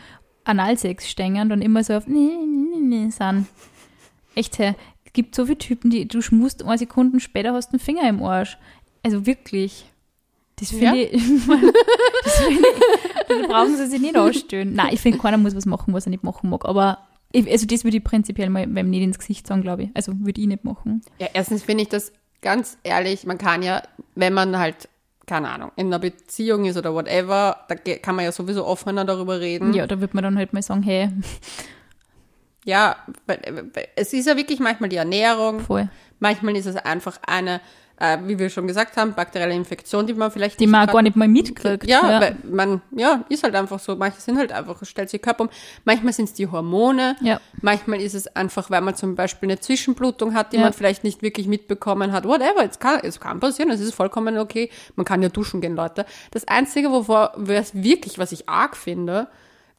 Analsex 0.48 1.08
stehen, 1.10 1.50
dann 1.50 1.62
immer 1.62 1.84
so 1.84 1.94
auf 1.94 2.08
nee, 2.08 2.30
nee, 2.46 2.80
nee 2.80 3.10
sind. 3.10 3.48
Echt, 4.36 4.58
hey, 4.60 4.74
es 5.06 5.14
gibt 5.14 5.36
so 5.36 5.46
viele 5.46 5.58
Typen, 5.58 5.90
die 5.90 6.08
du 6.08 6.22
schmust, 6.22 6.64
eine 6.64 6.78
Sekunde 6.78 7.20
später 7.20 7.54
hast 7.54 7.70
du 7.70 7.74
einen 7.74 7.80
Finger 7.80 8.08
im 8.08 8.22
Arsch. 8.24 8.58
Also 9.04 9.26
wirklich. 9.26 9.86
Das 10.60 10.70
finde 10.70 10.86
Ja. 10.86 10.94
ich, 11.12 11.12
das 12.24 12.36
finde 12.40 12.68
ich, 12.70 13.28
da 13.28 13.48
brauchen 13.48 13.78
sie 13.78 13.88
sich 13.88 14.02
nicht 14.02 14.18
ausstellen. 14.18 14.74
Nein, 14.74 14.90
ich 14.94 15.00
finde, 15.02 15.20
keiner 15.20 15.38
muss 15.38 15.56
was 15.56 15.66
machen, 15.66 15.94
was 15.94 16.08
er 16.08 16.10
nicht 16.10 16.24
machen 16.24 16.50
mag. 16.50 16.66
Aber 16.66 17.00
ich, 17.32 17.50
also 17.50 17.66
das 17.68 17.84
würde 17.84 17.98
ich 17.98 18.04
prinzipiell 18.04 18.50
mal 18.50 18.66
beim 18.68 18.90
nicht 18.90 19.04
ins 19.04 19.20
Gesicht 19.20 19.46
sagen, 19.48 19.62
glaube 19.62 19.84
ich. 19.84 19.90
Also 19.94 20.14
würde 20.20 20.42
ich 20.42 20.48
nicht 20.48 20.64
machen. 20.64 21.02
Ja, 21.20 21.28
erstens 21.34 21.64
finde 21.64 21.84
ich 21.84 21.90
das 21.90 22.12
ganz 22.42 22.78
ehrlich, 22.84 23.26
man 23.26 23.38
kann 23.38 23.62
ja, 23.64 23.84
wenn 24.16 24.34
man 24.34 24.58
halt, 24.58 24.90
keine 25.28 25.50
Ahnung, 25.50 25.72
in 25.76 25.88
einer 25.88 26.00
Beziehung 26.00 26.66
ist 26.66 26.78
oder 26.78 26.94
whatever, 26.94 27.58
da 27.68 27.76
kann 27.76 28.16
man 28.16 28.26
ja 28.26 28.32
sowieso 28.32 28.66
offener 28.66 29.06
darüber 29.06 29.40
reden. 29.40 29.74
Ja, 29.74 29.86
da 29.86 30.00
würde 30.00 30.16
man 30.16 30.24
dann 30.24 30.38
halt 30.38 30.54
mal 30.54 30.62
sagen, 30.64 30.82
hey, 30.82 31.10
Ja, 32.66 32.96
es 33.96 34.14
ist 34.14 34.26
ja 34.26 34.36
wirklich 34.36 34.60
manchmal 34.60 34.90
die 34.90 34.96
Ernährung, 34.98 35.60
voll. 35.62 35.90
manchmal 36.20 36.56
ist 36.56 36.66
es 36.66 36.76
einfach 36.76 37.20
eine, 37.26 37.62
äh, 38.00 38.18
wie 38.26 38.38
wir 38.38 38.50
schon 38.50 38.68
gesagt 38.68 38.96
haben, 38.98 39.14
bakterielle 39.14 39.54
Infektion, 39.54 40.06
die 40.06 40.14
man 40.14 40.32
vielleicht 40.32 40.60
Die 40.60 40.68
man 40.68 40.88
gar 40.88 41.02
nicht 41.02 41.16
mal 41.16 41.28
mitkriegt. 41.28 41.86
Ja, 41.86 42.22
weil 42.22 42.36
man, 42.50 42.82
ja, 42.92 43.24
ist 43.30 43.44
halt 43.44 43.56
einfach 43.56 43.80
so. 43.80 43.96
Manche 43.96 44.22
sind 44.22 44.38
halt 44.38 44.52
einfach, 44.52 44.84
stellt 44.86 45.10
sich 45.10 45.22
Körper 45.22 45.46
um. 45.46 45.50
Manchmal 45.84 46.14
sind 46.14 46.26
es 46.26 46.34
die 46.34 46.48
Hormone. 46.48 47.16
Ja. 47.22 47.40
Manchmal 47.62 48.00
ist 48.02 48.14
es 48.14 48.28
einfach, 48.36 48.70
weil 48.70 48.82
man 48.82 48.96
zum 48.96 49.16
Beispiel 49.16 49.50
eine 49.50 49.60
Zwischenblutung 49.60 50.34
hat, 50.34 50.54
die 50.54 50.58
Ja. 50.58 50.64
man 50.64 50.74
vielleicht 50.74 51.04
nicht 51.04 51.22
wirklich 51.22 51.48
mitbekommen 51.48 52.12
hat. 52.12 52.26
Whatever, 52.26 52.64
es 52.70 52.80
kann, 52.80 53.00
es 53.04 53.20
kann 53.20 53.40
passieren, 53.40 53.72
es 53.72 53.80
ist 53.82 53.96
vollkommen 53.96 54.38
okay. 54.38 54.70
Man 54.96 55.06
kann 55.06 55.22
ja 55.22 55.30
duschen 55.30 55.62
gehen, 55.62 55.76
Leute. 55.76 56.06
Das 56.32 56.48
Einzige, 56.48 56.92
wovor, 56.92 57.32
was 57.36 57.74
wirklich, 57.74 58.20
was 58.20 58.32
ich 58.32 58.48
arg 58.48 58.78
finde, 58.78 59.28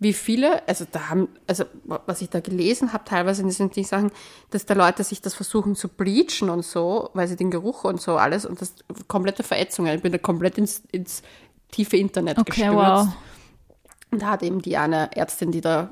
wie 0.00 0.12
viele, 0.12 0.66
also 0.68 0.84
da 0.90 1.08
haben, 1.08 1.28
also 1.46 1.64
was 1.84 2.22
ich 2.22 2.30
da 2.30 2.40
gelesen 2.40 2.92
habe, 2.92 3.04
teilweise 3.04 3.48
sind 3.50 3.74
die 3.74 3.82
Sachen, 3.82 4.12
dass 4.50 4.64
da 4.64 4.74
Leute 4.74 5.02
sich 5.02 5.20
das 5.20 5.34
versuchen 5.34 5.74
zu 5.74 5.88
bleachen 5.88 6.50
und 6.50 6.64
so, 6.64 7.10
weil 7.14 7.26
sie 7.26 7.34
den 7.36 7.50
Geruch 7.50 7.84
und 7.84 8.00
so 8.00 8.16
alles 8.16 8.46
und 8.46 8.60
das 8.60 8.74
komplette 9.08 9.42
Verätzungen. 9.42 9.94
Ich 9.96 10.02
bin 10.02 10.12
da 10.12 10.18
komplett 10.18 10.56
ins, 10.56 10.82
ins 10.92 11.22
tiefe 11.72 11.96
Internet 11.96 12.38
Okay, 12.38 12.50
gestürzt. 12.50 12.74
wow. 12.74 13.08
Und 14.10 14.22
da 14.22 14.30
hat 14.30 14.42
eben 14.42 14.62
die 14.62 14.76
eine 14.76 15.14
Ärztin, 15.16 15.50
die 15.50 15.60
da 15.60 15.90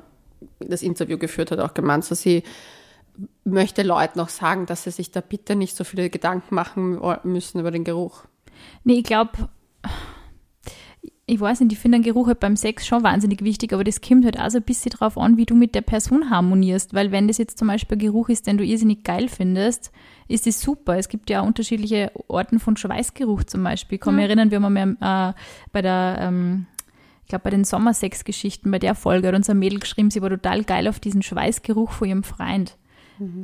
das 0.59 0.83
Interview 0.83 1.17
geführt 1.17 1.51
hat, 1.51 1.59
auch 1.59 1.73
gemeint, 1.73 2.05
so 2.05 2.15
sie 2.15 2.43
möchte 3.43 3.83
Leuten 3.83 4.19
noch 4.19 4.29
sagen, 4.29 4.65
dass 4.67 4.83
sie 4.83 4.91
sich 4.91 5.11
da 5.11 5.21
bitte 5.21 5.55
nicht 5.55 5.75
so 5.75 5.83
viele 5.83 6.09
Gedanken 6.09 6.55
machen 6.55 6.99
müssen 7.23 7.59
über 7.59 7.71
den 7.71 7.83
Geruch. 7.83 8.23
Nee, 8.83 8.99
ich 8.99 9.03
glaube, 9.03 9.49
ich 11.29 11.41
weiß 11.41 11.59
nicht, 11.59 11.73
ich 11.73 11.79
finde 11.79 11.97
den 11.97 12.05
Geruch 12.05 12.27
halt 12.27 12.39
beim 12.39 12.55
Sex 12.55 12.87
schon 12.87 13.03
wahnsinnig 13.03 13.43
wichtig, 13.43 13.73
aber 13.73 13.83
das 13.83 13.99
kommt 13.99 14.23
halt 14.23 14.39
auch 14.39 14.49
so 14.49 14.59
ein 14.59 14.63
bisschen 14.63 14.91
drauf 14.91 15.17
an, 15.17 15.35
wie 15.35 15.45
du 15.45 15.55
mit 15.55 15.75
der 15.75 15.81
Person 15.81 16.29
harmonierst. 16.29 16.93
Weil 16.93 17.11
wenn 17.11 17.27
das 17.27 17.37
jetzt 17.37 17.57
zum 17.57 17.67
Beispiel 17.67 17.97
ein 17.97 17.99
Geruch 17.99 18.29
ist, 18.29 18.47
den 18.47 18.57
du 18.57 18.63
irrsinnig 18.63 19.03
geil 19.03 19.27
findest, 19.27 19.91
ist 20.29 20.47
das 20.47 20.61
super. 20.61 20.97
Es 20.97 21.09
gibt 21.09 21.29
ja 21.29 21.41
auch 21.41 21.45
unterschiedliche 21.45 22.13
Orten 22.29 22.61
von 22.61 22.77
Schweißgeruch 22.77 23.43
zum 23.43 23.61
Beispiel. 23.61 23.97
Ich 23.97 24.01
kann 24.01 24.15
mich 24.15 24.23
erinnern, 24.23 24.51
wir 24.51 24.61
haben 24.61 24.77
einmal, 24.77 25.33
äh, 25.33 25.33
bei 25.73 25.81
der, 25.81 26.17
ähm, 26.21 26.65
ich 27.23 27.27
glaube, 27.27 27.43
bei 27.43 27.49
den 27.49 27.65
Sommersex-Geschichten, 27.65 28.71
bei 28.71 28.79
der 28.79 28.95
Folge 28.95 29.27
hat 29.27 29.35
unser 29.35 29.53
Mädel 29.53 29.79
geschrieben, 29.79 30.09
sie 30.09 30.21
war 30.21 30.29
total 30.29 30.63
geil 30.63 30.87
auf 30.87 31.01
diesen 31.01 31.23
Schweißgeruch 31.23 31.91
von 31.91 32.07
ihrem 32.07 32.23
Freund. 32.23 32.77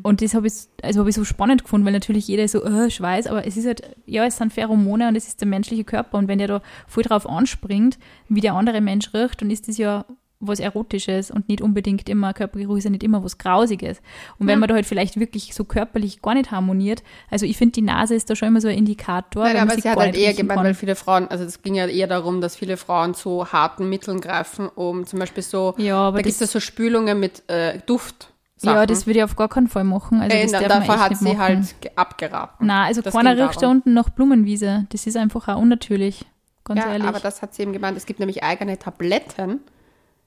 Und 0.04 0.22
das 0.22 0.34
habe 0.34 0.48
ich, 0.48 0.54
also 0.82 1.02
hab 1.02 1.08
ich 1.08 1.16
so 1.16 1.24
spannend 1.24 1.64
gefunden, 1.64 1.86
weil 1.86 1.94
natürlich 1.94 2.28
jeder 2.28 2.48
so, 2.48 2.64
äh, 2.64 2.90
Schweiß, 2.90 3.28
aber 3.28 3.46
es 3.48 3.58
ist 3.58 3.66
halt, 3.66 3.82
ja, 4.06 4.26
es 4.26 4.38
sind 4.38 4.54
Pheromone 4.54 5.08
und 5.08 5.16
es 5.16 5.28
ist 5.28 5.42
der 5.42 5.48
menschliche 5.48 5.84
Körper. 5.84 6.18
Und 6.18 6.28
wenn 6.28 6.40
der 6.40 6.48
da 6.48 6.62
voll 6.88 7.04
drauf 7.04 7.28
anspringt, 7.28 7.98
wie 8.30 8.42
der 8.42 8.54
andere 8.54 8.82
Mensch 8.82 9.14
riecht, 9.14 9.42
dann 9.42 9.50
ist 9.50 9.68
das 9.68 9.78
ja 9.78 10.06
was 10.48 10.60
Erotisches 10.60 11.32
und 11.32 11.48
nicht 11.50 11.62
unbedingt 11.62 12.10
immer, 12.10 12.34
Körpergeruch 12.34 12.78
ist 12.78 12.84
ja 12.84 12.90
nicht 12.90 13.04
immer 13.04 13.24
was 13.24 13.38
Grausiges. 13.38 14.02
Und 14.38 14.48
wenn 14.48 14.60
man 14.60 14.68
da 14.68 14.76
halt 14.76 14.86
vielleicht 14.86 15.20
wirklich 15.20 15.54
so 15.54 15.64
körperlich 15.64 16.22
gar 16.22 16.34
nicht 16.34 16.52
harmoniert, 16.52 17.04
also 17.30 17.46
ich 17.46 17.58
finde, 17.58 17.74
die 17.74 17.82
Nase 17.82 18.16
ist 18.16 18.30
da 18.30 18.36
schon 18.36 18.50
immer 18.50 18.62
so 18.62 18.68
ein 18.68 18.78
Indikator. 18.78 19.44
Nein, 19.44 19.58
aber 19.58 19.72
sich 19.72 19.84
sie 19.84 19.90
hat 19.90 19.98
halt 19.98 20.18
eher 20.18 20.34
gemeint, 20.34 20.58
kann. 20.58 20.66
weil 20.66 20.74
viele 20.74 20.96
Frauen, 20.96 21.28
also 21.28 21.44
es 21.44 21.62
ging 21.62 21.76
ja 21.76 21.88
eher 21.88 22.08
darum, 22.08 22.42
dass 22.42 22.56
viele 22.56 22.78
Frauen 22.78 23.14
zu 23.14 23.52
harten 23.52 23.90
Mitteln 23.90 24.22
greifen, 24.22 24.70
um 24.70 25.06
zum 25.06 25.20
Beispiel 25.20 25.44
so, 25.44 25.76
Ja, 25.78 25.98
aber 25.98 26.18
da 26.18 26.24
gibt 26.24 26.40
es 26.40 26.52
so 26.52 26.60
Spülungen 26.60 27.20
mit 27.20 27.50
äh, 27.50 27.80
Duft. 27.86 28.33
Ja, 28.64 28.86
das 28.86 29.06
würde 29.08 29.20
ich 29.20 29.24
auf 29.24 29.36
gar 29.36 29.50
keinen 29.50 29.68
Fall 29.68 29.84
machen. 29.84 30.22
Also 30.22 30.36
das 30.38 30.52
na, 30.52 30.60
echt 30.60 30.88
hat 30.90 31.18
sie 31.18 31.26
machen. 31.26 31.38
halt 31.40 31.82
ge- 31.82 31.92
abgeraten. 31.96 32.68
Nein, 32.68 32.88
also 32.88 33.02
Das 33.02 33.14
keiner 33.14 33.38
riecht 33.38 33.62
da 33.62 33.68
unten 33.70 33.94
nach 33.94 34.10
Blumenwiese. 34.10 34.86
Das 34.90 35.06
ist 35.08 35.18
einfach 35.18 35.48
auch 35.48 35.58
unnatürlich, 35.62 36.26
ganz 36.64 36.80
Ja, 36.82 36.92
ehrlich. 36.92 37.08
aber 37.08 37.20
das 37.20 37.42
hat 37.42 37.54
sie 37.54 37.64
eben 37.64 37.74
gemeint. 37.74 37.98
Es 37.98 38.06
gibt 38.06 38.20
nämlich 38.20 38.44
eigene 38.44 38.78
Tabletten, 38.80 39.60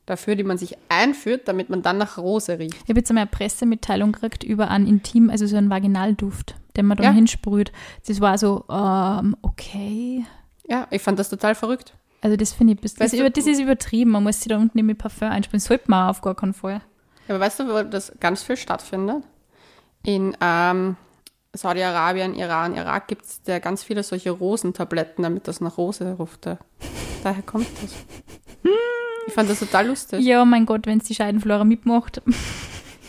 dafür, 0.06 0.36
die 0.36 0.44
man 0.44 0.56
sich 0.56 0.76
einführt, 0.88 1.48
damit 1.48 1.68
man 1.68 1.82
dann 1.82 1.98
nach 1.98 2.16
Rose 2.18 2.58
riecht. 2.60 2.76
Ich 2.84 2.88
habe 2.88 3.00
jetzt 3.00 3.10
einmal 3.10 3.22
eine 3.22 3.30
Pressemitteilung 3.30 4.12
gekriegt 4.12 4.44
über 4.44 4.68
einen 4.70 4.86
Intim, 4.86 5.30
also 5.30 5.46
so 5.46 5.56
einen 5.56 5.68
Vaginalduft, 5.68 6.54
den 6.76 6.86
man 6.86 6.96
dann 6.96 7.06
Ja. 7.06 7.10
hinsprüht. 7.12 7.72
Das 8.06 8.20
war 8.20 8.38
so, 8.38 8.64
ähm, 8.70 9.34
okay. 9.42 10.24
Ja, 10.68 10.86
ich 10.90 11.02
fand 11.02 11.18
das 11.18 11.28
total 11.28 11.54
verrückt. 11.56 11.92
Also 12.22 12.36
das 12.36 12.52
finde 12.52 12.74
ich, 12.74 12.80
das, 12.80 12.94
das, 12.94 13.00
Weißt 13.00 13.12
du- 13.14 13.18
über, 13.18 13.30
das 13.30 13.46
ist 13.46 13.60
übertrieben. 13.60 14.10
Man 14.12 14.22
muss 14.22 14.38
sich 14.40 14.48
da 14.48 14.58
unten 14.58 14.84
mit 14.86 14.98
Parfum 14.98 15.28
einsprühen. 15.28 15.60
Sollte 15.60 15.84
man 15.90 16.08
auf 16.08 16.20
gar 16.22 16.34
keinen 16.36 16.54
Fall. 16.54 16.80
Aber 17.28 17.40
weißt 17.40 17.60
du, 17.60 17.68
wo 17.68 17.82
das 17.82 18.12
ganz 18.20 18.42
viel 18.42 18.56
stattfindet? 18.56 19.22
In 20.02 20.36
ähm, 20.40 20.96
Saudi-Arabien, 21.52 22.34
Iran, 22.34 22.74
Irak 22.76 23.08
gibt 23.08 23.24
es 23.24 23.40
ja 23.46 23.58
ganz 23.58 23.82
viele 23.82 24.02
solche 24.02 24.30
Rosentabletten, 24.30 25.22
damit 25.22 25.48
das 25.48 25.60
nach 25.60 25.78
Rose 25.78 26.12
rufte. 26.12 26.58
Daher 27.24 27.42
kommt 27.42 27.66
das. 27.82 27.94
Ich 29.26 29.32
fand 29.32 29.50
das 29.50 29.58
total 29.58 29.88
lustig. 29.88 30.24
Ja, 30.24 30.44
mein 30.44 30.66
Gott, 30.66 30.86
wenn 30.86 30.98
es 30.98 31.04
die 31.04 31.14
Scheidenflora 31.14 31.64
mitmacht. 31.64 32.22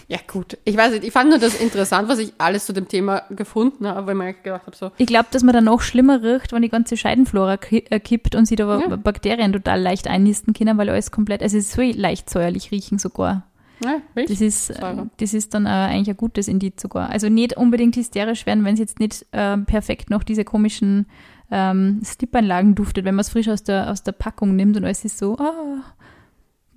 Ja, 0.09 0.19
gut. 0.25 0.57
Ich 0.63 0.77
weiß 0.77 0.93
nicht, 0.93 1.03
ich 1.03 1.11
fand 1.11 1.29
nur 1.29 1.37
das 1.37 1.59
interessant, 1.59 2.07
was 2.07 2.19
ich 2.19 2.31
alles 2.37 2.65
zu 2.65 2.71
dem 2.71 2.87
Thema 2.87 3.23
gefunden 3.29 3.85
habe, 3.85 4.07
weil 4.07 4.13
ich 4.15 4.17
mir 4.17 4.33
gedacht 4.35 4.65
habe, 4.65 4.75
so, 4.75 4.91
Ich 4.97 5.07
glaube, 5.07 5.27
dass 5.31 5.43
man 5.43 5.53
dann 5.53 5.65
noch 5.65 5.81
schlimmer 5.81 6.23
riecht, 6.23 6.53
wenn 6.53 6.61
die 6.61 6.69
ganze 6.69 6.95
Scheidenflora 6.95 7.59
äh, 7.71 7.99
kippt 7.99 8.33
und 8.33 8.45
sich 8.45 8.55
da 8.55 8.79
Ja. 8.79 8.95
Bakterien 8.95 9.51
total 9.51 9.81
leicht 9.81 10.07
einnisten 10.07 10.53
können, 10.53 10.77
weil 10.77 10.89
alles 10.89 11.11
komplett, 11.11 11.43
also 11.43 11.57
es 11.57 11.65
ist 11.65 11.73
so 11.73 11.81
leicht 11.81 12.29
säuerlich 12.29 12.71
riechen 12.71 12.99
sogar. 12.99 13.47
Ja. 13.83 14.01
Das 14.15 14.41
ist, 14.41 14.69
äh, 14.69 14.73
Säure. 14.79 15.09
das 15.17 15.33
ist 15.33 15.53
dann 15.53 15.65
äh, 15.65 15.69
eigentlich 15.69 16.09
ein 16.09 16.17
gutes 16.17 16.47
Indiz 16.47 16.81
sogar. 16.81 17.09
Also 17.09 17.29
nicht 17.29 17.55
unbedingt 17.57 17.95
hysterisch 17.95 18.45
werden, 18.45 18.65
wenn 18.65 18.73
es 18.73 18.79
jetzt 18.79 18.99
nicht 18.99 19.25
ähm, 19.33 19.65
perfekt 19.65 20.09
noch 20.09 20.23
diese 20.23 20.43
komischen 20.43 21.05
ähm, 21.51 22.01
Slip-Einlagen 22.03 22.75
duftet, 22.75 23.05
wenn 23.05 23.15
man 23.15 23.21
es 23.21 23.29
frisch 23.29 23.47
aus 23.47 23.63
der, 23.63 23.91
aus 23.91 24.03
der 24.03 24.11
Packung 24.11 24.55
nimmt 24.55 24.77
und 24.77 24.83
alles 24.83 25.05
ist 25.05 25.17
so, 25.17 25.37
ah, 25.37 25.83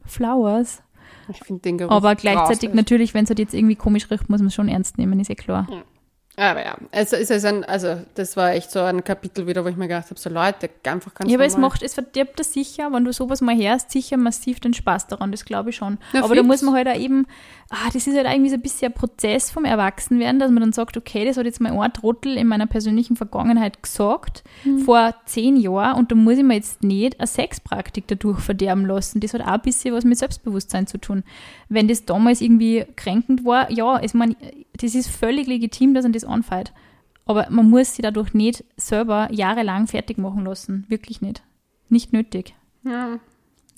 Flowers. 0.04 0.82
Ich 1.28 1.38
finde 1.44 1.62
den 1.62 1.78
Geruch 1.78 1.92
Aber 1.92 2.14
gleichzeitig 2.14 2.74
natürlich, 2.74 3.14
wenn 3.14 3.24
es 3.24 3.30
halt 3.30 3.38
jetzt 3.38 3.54
irgendwie 3.54 3.76
komisch 3.76 4.10
riecht, 4.10 4.28
muss 4.28 4.40
man 4.40 4.48
es 4.48 4.54
schon 4.54 4.68
ernst 4.68 4.98
nehmen, 4.98 5.18
ist 5.20 5.28
ja 5.28 5.34
klar. 5.34 5.66
Aber 6.40 6.64
ja, 6.64 6.74
also, 6.90 7.16
es 7.16 7.28
ist 7.28 7.44
ein, 7.44 7.64
also 7.64 8.00
das 8.14 8.34
war 8.34 8.52
echt 8.52 8.70
so 8.70 8.80
ein 8.80 9.04
Kapitel 9.04 9.46
wieder, 9.46 9.62
wo 9.62 9.68
ich 9.68 9.76
mir 9.76 9.88
gedacht 9.88 10.06
habe, 10.08 10.18
so 10.18 10.30
Leute, 10.30 10.70
einfach 10.84 11.12
ganz 11.12 11.30
Ja, 11.30 11.36
aber 11.36 11.44
es 11.44 11.52
normal. 11.52 11.68
macht, 11.68 11.82
es 11.82 11.92
verdirbt 11.92 12.40
das 12.40 12.54
sicher, 12.54 12.90
wenn 12.92 13.04
du 13.04 13.12
sowas 13.12 13.42
mal 13.42 13.54
hörst, 13.54 13.90
sicher 13.90 14.16
massiv 14.16 14.58
den 14.58 14.72
Spaß 14.72 15.08
daran, 15.08 15.32
das 15.32 15.44
glaube 15.44 15.68
ich 15.68 15.76
schon. 15.76 15.98
Ja, 16.14 16.24
aber 16.24 16.34
da 16.34 16.40
fix. 16.40 16.46
muss 16.46 16.62
man 16.62 16.74
halt 16.76 16.88
auch 16.88 16.98
eben, 16.98 17.26
ah, 17.68 17.90
das 17.92 18.06
ist 18.06 18.16
halt 18.16 18.26
irgendwie 18.26 18.48
so 18.48 18.54
ein 18.54 18.62
bisschen 18.62 18.90
ein 18.90 18.94
Prozess 18.94 19.50
vom 19.50 19.66
Erwachsenwerden, 19.66 20.38
dass 20.38 20.50
man 20.50 20.62
dann 20.62 20.72
sagt, 20.72 20.96
okay, 20.96 21.26
das 21.26 21.36
hat 21.36 21.44
jetzt 21.44 21.60
mein 21.60 21.78
ein 21.78 21.92
Trottel 21.92 22.38
in 22.38 22.46
meiner 22.46 22.66
persönlichen 22.66 23.16
Vergangenheit 23.16 23.82
gesagt, 23.82 24.42
vor 24.86 25.14
zehn 25.26 25.56
Jahren, 25.56 25.98
und 25.98 26.10
da 26.10 26.14
muss 26.14 26.38
ich 26.38 26.44
mir 26.44 26.54
jetzt 26.54 26.82
nicht 26.82 27.20
eine 27.20 27.26
Sexpraktik 27.26 28.04
dadurch 28.06 28.40
verderben 28.40 28.86
lassen. 28.86 29.20
Das 29.20 29.34
hat 29.34 29.42
auch 29.42 29.46
ein 29.48 29.60
bisschen 29.60 29.94
was 29.94 30.04
mit 30.04 30.16
Selbstbewusstsein 30.16 30.86
zu 30.86 30.96
tun. 30.96 31.22
Wenn 31.68 31.86
das 31.86 32.06
damals 32.06 32.40
irgendwie 32.40 32.86
kränkend 32.96 33.44
war, 33.44 33.70
ja, 33.70 34.02
ich 34.02 34.14
meine, 34.14 34.36
das 34.80 34.94
ist 34.94 35.10
völlig 35.10 35.46
legitim, 35.46 35.92
dass 35.92 36.04
man 36.04 36.12
das 36.12 36.24
anfällt. 36.30 36.72
Aber 37.26 37.46
man 37.50 37.70
muss 37.70 37.94
sie 37.94 38.02
dadurch 38.02 38.34
nicht 38.34 38.64
selber 38.76 39.28
jahrelang 39.30 39.86
fertig 39.86 40.18
machen 40.18 40.44
lassen. 40.44 40.84
Wirklich 40.88 41.20
nicht. 41.20 41.42
Nicht 41.88 42.12
nötig. 42.12 42.54
Ja. 42.84 43.20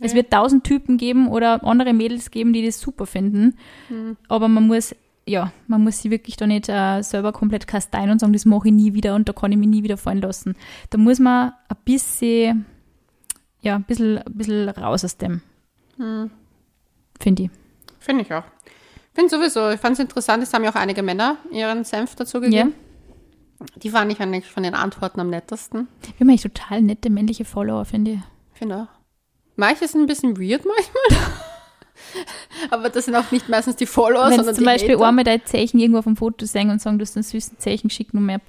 Es 0.01 0.15
wird 0.15 0.33
tausend 0.33 0.65
Typen 0.65 0.97
geben 0.97 1.29
oder 1.29 1.63
andere 1.65 1.93
Mädels 1.93 2.31
geben, 2.31 2.53
die 2.53 2.65
das 2.65 2.81
super 2.81 3.07
finden. 3.07 3.57
Hm. 3.89 4.17
Aber 4.29 4.49
man 4.49 4.67
muss, 4.67 4.97
ja, 5.27 5.53
man 5.69 5.85
muss 5.85 6.01
sie 6.01 6.11
wirklich 6.11 6.37
da 6.37 6.47
nicht 6.47 6.69
äh, 6.69 7.03
selber 7.03 7.33
komplett 7.33 7.67
kasteien 7.67 8.11
und 8.11 8.19
sagen, 8.19 8.33
das 8.33 8.45
mache 8.45 8.69
ich 8.69 8.75
nie 8.75 8.95
wieder 8.95 9.15
und 9.15 9.29
da 9.29 9.33
kann 9.33 9.53
ich 9.53 9.59
mich 9.59 9.69
nie 9.69 9.85
wieder 9.85 9.97
fallen 9.97 10.21
lassen. 10.21 10.57
Da 10.91 10.99
muss 10.99 11.21
man 11.21 11.53
ein 11.69 11.77
bisschen, 11.85 12.67
ja, 13.61 13.77
ein 13.77 13.85
bisschen, 13.85 14.19
ein 14.19 14.33
bisschen 14.33 14.69
raus 14.71 15.05
aus 15.05 15.19
dem. 15.19 15.41
Hm. 15.99 16.31
Finde 17.21 17.45
ich. 17.45 17.51
Finde 18.01 18.25
ich 18.25 18.35
auch. 18.35 18.45
Finde 19.15 19.31
sowieso, 19.31 19.71
ich 19.71 19.81
fand 19.81 19.95
es 19.95 19.99
interessant, 19.99 20.43
es 20.43 20.53
haben 20.55 20.65
ja 20.65 20.71
auch 20.71 20.75
einige 20.75 21.03
Männer 21.03 21.37
ihren 21.51 21.85
Senf 21.85 22.15
dazu 22.15 22.41
gegeben. 22.41 22.75
Die 23.77 23.91
fand 23.91 24.11
ich 24.11 24.21
eigentlich 24.21 24.47
von 24.47 24.63
den 24.63 24.75
Antworten 24.75 25.21
am 25.21 25.31
nettesten. 25.31 25.87
Wir 26.03 26.13
haben 26.21 26.31
eigentlich 26.31 26.43
total 26.43 26.83
nette 26.83 27.11
männliche 27.11 27.45
Follower, 27.45 27.85
finde 27.85 28.13
ich. 28.13 28.19
Finde 28.55 28.77
auch. 28.77 28.87
Manche 29.57 29.87
sind 29.87 30.01
ein 30.03 30.07
bisschen 30.07 30.37
weird 30.39 30.65
manchmal. 30.65 31.23
Aber 32.71 32.89
das 32.89 33.05
sind 33.05 33.15
auch 33.15 33.31
nicht 33.31 33.49
meistens 33.49 33.77
die 33.77 33.87
Follower, 33.87 34.29
Wenn 34.29 34.37
sondern 34.37 34.55
zum 34.55 34.65
die 34.65 34.71
Beispiel 34.71 34.95
Hater. 34.97 35.07
einmal 35.07 35.25
dein 35.25 35.45
Zeichen 35.45 35.79
irgendwo 35.79 35.99
auf 35.99 36.05
dem 36.05 36.17
Foto 36.17 36.47
sehen 36.47 36.71
und 36.71 36.81
sagen, 36.81 36.99
du 36.99 37.03
hast 37.03 37.17
ein 37.17 37.23
süßes 37.23 37.59
Zeichen, 37.59 37.91
schick 37.91 38.13
nur 38.15 38.23
mehr 38.23 38.41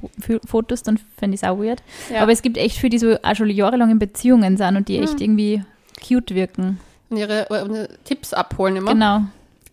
Fotos, 0.46 0.82
dann 0.84 0.98
fände 1.18 1.36
ich 1.36 1.44
es 1.44 1.48
auch 1.48 1.60
weird. 1.60 1.84
Ja. 2.12 2.22
Aber 2.22 2.32
es 2.32 2.42
gibt 2.42 2.58
echt 2.58 2.78
viele, 2.78 2.92
die 2.92 3.00
so 3.00 3.16
auch 3.22 3.36
schon 3.36 3.50
jahrelang 3.50 3.92
in 3.92 4.00
Beziehungen 4.00 4.58
sind 4.58 4.76
und 4.78 4.88
die 4.88 5.00
echt 5.00 5.22
irgendwie 5.22 5.64
cute 6.06 6.34
wirken. 6.34 6.80
Und 7.10 7.18
ihre, 7.18 7.48
ihre 7.50 7.90
Tipps 8.06 8.34
abholen 8.34 8.78
immer. 8.78 8.94
Genau. 8.94 9.22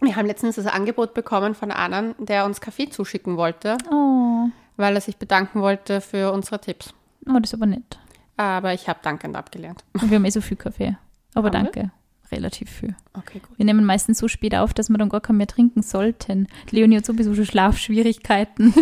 Wir 0.03 0.17
haben 0.17 0.27
letztens 0.27 0.57
das 0.57 0.67
Angebot 0.67 1.15
bekommen 1.15 1.55
von 1.55 1.71
einem, 1.71 2.15
der 2.19 2.45
uns 2.45 2.61
Kaffee 2.61 2.89
zuschicken 2.91 3.37
wollte, 3.37 3.77
Oh, 3.91 4.49
weil 4.77 4.95
er 4.95 5.01
sich 5.01 5.17
bedanken 5.19 5.61
wollte 5.61 6.01
für 6.01 6.33
unsere 6.33 6.61
Tipps. 6.61 6.95
oh 7.29 7.39
das 7.39 7.51
ist 7.51 7.55
aber 7.55 7.67
nett. 7.67 7.99
Aber 8.37 8.73
ich 8.73 8.89
habe 8.89 9.01
dankend 9.03 9.37
abgelehnt. 9.37 9.85
Und 10.01 10.11
wir 10.11 10.17
haben 10.17 10.25
eh 10.25 10.31
so 10.31 10.41
viel 10.41 10.57
Kaffee. 10.57 10.97
Aber 11.35 11.49
Haben 11.49 11.65
wir? 11.67 11.71
danke. 11.73 11.91
Relativ 12.33 12.71
viel. 12.71 12.95
Okay, 13.13 13.41
gut. 13.41 13.59
Wir 13.59 13.65
nehmen 13.67 13.85
meistens 13.85 14.19
so 14.19 14.29
spät 14.29 14.55
auf, 14.55 14.73
dass 14.73 14.89
wir 14.89 14.97
dann 14.99 15.09
gar 15.09 15.21
keinen 15.21 15.39
mehr 15.39 15.49
trinken 15.49 15.83
sollten. 15.83 16.47
Leonie 16.71 16.97
hat 16.99 17.05
sowieso 17.05 17.35
schon 17.35 17.45
Schlafschwierigkeiten. 17.45 18.73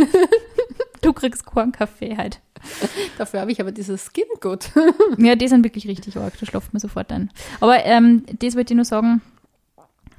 du 1.01 1.13
kriegst 1.15 1.47
keinen 1.47 1.73
Kaffee 1.73 2.17
halt. 2.17 2.41
Dafür 3.17 3.41
habe 3.41 3.51
ich 3.53 3.61
aber 3.61 3.73
dieses 3.73 4.05
Skin 4.13 4.25
Good. 4.41 4.71
Ja, 5.17 5.35
die 5.35 5.49
sind 5.49 5.65
wirklich 5.65 5.89
richtig 5.89 6.17
arg, 6.19 6.35
da 6.39 6.45
schlaft 6.47 6.73
man 6.75 6.81
sofort 6.81 7.11
ein. 7.11 7.31
Aber 7.61 7.85
ähm, 7.85 8.25
das 8.39 8.55
wollte 8.55 8.75
ich 8.75 8.77
nur 8.77 8.85
sagen, 8.85 9.23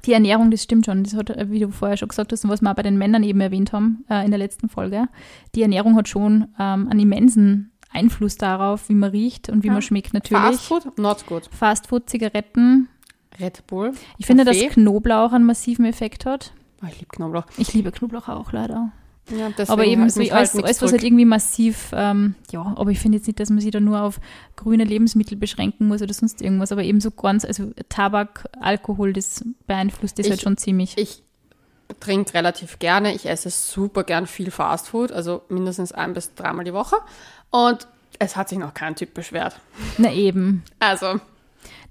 die 0.06 0.12
Ernährung, 0.12 0.50
das 0.50 0.62
stimmt 0.62 0.86
schon, 0.86 1.04
das 1.04 1.14
hat, 1.14 1.30
äh, 1.30 1.50
wie 1.50 1.60
du 1.60 1.70
vorher 1.70 1.96
schon 1.96 2.08
gesagt 2.08 2.32
hast 2.32 2.44
und 2.44 2.50
was 2.50 2.60
wir 2.62 2.70
auch 2.70 2.74
bei 2.76 2.82
den 2.82 2.98
Männern 2.98 3.22
eben 3.22 3.40
erwähnt 3.40 3.72
haben 3.72 4.04
äh, 4.10 4.24
in 4.24 4.30
der 4.30 4.38
letzten 4.38 4.68
Folge, 4.68 5.08
die 5.54 5.62
Ernährung 5.62 5.96
hat 5.96 6.08
schon 6.08 6.48
ähm, 6.58 6.88
einen 6.88 7.00
immensen 7.00 7.72
Einfluss 7.92 8.36
darauf, 8.36 8.88
wie 8.88 8.94
man 8.94 9.10
riecht 9.10 9.48
und 9.48 9.62
wie 9.62 9.66
Ja. 9.68 9.72
man 9.72 9.82
schmeckt 9.82 10.14
natürlich. 10.14 10.42
Fast 10.42 10.62
Food, 10.62 10.98
not 10.98 11.26
good. 11.26 11.48
Fastfood, 11.50 12.08
Zigaretten. 12.08 12.88
Red 13.38 13.66
Bull. 13.66 13.92
Ich 14.18 14.26
finde, 14.26 14.44
dass 14.44 14.56
Kaffee. 14.58 14.68
Knoblauch 14.70 15.32
einen 15.32 15.44
massiven 15.46 15.84
Effekt 15.86 16.24
hat. 16.26 16.52
Oh, 16.82 16.86
ich 16.88 17.00
liebe 17.00 17.08
Knoblauch. 17.14 17.44
Ich 17.58 17.72
liebe 17.74 17.90
Knoblauch 17.90 18.28
auch 18.28 18.52
leider. 18.52 18.92
Ja, 19.28 19.48
aber 19.68 19.84
eben 19.84 20.10
so 20.10 20.20
alles, 20.20 20.54
nichts 20.54 20.64
alles 20.68 20.82
was 20.82 20.90
halt 20.92 21.04
irgendwie 21.04 21.24
massiv, 21.24 21.90
ähm, 21.94 22.34
ja, 22.50 22.74
aber 22.76 22.90
ich 22.90 22.98
finde 22.98 23.18
jetzt 23.18 23.26
nicht, 23.28 23.38
dass 23.38 23.48
man 23.50 23.60
sich 23.60 23.70
da 23.70 23.78
nur 23.78 24.02
auf 24.02 24.18
grüne 24.56 24.82
Lebensmittel 24.82 25.36
beschränken 25.36 25.86
muss 25.86 26.02
oder 26.02 26.12
sonst 26.12 26.42
irgendwas, 26.42 26.72
aber 26.72 26.82
eben 26.82 27.00
so 27.00 27.12
ganz, 27.12 27.44
also 27.44 27.70
Tabak, 27.88 28.48
Alkohol, 28.60 29.12
das 29.12 29.44
beeinflusst 29.68 30.18
das 30.18 30.26
Ich- 30.26 30.30
halt 30.32 30.40
schon 30.42 30.56
ziemlich. 30.56 30.98
Ich 30.98 31.22
trinke 32.00 32.34
relativ 32.34 32.78
gerne. 32.78 33.14
Ich 33.14 33.26
esse 33.28 33.50
super 33.50 34.04
gern 34.04 34.26
viel 34.26 34.50
Fastfood, 34.50 35.12
also 35.12 35.42
mindestens 35.48 35.92
ein 35.92 36.12
bis 36.14 36.34
dreimal 36.34 36.64
die 36.64 36.72
Woche. 36.72 36.96
Und 37.50 37.86
es 38.18 38.36
hat 38.36 38.48
sich 38.48 38.58
noch 38.58 38.74
kein 38.74 38.94
Typ 38.96 39.14
beschwert. 39.14 39.56
Na 39.98 40.12
eben. 40.12 40.62
Also, 40.78 41.20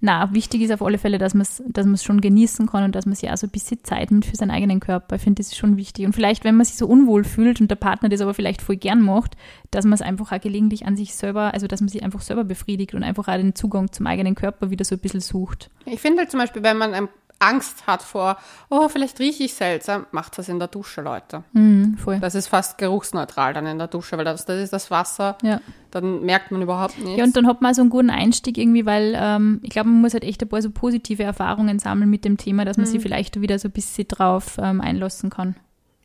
Na, 0.01 0.33
wichtig 0.33 0.61
ist 0.61 0.71
auf 0.71 0.81
alle 0.81 0.97
Fälle, 0.97 1.17
dass 1.17 1.33
man 1.33 1.41
es 1.41 1.61
dass 1.67 1.85
man's 1.85 2.03
schon 2.03 2.21
genießen 2.21 2.67
kann 2.67 2.83
und 2.83 2.95
dass 2.95 3.05
man 3.05 3.15
sich 3.15 3.29
auch 3.29 3.37
so 3.37 3.47
ein 3.47 3.51
bisschen 3.51 3.83
Zeit 3.83 4.11
nimmt 4.11 4.25
für 4.25 4.35
seinen 4.35 4.51
eigenen 4.51 4.79
Körper. 4.79 5.17
Ich 5.17 5.21
finde, 5.21 5.39
das 5.41 5.47
ist 5.47 5.57
schon 5.57 5.75
wichtig. 5.77 6.05
Und 6.05 6.13
vielleicht, 6.13 6.43
wenn 6.43 6.55
man 6.55 6.65
sich 6.65 6.77
so 6.77 6.87
unwohl 6.87 7.23
fühlt 7.23 7.59
und 7.59 7.69
der 7.69 7.75
Partner 7.75 8.07
das 8.07 8.21
aber 8.21 8.33
vielleicht 8.33 8.61
voll 8.61 8.77
gern 8.77 9.01
macht, 9.01 9.35
dass 9.71 9.85
man 9.85 9.93
es 9.93 10.01
einfach 10.01 10.31
auch 10.31 10.41
gelegentlich 10.41 10.85
an 10.85 10.95
sich 10.95 11.15
selber, 11.15 11.53
also 11.53 11.67
dass 11.67 11.81
man 11.81 11.89
sich 11.89 12.03
einfach 12.03 12.21
selber 12.21 12.45
befriedigt 12.45 12.93
und 12.93 13.03
einfach 13.03 13.27
auch 13.27 13.35
den 13.35 13.55
Zugang 13.55 13.91
zum 13.91 14.07
eigenen 14.07 14.35
Körper 14.35 14.69
wieder 14.69 14.85
so 14.85 14.95
ein 14.95 14.99
bisschen 14.99 15.21
sucht. 15.21 15.69
ich 15.85 15.99
finde 15.99 16.19
halt 16.19 16.31
zum 16.31 16.39
Beispiel, 16.39 16.63
wenn 16.63 16.77
man 16.77 17.09
Angst 17.39 17.87
hat 17.87 18.01
vor, 18.01 18.37
oh, 18.69 18.89
vielleicht 18.89 19.19
rieche 19.19 19.43
ich 19.43 19.53
seltsam, 19.53 20.05
macht 20.11 20.37
das 20.37 20.49
in 20.49 20.59
der 20.59 20.67
Dusche, 20.67 21.01
Leute. 21.01 21.43
Mhm, 21.53 21.97
voll. 21.97 22.19
Das 22.19 22.35
ist 22.35 22.47
fast 22.47 22.77
geruchsneutral 22.77 23.53
dann 23.53 23.65
in 23.65 23.77
der 23.77 23.87
Dusche, 23.87 24.17
weil 24.17 24.25
das, 24.25 24.45
das 24.45 24.61
ist 24.61 24.73
das 24.73 24.91
Wasser. 24.91 25.37
Ja. 25.41 25.61
Dann 25.91 26.21
merkt 26.25 26.51
man 26.51 26.61
überhaupt 26.61 26.97
nichts. 26.99 27.17
Ja, 27.17 27.23
und 27.23 27.35
dann 27.37 27.47
hat 27.47 27.61
man 27.61 27.73
so 27.73 27.81
einen 27.81 27.89
guten 27.89 28.09
Einstieg 28.09 28.57
irgendwie, 28.57 28.85
weil 28.85 29.15
ähm, 29.17 29.59
ich 29.63 29.69
glaube, 29.69 29.89
man 29.89 30.01
muss 30.01 30.13
halt 30.13 30.25
echt 30.25 30.41
ein 30.41 30.49
paar 30.49 30.61
so 30.61 30.69
positive 30.69 31.23
Erfahrungen 31.23 31.79
sammeln 31.79 32.09
mit 32.09 32.25
dem 32.25 32.37
Thema, 32.37 32.65
dass 32.65 32.77
man 32.77 32.85
sich 32.85 33.01
vielleicht 33.01 33.39
wieder 33.39 33.57
so 33.57 33.69
ein 33.69 33.71
bisschen 33.71 34.07
drauf 34.07 34.57
ähm, 34.61 34.81
einlassen 34.81 35.29
kann. 35.29 35.55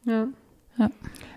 Ja. 0.05 0.27
Ja. 0.77 0.91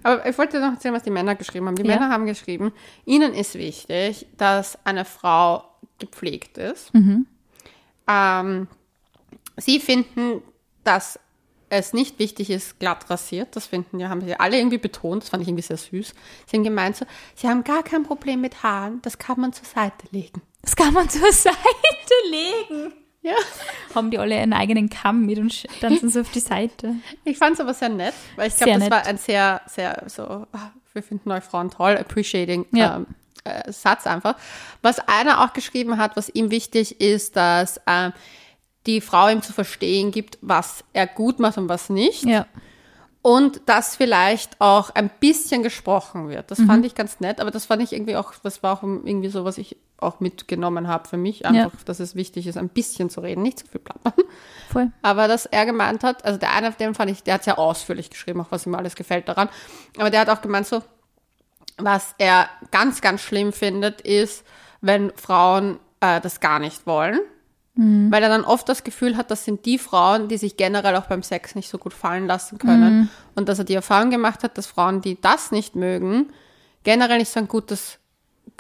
Aber 0.04 0.28
ich 0.28 0.38
wollte 0.38 0.60
noch 0.60 0.74
erzählen, 0.74 0.96
was 0.96 1.04
die 1.04 1.12
Männer 1.12 1.36
geschrieben 1.36 1.68
haben. 1.68 1.76
Die 1.76 1.84
Ja. 1.84 1.96
Männer 1.96 2.10
haben 2.10 2.26
geschrieben, 2.26 2.72
ihnen 3.06 3.34
ist 3.34 3.56
wichtig, 3.56 4.28
dass 4.38 4.78
eine 4.86 5.06
Frau 5.06 5.64
gepflegt 6.00 6.58
ist. 6.58 6.94
Mhm. 6.94 7.28
Ähm, 8.08 8.68
sie 9.58 9.80
finden, 9.80 10.42
dass 10.84 11.20
es 11.70 11.92
nicht 11.94 12.18
wichtig 12.20 12.50
ist, 12.50 12.80
glatt 12.80 13.10
rasiert. 13.10 13.56
Das 13.56 13.68
finden 13.68 14.00
ja, 14.00 14.08
haben 14.10 14.22
sie 14.22 14.40
alle 14.40 14.58
irgendwie 14.58 14.78
betont. 14.78 15.24
Das 15.24 15.30
fand 15.30 15.44
ich 15.44 15.50
irgendwie 15.50 15.64
sehr 15.64 15.78
süß. 15.78 16.14
Sie 16.46 16.56
haben 16.56 16.64
gemeint 16.64 16.96
so, 16.96 17.06
sie 17.36 17.48
haben 17.48 17.64
gar 17.64 17.84
kein 17.84 18.04
Problem 18.04 18.40
mit 18.42 18.64
Haaren. 18.64 19.02
Das 19.02 19.18
kann 19.18 19.40
man 19.40 19.52
zur 19.52 19.66
Seite 19.66 20.08
legen. 20.12 20.42
Das 20.62 20.76
kann 20.76 20.94
man 20.94 21.10
zur 21.10 21.32
Seite 21.32 21.58
legen. 22.30 22.94
Ja. 23.22 23.36
Haben 23.94 24.12
die 24.12 24.18
alle 24.20 24.36
einen 24.38 24.54
eigenen 24.54 24.90
Kamm 24.90 25.26
mit 25.26 25.40
und 25.40 25.66
tanzen 25.82 26.10
so 26.10 26.22
auf 26.22 26.32
die 26.32 26.40
Seite. 26.40 26.96
Ich 27.26 27.38
fand 27.38 27.56
es 27.56 27.60
aber 27.60 27.74
sehr 27.74 27.90
nett, 27.90 28.14
weil 28.38 28.48
ich 28.48 28.56
glaube, 28.56 28.72
das 28.74 28.80
nett. 28.84 28.92
war 28.92 29.06
ein 29.06 29.18
sehr, 29.18 29.62
sehr 29.68 30.04
so, 30.08 30.48
wir 30.94 31.04
finden 31.04 31.32
euch 31.32 31.44
Frauen 31.44 31.70
toll, 31.70 31.98
appreciating 31.98 32.66
Ja. 32.72 32.98
ähm, 32.98 33.08
äh, 33.44 33.70
Satz 33.72 34.08
einfach. 34.08 34.36
Was 34.82 35.00
einer 35.00 35.44
auch 35.44 35.52
geschrieben 35.52 35.98
hat, 35.98 36.16
was 36.16 36.30
ihm 36.30 36.52
wichtig 36.52 37.02
ist, 37.02 37.36
dass 37.36 37.82
ähm, 37.86 38.14
die 38.88 39.02
Frau 39.02 39.28
ihm 39.28 39.42
zu 39.42 39.54
verstehen 39.54 40.12
gibt, 40.12 40.40
was 40.42 40.84
er 40.94 41.06
gut 41.06 41.40
macht 41.40 41.58
und 41.58 41.70
was 41.70 41.90
nicht. 41.90 42.24
Ja. 42.24 42.48
Und 43.22 43.62
dass 43.66 43.96
vielleicht 43.96 44.62
auch 44.62 44.90
ein 44.92 45.10
bisschen 45.20 45.62
gesprochen 45.62 46.30
wird. 46.30 46.50
Das 46.50 46.62
fand 46.62 46.86
ich 46.86 46.96
ganz 46.96 47.20
nett, 47.20 47.42
aber 47.42 47.52
das 47.52 47.66
fand 47.66 47.84
ich 47.84 47.92
irgendwie 47.92 48.16
auch, 48.16 48.34
das 48.42 48.64
war 48.64 48.78
auch 48.78 48.84
irgendwie 48.84 49.28
so, 49.28 49.44
was 49.44 49.58
ich 49.58 49.76
auch 49.98 50.20
mitgenommen 50.22 50.88
habe 50.88 51.10
für 51.10 51.18
mich. 51.18 51.46
Einfach, 51.46 51.84
dass 51.84 52.00
es 52.00 52.16
wichtig 52.16 52.48
ist, 52.48 52.58
ein 52.58 52.70
bisschen 52.70 53.10
zu 53.10 53.20
reden, 53.20 53.42
nicht 53.42 53.60
zu 53.60 53.68
viel 53.68 53.82
plappern. 53.82 54.14
Voll. 54.72 54.92
Aber 55.02 55.28
dass 55.28 55.46
er 55.46 55.66
gemeint 55.66 56.04
hat, 56.04 56.24
also 56.24 56.40
der 56.40 56.54
eine, 56.54 56.72
den 56.72 56.96
fand 56.96 57.12
ich, 57.12 57.24
der 57.24 57.36
hat 57.36 57.44
sehr 57.44 57.60
ausführlich 57.60 58.10
geschrieben, 58.10 58.40
auch 58.40 58.52
was 58.52 58.66
ihm 58.66 58.76
alles 58.76 58.96
gefällt 58.96 59.28
daran. 59.28 59.50
Aber 59.98 60.10
der 60.10 60.22
hat 60.22 60.30
auch 60.30 60.42
gemeint 60.42 60.68
so, 60.68 60.82
was 61.78 62.16
er 62.18 62.50
ganz, 62.72 63.02
ganz 63.02 63.22
schlimm 63.22 63.52
findet, 63.52 64.02
ist, 64.02 64.46
wenn 64.80 65.12
Frauen 65.16 65.80
äh, 66.00 66.22
das 66.22 66.40
gar 66.40 66.60
nicht 66.60 66.88
wollen. 66.88 67.20
Weil 68.12 68.24
er 68.24 68.30
dann 68.30 68.44
oft 68.44 68.68
das 68.68 68.84
Gefühl 68.84 69.18
hat, 69.18 69.30
das 69.32 69.46
sind 69.46 69.66
die 69.66 69.78
Frauen, 69.78 70.28
die 70.28 70.38
sich 70.38 70.58
generell 70.58 70.96
auch 70.96 71.06
beim 71.06 71.24
Sex 71.24 71.56
nicht 71.56 71.70
so 71.70 71.78
gut 71.78 71.94
fallen 71.94 72.28
lassen 72.28 72.58
können. 72.58 73.10
Und 73.36 73.50
dass 73.50 73.60
er 73.60 73.66
die 73.66 73.76
Erfahrung 73.76 74.10
gemacht 74.10 74.44
hat, 74.44 74.58
dass 74.58 74.66
Frauen, 74.68 75.02
die 75.02 75.20
das 75.22 75.52
nicht 75.52 75.76
mögen, 75.76 76.32
generell 76.84 77.20
nicht 77.20 77.32
so 77.32 77.40
ein 77.40 77.48
gutes, 77.48 78.00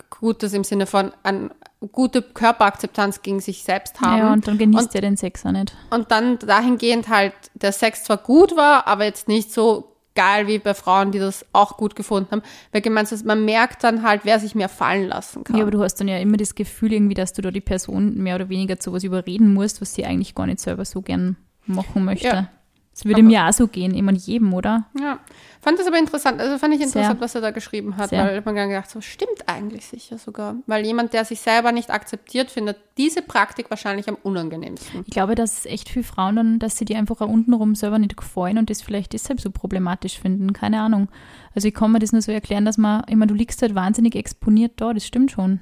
gutes 0.09 0.53
im 0.53 0.63
Sinne 0.63 0.85
von 0.85 1.11
eine 1.23 1.49
gute 1.91 2.21
Körperakzeptanz 2.21 3.21
gegen 3.21 3.39
sich 3.39 3.63
selbst 3.63 4.01
haben. 4.01 4.17
Ja, 4.17 4.33
und 4.33 4.47
dann 4.47 4.57
genießt 4.57 4.93
er 4.95 5.01
den 5.01 5.17
Sex 5.17 5.45
auch 5.45 5.51
nicht. 5.51 5.75
Und 5.89 6.11
dann 6.11 6.39
dahingehend 6.39 7.07
halt 7.09 7.33
der 7.53 7.71
Sex 7.71 8.03
zwar 8.03 8.17
gut 8.17 8.55
war, 8.55 8.87
aber 8.87 9.05
jetzt 9.05 9.27
nicht 9.27 9.51
so 9.51 9.96
geil 10.17 10.47
wie 10.47 10.57
bei 10.57 10.73
Frauen, 10.73 11.11
die 11.11 11.19
das 11.19 11.45
auch 11.53 11.77
gut 11.77 11.95
gefunden 11.95 12.31
haben. 12.31 12.41
Weil 12.71 12.81
gemeint 12.81 13.11
ist, 13.11 13.25
man 13.25 13.45
merkt 13.45 13.83
dann 13.83 14.01
halt, 14.01 14.21
wer 14.23 14.39
sich 14.39 14.55
mehr 14.55 14.67
fallen 14.67 15.07
lassen 15.07 15.43
kann. 15.43 15.55
Ja, 15.55 15.61
aber 15.61 15.71
du 15.71 15.81
hast 15.83 15.95
dann 15.95 16.07
ja 16.07 16.17
immer 16.17 16.37
das 16.37 16.55
Gefühl 16.55 16.91
irgendwie, 16.91 17.13
dass 17.13 17.33
du 17.33 17.41
da 17.41 17.51
die 17.51 17.61
Person 17.61 18.15
mehr 18.15 18.35
oder 18.35 18.49
weniger 18.49 18.79
zu 18.79 18.91
was 18.91 19.03
überreden 19.03 19.53
musst, 19.53 19.79
was 19.79 19.93
sie 19.93 20.05
eigentlich 20.05 20.33
gar 20.33 20.47
nicht 20.47 20.59
selber 20.59 20.83
so 20.85 21.01
gern 21.01 21.37
machen 21.67 22.03
möchte. 22.03 22.27
Ja. 22.27 22.49
Das 22.97 23.05
würde 23.05 23.21
mir 23.21 23.45
auch 23.45 23.53
so 23.53 23.67
gehen, 23.67 23.93
immer 23.93 24.11
jedem, 24.11 24.55
oder? 24.55 24.87
Ja, 24.99 25.19
fand 25.61 25.77
das 25.77 25.85
aber 25.85 25.99
interessant. 25.99 26.41
Also 26.41 26.57
fand 26.57 26.73
ich 26.73 26.81
interessant, 26.81 27.19
Sehr. 27.19 27.21
was 27.21 27.35
er 27.35 27.41
da 27.41 27.51
geschrieben 27.51 27.95
hat, 27.95 28.09
Sehr. 28.09 28.25
weil 28.25 28.41
man 28.41 28.55
dann 28.55 28.69
gedacht, 28.69 28.89
so 28.89 29.01
stimmt 29.01 29.47
eigentlich 29.47 29.85
sicher 29.85 30.17
sogar. 30.17 30.55
Weil 30.65 30.83
jemand, 30.83 31.13
der 31.13 31.23
sich 31.23 31.39
selber 31.39 31.71
nicht 31.71 31.91
akzeptiert, 31.91 32.49
findet 32.49 32.77
diese 32.97 33.21
Praktik 33.21 33.69
wahrscheinlich 33.69 34.09
am 34.09 34.17
unangenehmsten. 34.23 35.03
Ich 35.05 35.13
glaube, 35.13 35.35
dass 35.35 35.67
echt 35.67 35.89
viele 35.89 36.05
Frauen 36.05 36.37
dann, 36.37 36.57
dass 36.57 36.77
sie 36.77 36.85
die 36.85 36.95
einfach 36.95 37.21
untenrum 37.21 37.75
selber 37.75 37.99
nicht 37.99 38.17
gefallen 38.17 38.57
und 38.57 38.71
das 38.71 38.81
vielleicht 38.81 39.13
deshalb 39.13 39.41
so 39.41 39.51
problematisch 39.51 40.19
finden. 40.19 40.51
Keine 40.53 40.81
Ahnung. 40.81 41.07
Also 41.53 41.67
ich 41.67 41.75
kann 41.75 41.91
mir 41.91 41.99
das 41.99 42.13
nur 42.13 42.23
so 42.23 42.31
erklären, 42.31 42.65
dass 42.65 42.79
man 42.79 43.03
immer, 43.03 43.27
du 43.27 43.35
liegst 43.35 43.61
halt 43.61 43.75
wahnsinnig 43.75 44.15
exponiert 44.15 44.71
da, 44.77 44.91
das 44.91 45.05
stimmt 45.05 45.29
schon. 45.29 45.59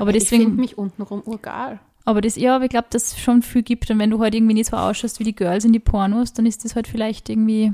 Aber 0.00 0.12
ich 0.12 0.28
finde 0.28 0.46
deswegen, 0.46 0.60
mich 0.60 0.76
untenrum 0.76 1.22
urgeil. 1.24 1.78
Aber 2.04 2.20
das, 2.20 2.36
ja, 2.36 2.56
aber 2.56 2.64
ich 2.64 2.70
glaube, 2.70 2.88
dass 2.90 3.12
es 3.12 3.20
schon 3.20 3.42
viel 3.42 3.62
gibt 3.62 3.90
und 3.90 3.98
wenn 3.98 4.10
du 4.10 4.20
halt 4.20 4.34
irgendwie 4.34 4.54
nicht 4.54 4.70
so 4.70 4.76
ausschaust 4.76 5.20
wie 5.20 5.24
die 5.24 5.34
Girls 5.34 5.64
in 5.64 5.72
die 5.72 5.78
Pornos, 5.78 6.32
dann 6.32 6.46
ist 6.46 6.64
das 6.64 6.76
halt 6.76 6.86
vielleicht 6.86 7.28
irgendwie, 7.28 7.72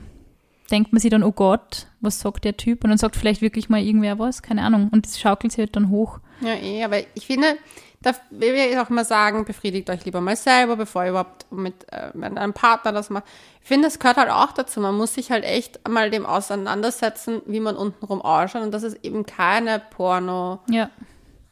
denkt 0.70 0.92
man 0.92 1.00
sich 1.00 1.10
dann, 1.10 1.24
oh 1.24 1.32
Gott, 1.32 1.88
was 2.00 2.20
sagt 2.20 2.44
der 2.44 2.56
Typ? 2.56 2.84
Und 2.84 2.90
dann 2.90 2.98
sagt 2.98 3.16
vielleicht 3.16 3.42
wirklich 3.42 3.68
mal 3.68 3.80
irgendwer 3.80 4.18
was, 4.18 4.42
keine 4.42 4.62
Ahnung. 4.62 4.88
Und 4.92 5.06
das 5.06 5.18
schaukelt 5.18 5.52
sich 5.52 5.58
halt 5.58 5.74
dann 5.74 5.90
hoch. 5.90 6.20
Ja, 6.40 6.54
eh, 6.54 6.84
aber 6.84 6.98
ich 7.14 7.26
finde, 7.26 7.56
da 8.02 8.12
will 8.30 8.54
ich 8.54 8.78
auch 8.78 8.88
mal 8.88 9.04
sagen, 9.04 9.44
befriedigt 9.44 9.90
euch 9.90 10.04
lieber 10.04 10.20
mal 10.20 10.36
selber, 10.36 10.76
bevor 10.76 11.04
ihr 11.04 11.10
überhaupt 11.10 11.50
mit, 11.52 11.74
äh, 11.92 12.10
mit 12.14 12.38
einem 12.38 12.54
Partner 12.54 12.92
das 12.92 13.10
macht. 13.10 13.24
Ich 13.62 13.68
finde, 13.68 13.88
das 13.88 13.98
gehört 13.98 14.16
halt 14.16 14.30
auch 14.30 14.52
dazu. 14.52 14.80
Man 14.80 14.96
muss 14.96 15.14
sich 15.14 15.30
halt 15.30 15.44
echt 15.44 15.86
mal 15.88 16.10
dem 16.10 16.24
auseinandersetzen, 16.24 17.42
wie 17.46 17.60
man 17.60 17.76
untenrum 17.76 18.22
ausschaut 18.22 18.62
und 18.62 18.72
dass 18.72 18.84
es 18.84 18.94
eben 19.02 19.26
keine 19.26 19.82
Porno, 19.90 20.60
Ja. 20.68 20.88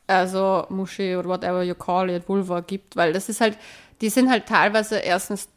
Also 0.08 0.66
Muschi 0.70 1.16
oder 1.16 1.28
whatever 1.28 1.62
you 1.62 1.74
call 1.74 2.10
it, 2.10 2.28
Vulva 2.28 2.60
gibt, 2.60 2.96
weil 2.96 3.12
das 3.12 3.28
ist 3.28 3.40
halt, 3.40 3.56
die 4.00 4.08
sind 4.08 4.30
halt 4.30 4.46
teilweise 4.46 4.98
erstens 4.98 5.48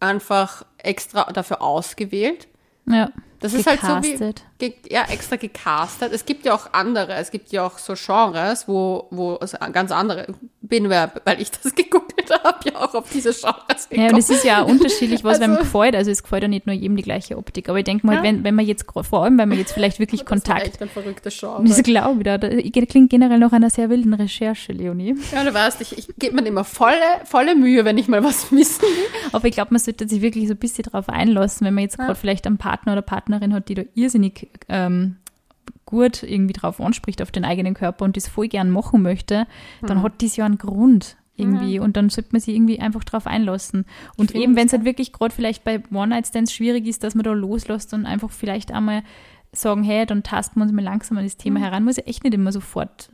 einfach 0.00 0.64
extra 0.78 1.30
dafür 1.32 1.62
ausgewählt. 1.62 2.48
Ja. 2.86 3.10
Das 3.40 3.54
ist 3.54 3.66
halt 3.66 3.80
so 3.80 4.00
Gecastet. 4.00 4.44
wie, 4.60 4.74
ja, 4.88 5.04
extra 5.04 5.36
gecastet. 5.36 6.12
Es 6.12 6.24
gibt 6.24 6.44
ja 6.44 6.54
auch 6.54 6.72
andere, 6.72 7.14
es 7.14 7.32
gibt 7.32 7.50
ja 7.50 7.66
auch 7.66 7.78
so 7.78 7.94
Genres, 7.94 8.68
wo, 8.68 9.08
wo 9.10 9.36
es 9.40 9.56
ganz 9.72 9.90
andere, 9.90 10.28
bin, 10.62 10.88
weil 10.88 11.10
ich 11.40 11.50
das 11.50 11.74
gegoogelt 11.74 12.30
habe, 12.44 12.58
ja 12.70 12.76
auch 12.80 12.94
auf 12.94 13.10
diese 13.10 13.32
Genres 13.32 13.88
Ja, 13.90 14.06
aber 14.06 14.16
das 14.16 14.30
ist 14.30 14.44
ja 14.44 14.62
auch 14.62 14.68
unterschiedlich, 14.68 15.24
was 15.24 15.34
Also- 15.40 15.44
einem 15.44 15.56
gefällt. 15.58 15.96
Also 15.96 16.10
es 16.10 16.22
gefällt 16.22 16.42
ja 16.42 16.48
nicht 16.48 16.66
nur 16.66 16.74
jedem 16.74 16.96
die 16.96 17.02
gleiche 17.02 17.36
Optik. 17.36 17.68
Aber 17.68 17.78
ich 17.78 17.84
denke 17.84 18.06
mal, 18.06 18.16
Ja. 18.16 18.22
wenn, 18.22 18.44
wenn 18.44 18.54
man 18.54 18.64
jetzt, 18.66 18.86
vor 18.90 19.24
allem, 19.24 19.38
wenn 19.38 19.48
man 19.48 19.58
jetzt 19.58 19.72
vielleicht 19.72 19.98
wirklich 19.98 20.20
Das 20.24 20.38
ist 20.38 20.44
Kontakt, 20.46 20.66
echt 20.66 20.82
ein 20.82 20.88
verrücktes 20.88 21.38
Genre. 21.38 21.64
das 21.64 21.82
glaube 21.82 22.18
ich 22.20 22.24
da, 22.24 22.38
das 22.38 22.52
klingt 22.88 23.10
generell 23.10 23.38
nach 23.38 23.52
einer 23.52 23.70
sehr 23.70 23.90
wilden 23.90 24.14
Recherche, 24.14 24.72
Leonie. 24.72 25.16
Ja, 25.32 25.44
du 25.44 25.52
weißt, 25.52 25.80
ich, 25.80 25.98
ich 25.98 26.08
gebe 26.18 26.36
mir 26.40 26.46
immer 26.46 26.64
volle, 26.64 26.94
volle 27.24 27.54
Mühe, 27.56 27.84
wenn 27.84 27.98
ich 27.98 28.08
mal 28.08 28.22
was 28.24 28.50
wissen 28.52 28.82
will. 28.82 29.06
Aber 29.32 29.46
ich 29.48 29.54
glaube, 29.54 29.72
man 29.72 29.80
sollte 29.80 30.08
sich 30.08 30.22
wirklich 30.22 30.46
so 30.48 30.54
ein 30.54 30.58
bisschen 30.58 30.84
drauf 30.84 31.08
einlassen, 31.08 31.66
wenn 31.66 31.74
man 31.74 31.82
jetzt 31.82 31.98
gerade 31.98 32.14
vielleicht 32.14 32.46
einen 32.46 32.58
Partner 32.58 32.92
oder 32.92 33.02
Partnerin 33.02 33.52
hat, 33.52 33.68
die 33.68 33.74
da 33.74 33.82
irrsinnig 33.94 34.48
ähm, 34.68 35.16
gut 35.92 36.22
irgendwie 36.24 36.52
drauf 36.54 36.80
anspricht 36.80 37.22
auf 37.22 37.30
den 37.30 37.44
eigenen 37.44 37.74
Körper 37.74 38.04
und 38.04 38.16
das 38.16 38.26
voll 38.26 38.48
gern 38.48 38.70
machen 38.70 39.02
möchte, 39.02 39.46
dann 39.82 39.98
Mhm. 39.98 40.02
hat 40.02 40.20
das 40.22 40.34
ja 40.36 40.44
einen 40.44 40.58
Grund 40.58 41.16
irgendwie 41.36 41.78
und 41.78 41.96
dann 41.96 42.08
sollte 42.10 42.30
man 42.32 42.40
sich 42.40 42.54
irgendwie 42.54 42.78
einfach 42.80 43.04
drauf 43.04 43.26
einlassen. 43.26 43.84
Und 44.16 44.34
eben, 44.34 44.54
wenn 44.56 44.66
es 44.66 44.72
halt 44.72 44.84
wirklich 44.84 45.12
gerade 45.12 45.34
vielleicht 45.34 45.64
bei 45.64 45.82
One-Night-Stands 45.92 46.52
schwierig 46.52 46.86
ist, 46.86 47.04
dass 47.04 47.14
man 47.14 47.24
da 47.24 47.32
loslässt 47.32 47.94
und 47.94 48.06
einfach 48.06 48.30
vielleicht 48.30 48.70
einmal 48.72 49.02
sagen, 49.52 49.82
hey, 49.82 50.04
dann 50.06 50.22
tasten 50.22 50.58
wir 50.60 50.64
uns 50.64 50.72
mal 50.72 50.82
langsam 50.84 51.18
an 51.18 51.24
das 51.24 51.36
Thema 51.36 51.58
Mhm. 51.58 51.64
heran, 51.64 51.84
muss 51.84 51.96
ja 51.96 52.04
echt 52.04 52.22
nicht 52.24 52.34
immer 52.34 52.52
sofort 52.52 53.10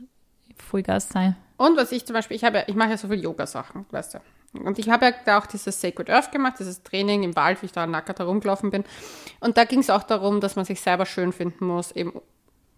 Vollgas 0.57 1.09
sein. 1.09 1.35
Und 1.57 1.77
was 1.77 1.91
ich 1.91 2.05
zum 2.05 2.13
Beispiel, 2.13 2.35
ich 2.37 2.43
habe 2.43 2.63
ich 2.67 2.75
mache 2.75 2.91
ja 2.91 2.97
so 2.97 3.07
viel 3.07 3.21
Yoga-Sachen, 3.21 3.85
weißt 3.91 4.15
du. 4.15 4.19
Und 4.63 4.79
ich 4.79 4.89
habe 4.89 5.05
ja 5.07 5.11
da 5.25 5.37
auch 5.39 5.45
dieses 5.45 5.79
Sacred 5.79 6.09
Earth 6.09 6.31
gemacht, 6.31 6.55
dieses 6.59 6.81
Training 6.83 7.23
im 7.23 7.35
Wald, 7.35 7.61
wie 7.61 7.67
ich 7.67 7.71
da 7.71 7.85
nackert 7.85 8.19
herumgelaufen 8.19 8.71
bin. 8.71 8.83
Und 9.41 9.57
da 9.57 9.63
ging 9.65 9.79
es 9.79 9.89
auch 9.89 10.03
darum, 10.03 10.39
dass 10.41 10.55
man 10.55 10.65
sich 10.65 10.81
selber 10.81 11.05
schön 11.05 11.31
finden 11.33 11.65
muss, 11.67 11.91
eben 11.91 12.13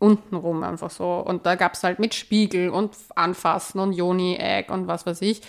untenrum 0.01 0.63
einfach 0.63 0.89
so. 0.89 1.13
Und 1.13 1.45
da 1.45 1.55
gab 1.55 1.73
es 1.73 1.83
halt 1.83 1.99
mit 1.99 2.13
Spiegel 2.15 2.69
und 2.69 2.95
Anfassen 3.15 3.79
und 3.79 3.93
Joni-Egg 3.93 4.71
und 4.71 4.87
was 4.87 5.05
weiß 5.05 5.21
ich. 5.21 5.41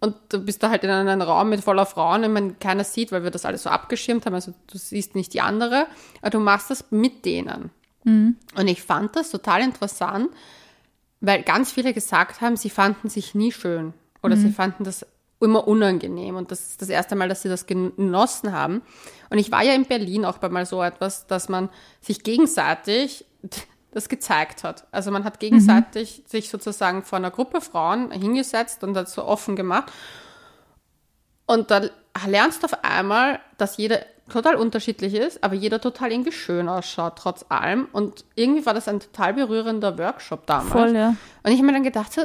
Und 0.00 0.14
du 0.28 0.38
bist 0.38 0.62
da 0.62 0.70
halt 0.70 0.84
in 0.84 0.90
einem 0.90 1.20
Raum 1.20 1.48
mit 1.48 1.62
voller 1.62 1.86
Frauen, 1.86 2.22
den 2.22 2.32
man 2.32 2.58
keiner 2.60 2.84
sieht, 2.84 3.10
weil 3.10 3.24
wir 3.24 3.32
das 3.32 3.44
alles 3.44 3.64
so 3.64 3.70
abgeschirmt 3.70 4.26
haben. 4.26 4.34
Also 4.34 4.54
du 4.70 4.78
siehst 4.78 5.16
nicht 5.16 5.34
die 5.34 5.40
andere, 5.40 5.86
aber 6.20 6.30
du 6.30 6.40
machst 6.40 6.70
das 6.70 6.84
mit 6.90 7.24
denen. 7.24 7.70
Und 8.04 8.68
ich 8.68 8.82
fand 8.82 9.16
das 9.16 9.30
total 9.30 9.60
interessant, 9.60 10.30
weil 11.20 11.42
ganz 11.42 11.72
viele 11.72 11.92
gesagt 11.92 12.40
haben, 12.40 12.56
sie 12.56 12.70
fanden 12.70 13.10
sich 13.10 13.34
nie 13.34 13.52
schön 13.52 13.92
oder 14.22 14.36
sie 14.36 14.50
fanden 14.50 14.84
das 14.84 15.04
immer 15.40 15.68
unangenehm 15.68 16.36
und 16.36 16.50
das 16.50 16.70
ist 16.70 16.82
das 16.82 16.88
erste 16.88 17.16
Mal, 17.16 17.28
dass 17.28 17.42
sie 17.42 17.48
das 17.48 17.66
genossen 17.66 18.52
haben. 18.52 18.82
Und 19.30 19.38
ich 19.38 19.52
war 19.52 19.62
ja 19.62 19.74
in 19.74 19.84
Berlin 19.84 20.24
auch 20.24 20.38
bei 20.38 20.48
mal 20.48 20.64
so 20.64 20.82
etwas, 20.82 21.26
dass 21.26 21.48
man 21.48 21.68
sich 22.00 22.22
gegenseitig 22.22 23.26
das 23.90 24.08
gezeigt 24.08 24.64
hat. 24.64 24.86
Also 24.90 25.10
man 25.10 25.24
hat 25.24 25.40
gegenseitig 25.40 26.22
sich 26.26 26.50
sozusagen 26.50 27.02
vor 27.02 27.16
einer 27.16 27.30
Gruppe 27.30 27.60
Frauen 27.60 28.10
hingesetzt 28.10 28.84
und 28.84 28.94
das 28.94 29.12
so 29.12 29.24
offen 29.24 29.56
gemacht. 29.56 29.92
Und 31.46 31.70
da 31.70 31.82
lernst 32.26 32.62
du 32.62 32.66
auf 32.66 32.84
einmal, 32.84 33.40
dass 33.56 33.78
jeder 33.78 34.00
total 34.28 34.56
unterschiedlich 34.56 35.14
ist, 35.14 35.42
aber 35.42 35.54
jeder 35.54 35.80
total 35.80 36.12
irgendwie 36.12 36.32
schön 36.32 36.68
ausschaut, 36.68 37.16
trotz 37.16 37.46
allem. 37.48 37.88
Und 37.92 38.24
irgendwie 38.34 38.66
war 38.66 38.74
das 38.74 38.88
ein 38.88 39.00
total 39.00 39.34
berührender 39.34 39.98
Workshop 39.98 40.46
damals. 40.46 40.70
Voll, 40.70 40.94
ja. 40.94 41.16
Und 41.42 41.50
ich 41.50 41.56
habe 41.56 41.66
mir 41.66 41.72
dann 41.72 41.82
gedacht, 41.82 42.12
so, 42.12 42.22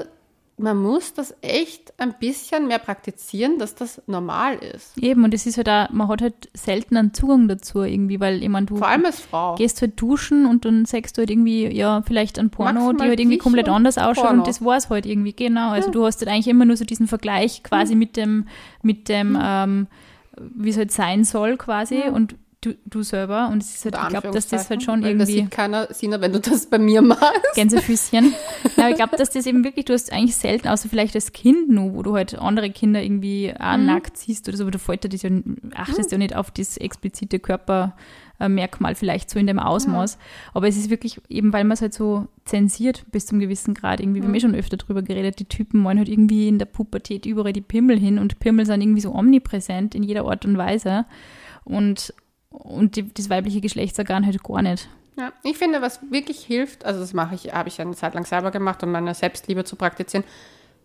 man 0.58 0.78
muss 0.78 1.14
das 1.14 1.34
echt 1.42 1.94
ein 1.98 2.14
bisschen 2.20 2.68
mehr 2.68 2.78
praktizieren, 2.78 3.58
dass 3.58 3.74
das 3.74 4.02
normal 4.06 4.56
ist. 4.58 4.96
Eben, 4.98 5.24
und 5.24 5.34
es 5.34 5.48
ist 5.48 5.58
halt 5.58 5.68
auch, 5.68 5.90
man 5.90 6.08
hat 6.08 6.22
halt 6.22 6.50
selten 6.54 6.96
einen 6.96 7.14
Zugang 7.14 7.48
dazu 7.48 7.82
irgendwie, 7.82 8.20
weil 8.20 8.44
ich 8.44 8.50
meine, 8.50 8.68
du 8.68 8.76
Vor 8.78 8.88
allem 8.88 9.06
als 9.06 9.20
Frau. 9.20 9.56
gehst 9.56 9.82
halt 9.82 10.00
duschen 10.00 10.46
und 10.46 10.66
dann 10.66 10.86
sagst 10.86 11.18
du 11.18 11.22
halt 11.22 11.32
irgendwie, 11.32 11.68
ja, 11.68 12.04
vielleicht 12.04 12.38
ein 12.38 12.52
Porno, 12.52 12.72
die 12.72 12.86
Maximal 12.86 13.08
halt 13.10 13.20
irgendwie 13.20 13.38
komplett 13.40 13.68
anders 13.68 13.98
ausschaut 13.98 14.26
Porno. 14.26 14.42
und 14.42 14.48
das 14.48 14.64
war's 14.64 14.90
halt 14.90 15.08
irgendwie, 15.08 15.34
genau. 15.34 15.72
Also 15.72 15.90
du 15.90 16.06
hast 16.06 16.22
halt 16.22 16.30
eigentlich 16.30 16.48
immer 16.48 16.66
nur 16.66 16.78
so 16.78 16.86
diesen 16.86 17.08
Vergleich 17.08 17.64
quasi 17.64 17.96
mit 17.96 18.16
dem, 18.16 18.48
mit 18.84 19.10
dem, 19.10 19.38
ähm, 19.42 19.88
wie 20.38 20.70
es 20.70 20.78
halt 20.78 20.92
sein 20.92 21.24
soll 21.24 21.58
quasi 21.58 22.04
und 22.12 22.36
du, 22.66 22.76
du 22.86 23.04
selber 23.04 23.50
und 23.52 23.62
es 23.62 23.76
ist 23.76 23.86
halt, 23.86 23.96
ich 24.02 24.10
glaube, 24.10 24.32
dass 24.32 24.48
das 24.48 24.70
halt 24.70 24.82
schon 24.84 25.04
weil 25.04 25.18
Das 25.18 25.28
irgendwie 25.30 25.44
sieht 25.44 25.52
keiner, 25.52 25.88
Sina, 25.94 26.22
wenn 26.22 26.32
du 26.34 26.40
das 26.40 26.66
bei 26.68 26.80
mir 26.80 27.02
machst. 27.02 27.24
Gänsefüßchen. 27.56 28.34
ja, 28.78 28.90
ich 28.90 28.96
glaube, 28.96 29.18
dass 29.18 29.30
das 29.32 29.46
eben 29.46 29.64
wirklich, 29.64 29.86
du 29.86 29.94
hast 29.94 30.12
eigentlich 30.12 30.36
selten, 30.36 30.68
außer 30.68 30.90
vielleicht 30.90 31.16
als 31.16 31.32
Kind 31.34 31.70
nur, 31.70 31.94
wo 31.94 32.04
du 32.04 32.16
halt 32.16 32.38
andere 32.38 32.70
Kinder 32.72 33.02
irgendwie 33.04 33.54
auch 33.60 33.78
Mhm. 33.78 33.86
nackt 33.86 34.18
siehst 34.18 34.48
oder 34.48 34.58
so, 34.58 34.64
aber 34.64 34.72
du 34.72 34.80
folter 34.80 35.10
das 35.10 35.22
ja, 35.24 35.30
achtest 35.76 36.12
ja 36.12 36.18
nicht 36.18 36.36
auf 36.36 36.52
das 36.52 36.78
explizite 36.78 37.40
Körpermerkmal 38.40 38.96
vielleicht 38.96 39.30
so 39.30 39.40
in 39.40 39.48
dem 39.48 39.60
Ausmaß. 39.60 40.18
Aber 40.54 40.68
es 40.68 40.78
ist 40.78 40.90
wirklich 40.90 41.20
eben, 41.30 41.54
weil 41.54 41.64
man 41.64 41.74
es 41.74 41.82
halt 41.82 41.94
so 41.94 42.28
zensiert 42.46 43.06
bis 43.12 43.26
zum 43.26 43.40
gewissen 43.40 43.74
Grad 43.74 44.00
irgendwie, 44.00 44.22
wir 44.22 44.28
haben 44.28 44.36
eh 44.36 44.40
schon 44.40 44.56
öfter 44.56 44.78
drüber 44.78 45.02
geredet, 45.02 45.40
die 45.40 45.46
Typen 45.46 45.84
wollen 45.84 45.98
halt 45.98 46.10
irgendwie 46.10 46.48
in 46.48 46.60
der 46.60 46.66
Pubertät 46.66 47.26
überall 47.26 47.54
die 47.54 47.62
Pimmel 47.62 48.00
hin 48.00 48.20
und 48.20 48.40
Pimmel 48.40 48.66
sind 48.66 48.82
irgendwie 48.82 49.02
so 49.02 49.14
omnipräsent 49.14 49.96
in 49.96 50.04
jeder 50.04 50.26
Art 50.26 50.46
und 50.46 50.58
Weise 50.58 51.06
und 51.64 52.14
und 52.54 52.96
die, 52.96 53.14
das 53.14 53.30
weibliche 53.30 53.62
Geschlechtsorgan 53.62 54.26
halt 54.26 54.42
gar 54.44 54.62
nicht. 54.62 54.88
Ja, 55.18 55.32
ich 55.44 55.58
finde, 55.58 55.82
was 55.82 56.00
wirklich 56.10 56.40
hilft, 56.44 56.86
also 56.86 57.00
das 57.00 57.14
mache 57.14 57.36
ich, 57.36 57.54
habe 57.54 57.70
ich 57.70 57.80
eine 57.80 57.96
Zeit 57.96 58.16
lang 58.16 58.26
selber 58.26 58.52
gemacht, 58.52 58.82
um 58.84 58.92
meine 58.92 59.14
Selbstliebe 59.14 59.64
zu 59.64 59.76
praktizieren, 59.76 60.24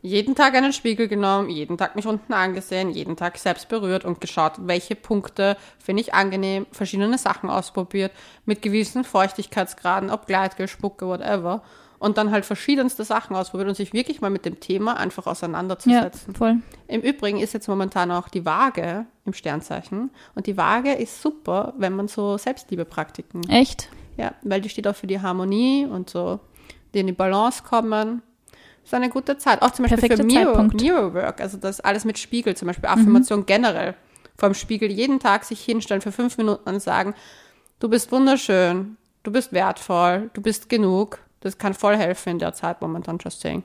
jeden 0.02 0.34
Tag 0.34 0.54
einen 0.54 0.72
Spiegel 0.72 1.08
genommen, 1.08 1.48
jeden 1.50 1.76
Tag 1.76 1.96
mich 1.96 2.06
unten 2.06 2.32
angesehen, 2.32 2.90
jeden 2.90 3.16
Tag 3.16 3.36
selbst 3.36 3.68
berührt 3.68 4.04
und 4.04 4.20
geschaut, 4.20 4.52
welche 4.58 4.94
Punkte 4.94 5.56
finde 5.78 6.02
ich 6.02 6.14
angenehm, 6.14 6.66
verschiedene 6.70 7.18
Sachen 7.18 7.50
ausprobiert, 7.50 8.12
mit 8.44 8.62
gewissen 8.62 9.02
Feuchtigkeitsgraden, 9.02 10.10
ob 10.10 10.26
Gleitgel, 10.26 10.68
Spucke, 10.68 11.06
whatever. 11.06 11.62
Und 12.00 12.16
dann 12.16 12.30
halt 12.30 12.44
verschiedenste 12.44 13.02
Sachen 13.04 13.34
ausprobiert 13.34 13.68
und 13.68 13.74
sich 13.74 13.92
wirklich 13.92 14.20
mal 14.20 14.30
mit 14.30 14.44
dem 14.44 14.60
Thema 14.60 14.96
einfach 14.98 15.26
Ja, 15.26 15.32
auseinanderzusetzen. 15.32 16.34
voll. 16.34 16.58
Im 16.86 17.00
Übrigen 17.00 17.38
ist 17.40 17.54
jetzt 17.54 17.66
momentan 17.68 18.10
auch 18.12 18.28
die 18.28 18.44
Waage 18.44 19.06
im 19.24 19.32
Sternzeichen. 19.32 20.10
Und 20.36 20.46
die 20.46 20.56
Waage 20.56 20.92
ist 20.92 21.20
super, 21.20 21.74
wenn 21.76 21.94
man 21.96 22.06
so 22.06 22.38
Selbstliebepraktiken. 22.38 23.48
Echt? 23.48 23.88
Ja, 24.16 24.32
weil 24.42 24.60
die 24.60 24.68
steht 24.68 24.86
auch 24.86 24.94
für 24.94 25.06
die 25.08 25.20
Harmonie 25.20 25.86
und 25.86 26.08
so, 26.10 26.38
die 26.94 27.00
in 27.00 27.06
die 27.08 27.12
Balance 27.12 27.62
kommen. 27.64 28.22
ist 28.84 28.94
eine 28.94 29.08
gute 29.10 29.36
Zeit. 29.38 29.60
Auch 29.62 29.72
zum 29.72 29.84
Beispiel 29.84 29.98
Perfekter 30.08 30.22
für 30.22 30.24
Mirror. 30.24 30.62
Mirror 30.80 31.14
Work, 31.14 31.40
also 31.40 31.58
das 31.58 31.80
alles 31.80 32.04
mit 32.04 32.18
Spiegel, 32.18 32.56
zum 32.56 32.66
Beispiel 32.68 32.88
Affirmation 32.88 33.44
generell. 33.44 33.94
Vor 34.36 34.48
dem 34.48 34.54
Spiegel 34.54 34.90
jeden 34.90 35.18
Tag 35.18 35.44
sich 35.44 35.60
hinstellen 35.64 36.00
für 36.00 36.12
fünf 36.12 36.38
Minuten 36.38 36.68
und 36.68 36.80
sagen, 36.80 37.14
du 37.80 37.88
bist 37.88 38.12
wunderschön, 38.12 38.96
du 39.24 39.32
bist 39.32 39.52
wertvoll, 39.52 40.30
du 40.32 40.40
bist 40.40 40.68
genug. 40.68 41.18
Das 41.40 41.58
kann 41.58 41.74
voll 41.74 41.96
helfen 41.96 42.30
in 42.30 42.38
der 42.38 42.52
Zeit 42.52 42.80
momentan, 42.80 43.18
just 43.22 43.40
saying. 43.40 43.62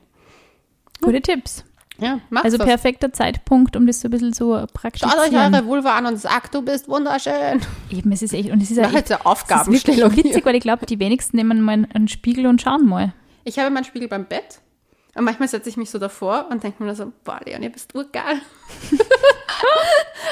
Gute 1.01 1.21
Tipps. 1.21 1.63
Ja, 1.99 2.19
macht 2.29 2.45
Also 2.45 2.57
das. 2.57 2.65
perfekter 2.65 3.13
Zeitpunkt, 3.13 3.75
um 3.75 3.85
das 3.85 4.01
so 4.01 4.07
ein 4.07 4.11
bisschen 4.11 4.33
zu 4.33 4.65
Schaut 5.11 5.19
euch 5.19 5.31
eure 5.31 5.65
Vulva 5.65 5.95
an 5.95 6.07
und 6.07 6.17
sagt, 6.17 6.55
du 6.55 6.61
bist 6.63 6.87
wunderschön. 6.87 7.61
Eben, 7.91 8.11
es 8.11 8.23
ist 8.23 8.33
echt, 8.33 8.49
und 8.49 8.61
es 8.63 8.71
ist 8.71 8.77
echt, 8.79 8.93
jetzt 8.93 9.11
eine 9.11 9.19
es 9.19 9.19
ist 9.19 9.25
Aufgabenstellung. 9.25 10.09
wirklich 10.11 10.25
witzig, 10.25 10.45
weil 10.45 10.55
ich 10.55 10.61
glaube, 10.63 10.85
die 10.87 10.99
wenigsten 10.99 11.37
nehmen 11.37 11.61
mal 11.61 11.87
einen 11.93 12.07
Spiegel 12.07 12.47
und 12.47 12.61
schauen 12.61 12.87
mal. 12.87 13.13
Ich 13.43 13.59
habe 13.59 13.69
meinen 13.69 13.83
Spiegel 13.83 14.07
beim 14.07 14.25
Bett 14.25 14.59
und 15.15 15.23
manchmal 15.25 15.47
setze 15.47 15.69
ich 15.69 15.77
mich 15.77 15.89
so 15.91 15.99
davor 15.99 16.47
und 16.49 16.63
denke 16.63 16.81
mir 16.81 16.87
nur 16.87 16.95
so, 16.95 17.11
boah, 17.23 17.39
Leonie, 17.45 17.69
bist 17.69 17.93
urgeil. 17.95 18.41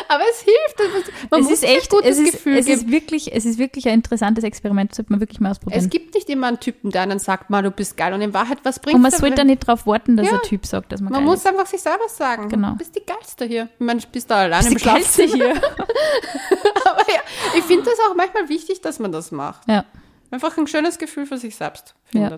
Aber 0.07 0.23
es 0.29 0.41
hilft. 0.41 0.79
es- 1.07 1.29
Man 1.29 1.39
es 1.41 1.43
muss 1.45 1.53
ist 1.53 1.59
sich 1.61 1.69
ein 1.69 1.75
echt, 1.77 1.89
gutes 1.89 2.09
es 2.09 2.19
ist, 2.19 2.31
Gefühl 2.33 2.57
es 2.57 2.67
ist 2.67 2.89
wirklich, 2.91 3.33
es 3.33 3.45
ist 3.45 3.57
wirklich 3.59 3.87
ein 3.87 3.93
interessantes 3.93 4.43
Experiment, 4.43 4.91
das 4.91 4.97
sollte 4.97 5.11
man 5.11 5.19
wirklich 5.19 5.39
mal 5.39 5.51
ausprobieren. 5.51 5.79
Es 5.83 5.89
gibt 5.89 6.15
nicht 6.15 6.29
immer 6.29 6.47
einen 6.47 6.59
Typen, 6.59 6.91
der 6.91 7.03
einen 7.03 7.19
sagt, 7.19 7.49
mal, 7.49 7.61
du 7.63 7.71
bist 7.71 7.95
geil. 7.97 8.13
Und 8.13 8.21
in 8.21 8.33
Wahrheit, 8.33 8.59
was 8.63 8.79
bringt 8.79 8.95
und 8.95 9.01
man 9.01 9.11
sollte 9.11 9.45
nicht 9.45 9.67
darauf 9.67 9.85
warten, 9.87 10.17
dass 10.17 10.25
Ja. 10.25 10.33
der 10.33 10.41
Typ 10.41 10.65
sagt, 10.65 10.91
dass 10.91 10.99
man, 11.01 11.11
Man 11.13 11.21
geil 11.21 11.29
muss 11.29 11.39
ist. 11.39 11.47
einfach 11.47 11.65
sich 11.67 11.81
selber 11.81 12.09
sagen. 12.09 12.49
Genau. 12.49 12.71
Du 12.71 12.77
bist 12.77 12.95
die 12.95 13.05
Geilste 13.05 13.45
hier. 13.45 13.69
Ich 13.79 13.85
meine, 13.85 14.01
du 14.01 14.07
bist 14.07 14.29
da 14.29 14.37
alleine 14.41 14.67
im 14.67 14.75
Die 14.77 14.83
geilste 14.83 15.27
Schlafzimmer. 15.27 15.53
hier. 15.53 15.61
Aber 16.85 17.01
ja, 17.11 17.19
ich 17.57 17.63
finde 17.63 17.83
das 17.85 17.99
auch 18.09 18.15
manchmal 18.15 18.49
wichtig, 18.49 18.81
dass 18.81 18.99
man 18.99 19.11
das 19.11 19.31
macht. 19.31 19.67
Ja, 19.67 19.85
Einfach 20.31 20.57
ein 20.57 20.65
schönes 20.67 20.97
Gefühl 20.97 21.25
für 21.25 21.37
sich 21.37 21.55
selbst 21.55 21.93
ja. 22.13 22.37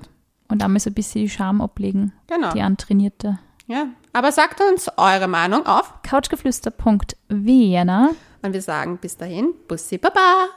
Und 0.50 0.64
einmal 0.64 0.80
so 0.80 0.90
ein 0.90 0.94
bisschen 0.94 1.22
die 1.24 1.30
Scham 1.30 1.62
ablegen, 1.62 2.14
Genau. 2.28 2.52
die 2.52 2.62
antrainierte. 2.62 3.40
Ja. 3.68 3.88
Aber 4.12 4.32
sagt 4.32 4.62
uns 4.62 4.90
eure 4.98 5.28
Meinung 5.28 5.66
auf 5.66 5.94
Couchgeflüster.vienna 6.04 8.10
und 8.42 8.54
wir 8.54 8.62
sagen 8.62 8.98
bis 8.98 9.18
dahin, 9.18 9.54
Bussi 9.68 9.98
Baba. 9.98 10.48